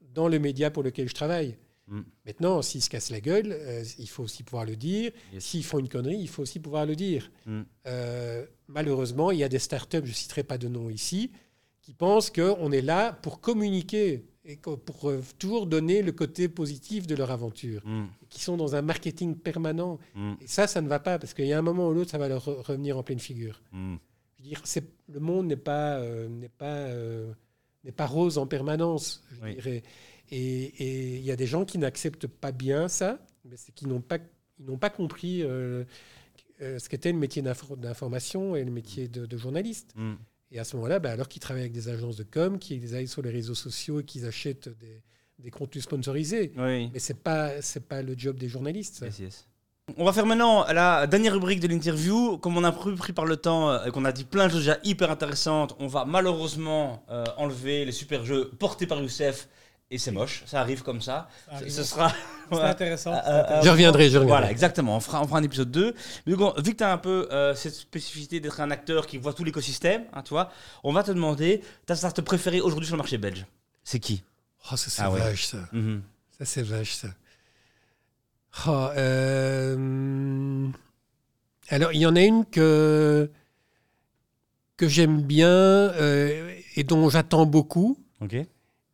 [0.00, 1.56] dans le média pour lequel je travaille.
[1.88, 2.00] Mm.
[2.26, 5.12] Maintenant, s'ils se cassent la gueule, euh, il faut aussi pouvoir le dire.
[5.32, 5.44] Yes.
[5.44, 7.30] S'ils font une connerie, il faut aussi pouvoir le dire.
[7.46, 7.62] Mm.
[7.86, 11.30] Euh, malheureusement, il y a des startups, je ne citerai pas de nom ici,
[11.80, 17.06] qui pensent qu'on est là pour communiquer et pour euh, toujours donner le côté positif
[17.06, 18.06] de leur aventure, Mm.
[18.28, 19.98] qui sont dans un marketing permanent.
[20.14, 20.34] Mm.
[20.40, 22.18] Et ça, ça ne va pas, parce qu'il y a un moment ou l'autre, ça
[22.18, 23.62] va leur re- revenir en pleine figure.
[23.72, 23.96] Mm.
[24.38, 24.62] Je veux dire,
[25.08, 27.32] le monde n'est pas, euh, n'est pas, euh,
[27.84, 29.22] n'est pas rose en permanence.
[29.32, 29.54] je Oui.
[29.54, 29.82] dirais.
[30.30, 34.00] Et il y a des gens qui n'acceptent pas bien ça, mais c'est qu'ils n'ont
[34.00, 34.18] pas,
[34.58, 35.84] ils n'ont pas compris euh,
[36.60, 39.94] ce qu'était le métier d'infor- d'information et le métier de, de journaliste.
[40.50, 43.08] Et à ce moment-là, bah, alors qu'ils travaillent avec des agences de com, qu'ils aillent
[43.08, 45.02] sur les réseaux sociaux et qu'ils achètent des,
[45.38, 46.52] des contenus sponsorisés.
[46.56, 46.90] Oui.
[46.92, 48.96] Mais c'est pas, c'est pas le job des journalistes.
[48.96, 49.06] ça.
[49.06, 49.48] Yes, yes.
[49.98, 52.38] On va faire maintenant la dernière rubrique de l'interview.
[52.38, 54.52] Comme on a pris pris par le temps euh, et qu'on a dit plein de
[54.52, 59.48] choses déjà hyper intéressantes, on va malheureusement euh, enlever les super jeux portés par Youssef.
[59.90, 61.28] Et c'est moche, ça arrive comme ça.
[61.46, 61.72] Ça Ce- arrive.
[61.72, 62.12] Ce sera.
[62.50, 62.70] Voilà.
[62.70, 63.12] intéressant.
[63.26, 63.62] Euh, intéressant.
[63.64, 64.26] Je reviendrai, je reviendrai.
[64.28, 64.96] Voilà, exactement.
[64.96, 65.94] On fera, on fera un épisode 2.
[66.26, 69.16] Mais bon, vu que tu as un peu euh, cette spécificité d'être un acteur qui
[69.18, 70.50] voit tout l'écosystème, hein, tu vois,
[70.82, 73.46] on va te demander ta startup préférée aujourd'hui sur le marché belge.
[73.82, 74.22] C'est qui?
[74.70, 75.20] Oh, ça, c'est Ah ouais.
[75.20, 75.58] vache, ça.
[75.72, 76.02] Mhm.
[76.38, 77.08] Ça, c'est vache, ça.
[78.66, 80.68] Oh, euh,
[81.68, 83.30] Alors, il y en a une que,
[84.76, 88.36] que j'aime bien euh, et dont j'attends beaucoup, Ok.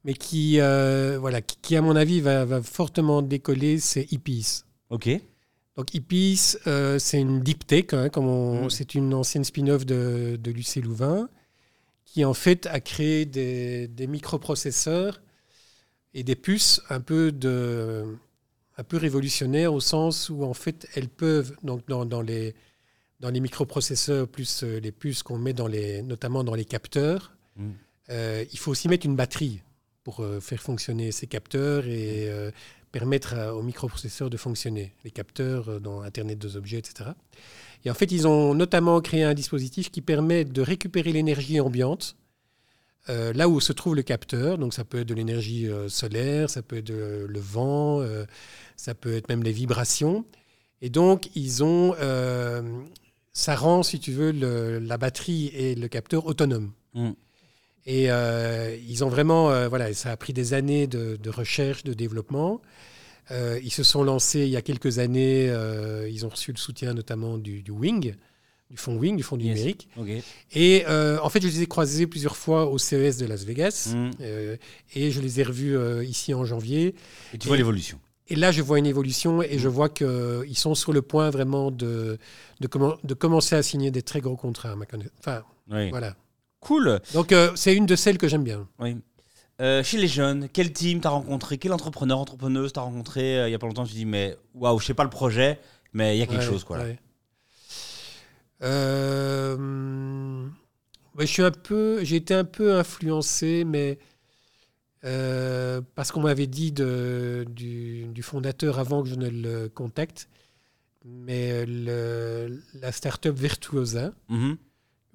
[0.05, 4.63] Mais qui, euh, voilà, qui, qui, à mon avis, va, va fortement décoller, c'est Hippies.
[4.91, 5.09] Ok.
[5.77, 8.71] Donc, Hippies, euh, c'est une deep tech, hein, comme on- Mm.
[8.71, 11.29] c'est une ancienne spin-off de, de Lucé Louvain,
[12.05, 15.21] qui en fait a créé des, des microprocesseurs
[16.13, 18.05] et des puces un peu, de,
[18.77, 22.55] un peu révolutionnaires au sens où en fait elles peuvent, donc dans, dans les,
[23.21, 27.33] dans les microprocesseurs plus euh, les puces qu'on met dans les, notamment dans les capteurs,
[27.57, 27.71] Mm.
[28.11, 29.61] euh, il faut aussi mettre une batterie
[30.05, 32.51] pour euh, faire fonctionner ces capteurs et euh,
[32.93, 37.11] permettre à- aux microprocesseurs de fonctionner, les capteurs euh, dans Internet des objets, etc.
[37.85, 42.17] Et en fait, ils ont notamment créé un dispositif qui permet de récupérer l'énergie ambiante
[43.09, 44.59] euh, là où se trouve le capteur.
[44.59, 48.25] Donc ça peut être de l'énergie euh, solaire, ça peut être de- le vent, euh,
[48.77, 50.25] ça peut être même les vibrations.
[50.83, 52.63] Et donc, ils ont, euh,
[53.33, 56.73] ça rend, si tu veux, le- la batterie et le capteur autonomes.
[56.95, 57.11] Mm.
[57.93, 61.83] Et euh, ils ont vraiment, euh, voilà, ça a pris des années de, de recherche,
[61.83, 62.61] de développement.
[63.33, 65.47] Euh, ils se sont lancés il y a quelques années,
[66.09, 68.15] ils ont reçu le soutien notamment du, du Wing,
[68.71, 69.57] du fonds Wing, du fonds du Yes.
[69.57, 69.89] numérique.
[70.53, 73.93] Et euh, en fait, je les ai croisés plusieurs fois au CES de Las Vegas.
[73.95, 74.11] Mm.
[74.21, 74.57] Euh,
[74.95, 76.95] et je les ai revus euh, ici en janvier.
[77.35, 77.99] Et tu vois l'évolution.
[78.29, 79.73] Et là, je vois une évolution et je Mm.
[79.73, 82.19] vois qu'ils sont sur le point vraiment de,
[82.61, 84.77] de, commen- de commencer à signer des très gros contrats.
[85.19, 85.91] Enfin, Oui.
[85.91, 86.15] voilà.
[86.61, 87.01] Cool.
[87.15, 88.69] Donc, euh, c'est une de celles que j'aime bien.
[88.79, 88.97] Oui.
[89.61, 91.59] Euh, chez les jeunes, quel team t'as rencontré?
[91.59, 93.85] Quel entrepreneur, entrepreneuse t'as rencontré euh, il y a pas longtemps?
[93.85, 95.59] Tu dis, mais waouh, je sais pas le projet,
[95.93, 96.65] mais il y a quelque Ouais, chose.
[96.65, 96.85] Quoi, là.
[96.85, 96.99] ouais.
[101.17, 103.99] Ouais, je suis un peu, j'ai été un peu influencé, mais
[105.03, 110.29] parce qu'on m'avait dit de, du, du fondateur avant que je ne le contacte,
[111.05, 114.57] mais le, la startup Virtuosa, Mhm.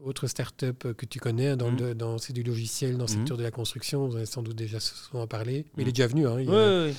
[0.03, 3.17] Autre start-up que tu connais, hein, dans, le- dans- c'est du logiciel dans le Mhm.
[3.19, 5.89] secteur de la construction, vous en avez sans doute déjà souvent parlé, mais il Mhm.
[5.89, 6.27] est déjà venu.
[6.27, 6.93] Hein, il ouais, ouais.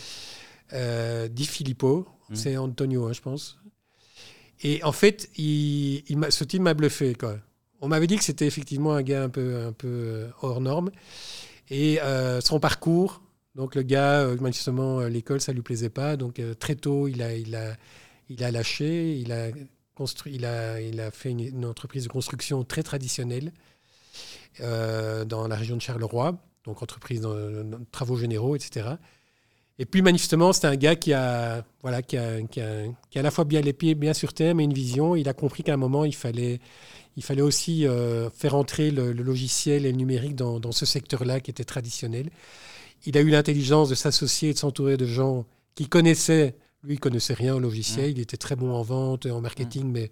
[0.72, 3.58] euh, Di Filippo, c'est Antonio, hein, je pense.
[4.62, 7.14] Et en fait, il, ce type m'a bluffé.
[7.14, 7.38] Quoi.
[7.82, 10.90] On m'avait dit que c'était effectivement un gars un peu, un peu euh, hors norme.
[11.68, 13.22] Et euh, son parcours,
[13.54, 16.16] donc le gars, manifestement, l'école, ça lui plaisait pas.
[16.16, 17.76] Donc très tôt, il a, il, a,
[18.30, 19.48] il a lâché, il a,
[20.26, 23.52] il a, fait une, entreprise de construction très traditionnelle
[24.60, 28.96] euh, dans la région de Charleroi, donc entreprise dans, dans travaux généraux, etc.
[29.78, 32.38] Et puis manifestement, c'est un gars qui a, voilà, qui a,
[33.14, 35.16] à la fois bien les pieds bien sur terre, mais une vision.
[35.16, 36.60] Il a compris qu'à un moment, il fallait,
[37.16, 40.86] il fallait aussi euh, faire entrer le, le logiciel et le numérique dans, dans ce
[40.86, 42.30] secteur-là qui était traditionnel.
[43.04, 45.44] Il a eu l'intelligence de s'associer et de s'entourer de gens
[45.74, 46.56] qui connaissaient.
[46.86, 48.10] Lui, il connaissait rien au logiciel.
[48.10, 50.10] Il était très bon en vente, en marketing, mais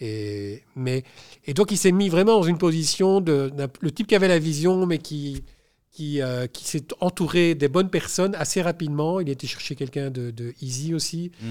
[0.00, 1.04] et, mais
[1.46, 4.26] et donc il s'est mis vraiment dans une position de d'un- le type qui avait
[4.28, 5.44] la vision, mais qui
[5.92, 9.18] qui, euh, qui s'est entouré des bonnes personnes assez rapidement.
[9.18, 11.46] Il était chercher quelqu'un de, de easy aussi, Mm.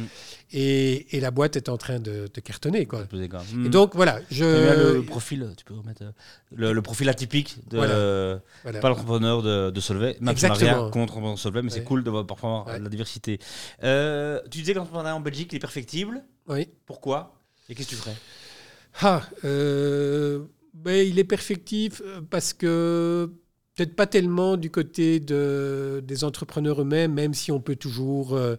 [0.54, 3.04] et, et la boîte est en train de, de cartonner quoi.
[3.14, 3.70] Et Mhm.
[3.70, 4.46] donc voilà, je
[4.96, 6.12] le, profil, tu peux remettre euh,
[6.54, 7.94] le, le profil atypique de Voilà.
[7.94, 8.80] euh, voilà.
[8.80, 10.16] pas l'entrepreneur de, de Solvay.
[10.22, 12.80] Même contre l'entrepreneur Solvay, mais c'est cool de voir parfois Ouais.
[12.80, 13.40] la diversité.
[13.84, 16.24] Euh, tu disais que l'entrepreneuriat en Belgique il est perfectible.
[16.48, 16.68] Oui.
[16.86, 17.36] Pourquoi?
[17.68, 18.16] Et qu'est-ce que tu ferais?
[19.02, 19.22] Ah,
[20.74, 23.32] ben, il est perfectif parce que
[23.80, 28.58] peut-être pas tellement du côté de, des entrepreneurs eux-mêmes, même si on peut toujours euh,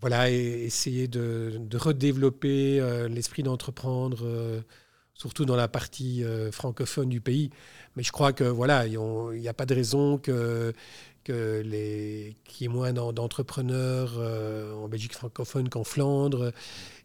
[0.00, 4.60] voilà, essayer de, redévelopper euh, l'esprit d'entreprendre, euh,
[5.14, 7.50] surtout dans la partie francophone du pays.
[7.94, 8.98] Mais je crois que voilà, il
[9.38, 10.72] n'y a pas de raison que
[11.28, 14.18] les qu'il y ait moins d'en- d'entrepreneurs
[14.76, 16.52] en Belgique francophone qu'en Flandre.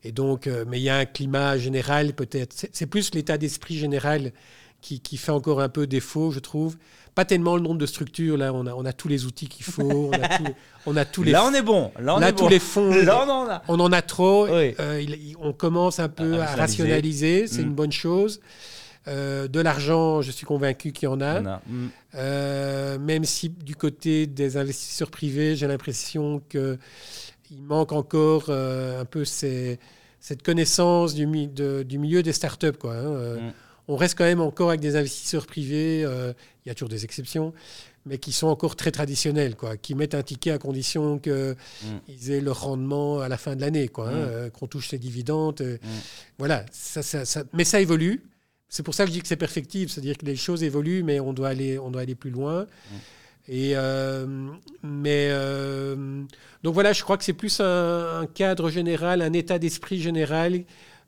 [0.03, 2.65] Et donc, mais il y a un climat général peut-être.
[2.73, 4.33] C'est plus l'état d'esprit général
[4.81, 6.77] qui fait encore un peu défaut, je trouve.
[7.15, 8.37] Pas tellement le nombre de structures.
[8.37, 10.09] Là, on a, on a tous les outils qu'il faut.
[10.09, 10.53] On a, tous-
[10.85, 11.91] on a tous les, Là, on est bon.
[11.99, 12.49] Là, on là, est tous bon.
[12.49, 12.89] les fonds.
[13.03, 13.61] Là, on en a.
[13.67, 14.45] On en a trop.
[14.47, 14.73] Oui.
[14.79, 17.47] Euh, il- on commence un peu À à, rationaliser.
[17.47, 17.65] C'est Mm.
[17.67, 18.39] une bonne chose.
[19.07, 21.39] Euh, de l'argent, je suis convaincu qu'il y en a.
[21.41, 21.89] Mhm.
[22.15, 26.77] Euh, même si du côté des investisseurs privés, j'ai l'impression que
[27.51, 29.79] il manque encore un peu ces-
[30.19, 32.73] cette connaissance du, mi- de- du milieu des startups.
[32.79, 33.35] Quoi, hein.
[33.37, 33.53] Mm.
[33.89, 36.31] On reste quand même encore avec des investisseurs privés, euh,
[36.63, 37.53] il y a toujours des exceptions,
[38.05, 42.31] mais qui sont encore très traditionnels, quoi, qui mettent un ticket à condition qu'ils Mm.
[42.31, 44.29] aient leur rendement à la fin de l'année, quoi, hein, Mm.
[44.29, 45.59] euh, qu'on touche les dividendes.
[45.61, 45.87] euh, Mm.
[46.37, 48.23] Voilà, ça, ça- ça- mais ça évolue.
[48.69, 51.19] C'est pour ça que je dis que c'est perfectible, c'est-à-dire que les choses évoluent, mais
[51.19, 52.67] on doit aller, on doit aller plus loin.
[53.51, 54.27] Et euh,
[54.83, 56.21] mais euh,
[56.61, 60.63] donc voilà, je crois que c'est plus un, un cadre général, un état d'esprit général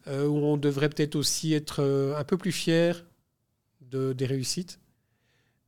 [0.08, 3.06] euh, où on devrait peut-être aussi être euh, un peu plus fier
[3.82, 4.80] de, des réussites,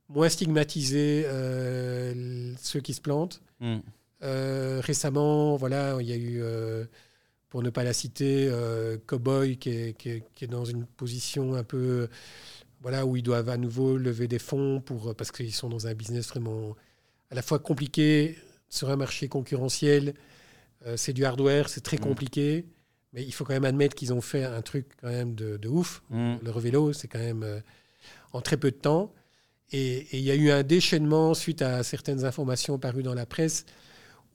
[0.08, 3.42] moins stigmatiser euh, ceux qui se plantent.
[4.22, 6.42] Euh, récemment, voilà, il y a eu,
[7.48, 8.50] pour ne pas la citer,
[9.06, 12.08] Cowboy qui est, qui, est, qui est dans une position un peu,
[12.80, 15.94] voilà, où ils doivent à nouveau lever des fonds pour parce qu'ils sont dans un
[15.94, 16.74] business vraiment
[17.30, 18.36] à la fois compliqué
[18.68, 20.14] sur un marché concurrentiel.
[20.86, 22.00] Euh, c'est du hardware, c'est très Mm.
[22.00, 22.66] compliqué,
[23.14, 25.68] mais il faut quand même admettre qu'ils ont fait un truc quand même de, de
[25.68, 26.02] ouf.
[26.10, 26.38] Mhm.
[26.42, 27.60] Le revélo, c'est quand même euh,
[28.32, 29.12] en très peu de temps.
[29.72, 33.64] Et il y a eu un déchaînement suite à certaines informations parues dans la presse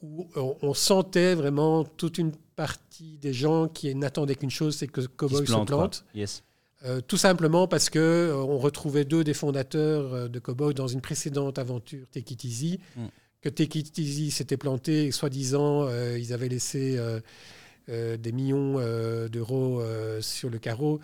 [0.02, 4.88] où on, on sentait vraiment toute une partie des gens qui n'attendaient qu'une chose, c'est
[4.88, 6.06] que Cowboy se plante.
[6.16, 6.44] Yes.
[6.86, 11.02] Euh, tout simplement parce que euh, on retrouvait deux des fondateurs de Cowboy dans une
[11.02, 13.06] précédente aventure Take It Easy, Mm.
[13.42, 16.98] que Take It Easy s'était planté et soi-disant ils avaient laissé
[18.18, 21.00] des millions euh, d'euros euh, sur le carreau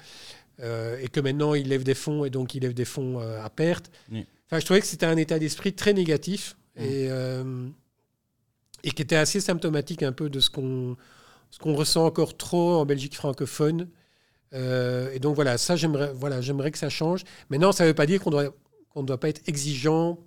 [0.61, 3.43] euh, et que maintenant ils lèvent des fonds et donc ils lèvent des fonds euh,
[3.43, 3.91] à perte.
[4.11, 7.67] Enfin, je trouvais que c'était un état d'esprit très négatif et, euh,
[8.83, 10.95] et qui était assez symptomatique un peu de ce qu'on
[11.51, 13.87] ce qu'on ressent encore trop en Belgique francophone.
[14.53, 17.23] Euh, et donc voilà, ça j'aimerais voilà, j'aimerais que ça change.
[17.49, 18.53] Maintenant, ça ne veut pas dire qu'on doit
[18.89, 20.19] qu'on ne doit pas être exigeant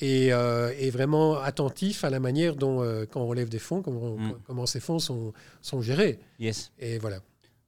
[0.00, 3.82] et, euh, et vraiment attentif à la manière dont euh, quand on lève des fonds,
[3.82, 4.34] comment, Mm.
[4.46, 6.18] comment ces fonds sont, sont gérés.
[6.38, 6.72] Yes.
[6.78, 7.20] Et voilà.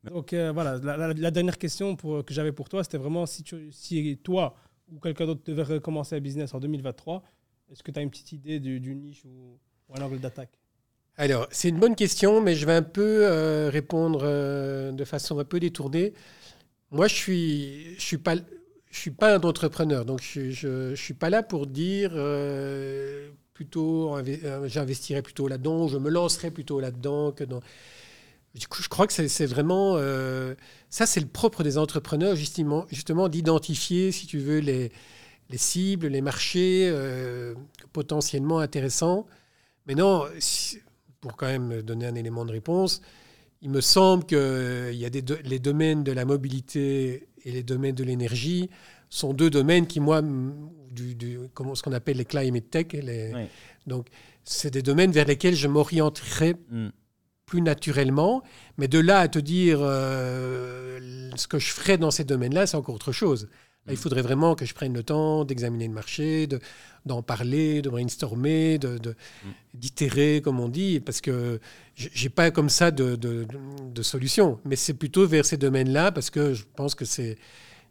[0.04, 3.24] Donc euh, voilà, la, la- la dernière question pour- que j'avais pour toi, c'était vraiment
[3.26, 4.56] si, tu, si toi
[4.92, 7.22] ou quelqu'un d'autre devait recommencer un business en 2023,
[7.70, 10.58] Est-ce que tu as une petite idée du, du niche ou, ou un angle d'attaque?
[11.16, 15.38] Alors, c'est une bonne question, mais je vais un peu euh, répondre euh, de façon
[15.38, 16.12] un peu détournée.
[16.90, 18.34] Moi, je suis, je suis pas,
[18.92, 24.14] je suis pas un entrepreneur, donc je, je, suis pas là pour dire euh, plutôt,
[24.16, 27.60] euh, j'investirais plutôt là-dedans, je me lancerais plutôt là-dedans que dans.
[28.54, 30.54] Je crois que c'est vraiment euh,
[30.90, 32.86] ça, c'est le propre des entrepreneurs justement,
[33.30, 34.92] d'identifier, si tu veux, les,
[35.48, 37.54] les cibles, les marchés euh,
[37.94, 39.26] potentiellement intéressants.
[39.86, 40.26] Mais non,
[41.22, 43.00] pour quand même donner un élément de réponse,
[43.62, 47.50] il me semble que il y a des do- les domaines de la mobilité et
[47.52, 48.68] les domaines de l'énergie
[49.08, 50.22] sont deux domaines qui, moi,
[50.90, 53.42] du, du- comment, ce qu'on appelle les climate tech, les- Oui.
[53.86, 54.06] donc
[54.44, 56.88] c'est des domaines vers lesquels je m'orienterai Mm.
[57.46, 58.42] plus naturellement.
[58.78, 62.76] Mais de là à te dire euh, ce que je ferais dans ces domaines-là, c'est
[62.76, 63.48] encore autre chose.
[63.86, 66.60] Là, il faudrait vraiment que je prenne le temps d'examiner le marché, de-
[67.04, 69.16] d'en parler, de brainstormer, de- de-
[69.74, 71.58] d'itérer, comme on dit, parce que
[71.96, 73.46] j'ai pas comme ça de, de,
[73.92, 74.60] de solution.
[74.64, 77.38] Mais c'est plutôt vers ces domaines-là, parce que je pense que c'est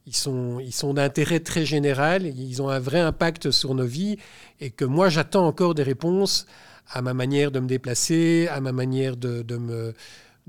[0.08, 4.18] ils sont, ils sont d'intérêt très général, ils ont un vrai impact sur nos vies,
[4.60, 6.48] et que moi j'attends encore des réponses
[6.90, 9.94] à ma manière de me déplacer, à ma manière de, de me,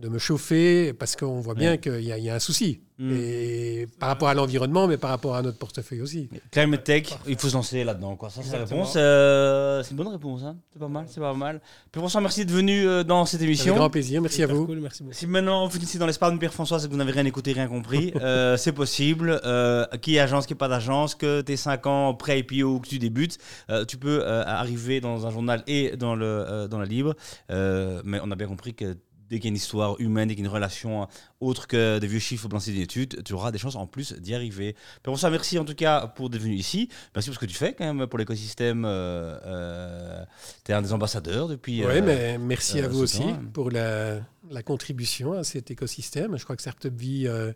[0.02, 1.78] de me chauffer, parce qu'on voit bien Ouais.
[1.78, 2.80] qu'il y, a- il y a un souci.
[2.98, 3.10] Mm.
[3.16, 6.28] Et par rapport à l'environnement, mais par rapport à notre portefeuille aussi.
[6.50, 8.16] Climate Tech, il faut se lancer là-dedans.
[8.16, 8.28] Quoi.
[8.30, 8.94] Ça, c'est la réponse.
[8.96, 10.42] Euh, c'est une bonne réponse.
[10.44, 10.56] Hein.
[10.72, 11.04] C'est pas mal.
[11.08, 11.60] C'est pas mal.
[11.90, 13.74] Pierre-François, merci d'être venu euh, dans cette Avec émission.
[13.74, 14.66] grand plaisir, merci à vous.
[14.66, 15.14] Cool, merci beaucoup.
[15.14, 17.66] Si maintenant vous finissez dans l'espace de Pierre-François, c'est que vous n'avez rien écouté, rien
[17.68, 18.12] compris.
[18.20, 19.40] euh, c'est possible.
[19.44, 22.80] Euh, qui est agence, qui n'est pas d'agence, que tu es 5 ans pré-IPO ou
[22.80, 23.38] que tu débutes,
[23.70, 27.14] euh, tu peux euh, arriver dans un journal et dans, le, euh, dans la libre.
[27.50, 28.96] Euh, mais on a bien compris que
[29.32, 31.08] dès qu'il y a une histoire humaine, dès qu'il y a une relation
[31.40, 34.34] autre que des vieux chiffres blanchis d'une étude, tu auras des chances en plus d'y
[34.34, 34.74] arriver.
[35.02, 36.90] Pierre-François, merci en tout cas pour d'être venu ici.
[37.14, 38.84] Merci pour ce que tu fais quand même pour l'écosystème.
[38.84, 40.24] Euh, euh,
[40.64, 41.84] tu es un des ambassadeurs depuis.
[41.84, 45.70] Oui, euh, mais merci euh, à vous aussi temps, pour la, la contribution à cet
[45.70, 46.36] écosystème.
[46.36, 47.52] Je crois que Startup Vie euh,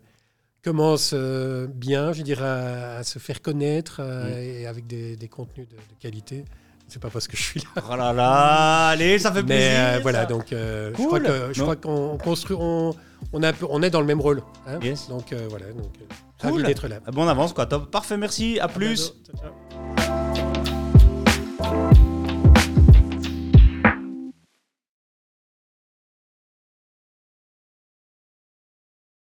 [0.63, 4.61] commence euh, bien, je dirais, à, à se faire connaître euh, Mm.
[4.61, 6.43] et avec des, des contenus de, de qualité.
[6.87, 7.83] C'est pas parce que je suis là.
[7.91, 9.71] Oh là là, allez, ça fait Mais plaisir.
[9.79, 10.25] euh, voilà, ça.
[10.27, 11.05] donc euh, je Cool.
[11.07, 11.65] crois que je Non.
[11.65, 12.93] crois qu'on construit, on,
[13.33, 14.41] on, a on est dans le même rôle.
[14.67, 14.79] hein.
[14.81, 15.09] Yes.
[15.09, 16.05] Donc euh, voilà, donc euh,
[16.39, 16.51] Cool.
[16.51, 16.99] ravi d'être là.
[17.11, 17.91] Bon, on avance quoi, top.
[17.91, 19.11] Parfait, merci, à plus.
[19.25, 19.39] Bientôt.
[19.41, 19.95] Ciao, ciao.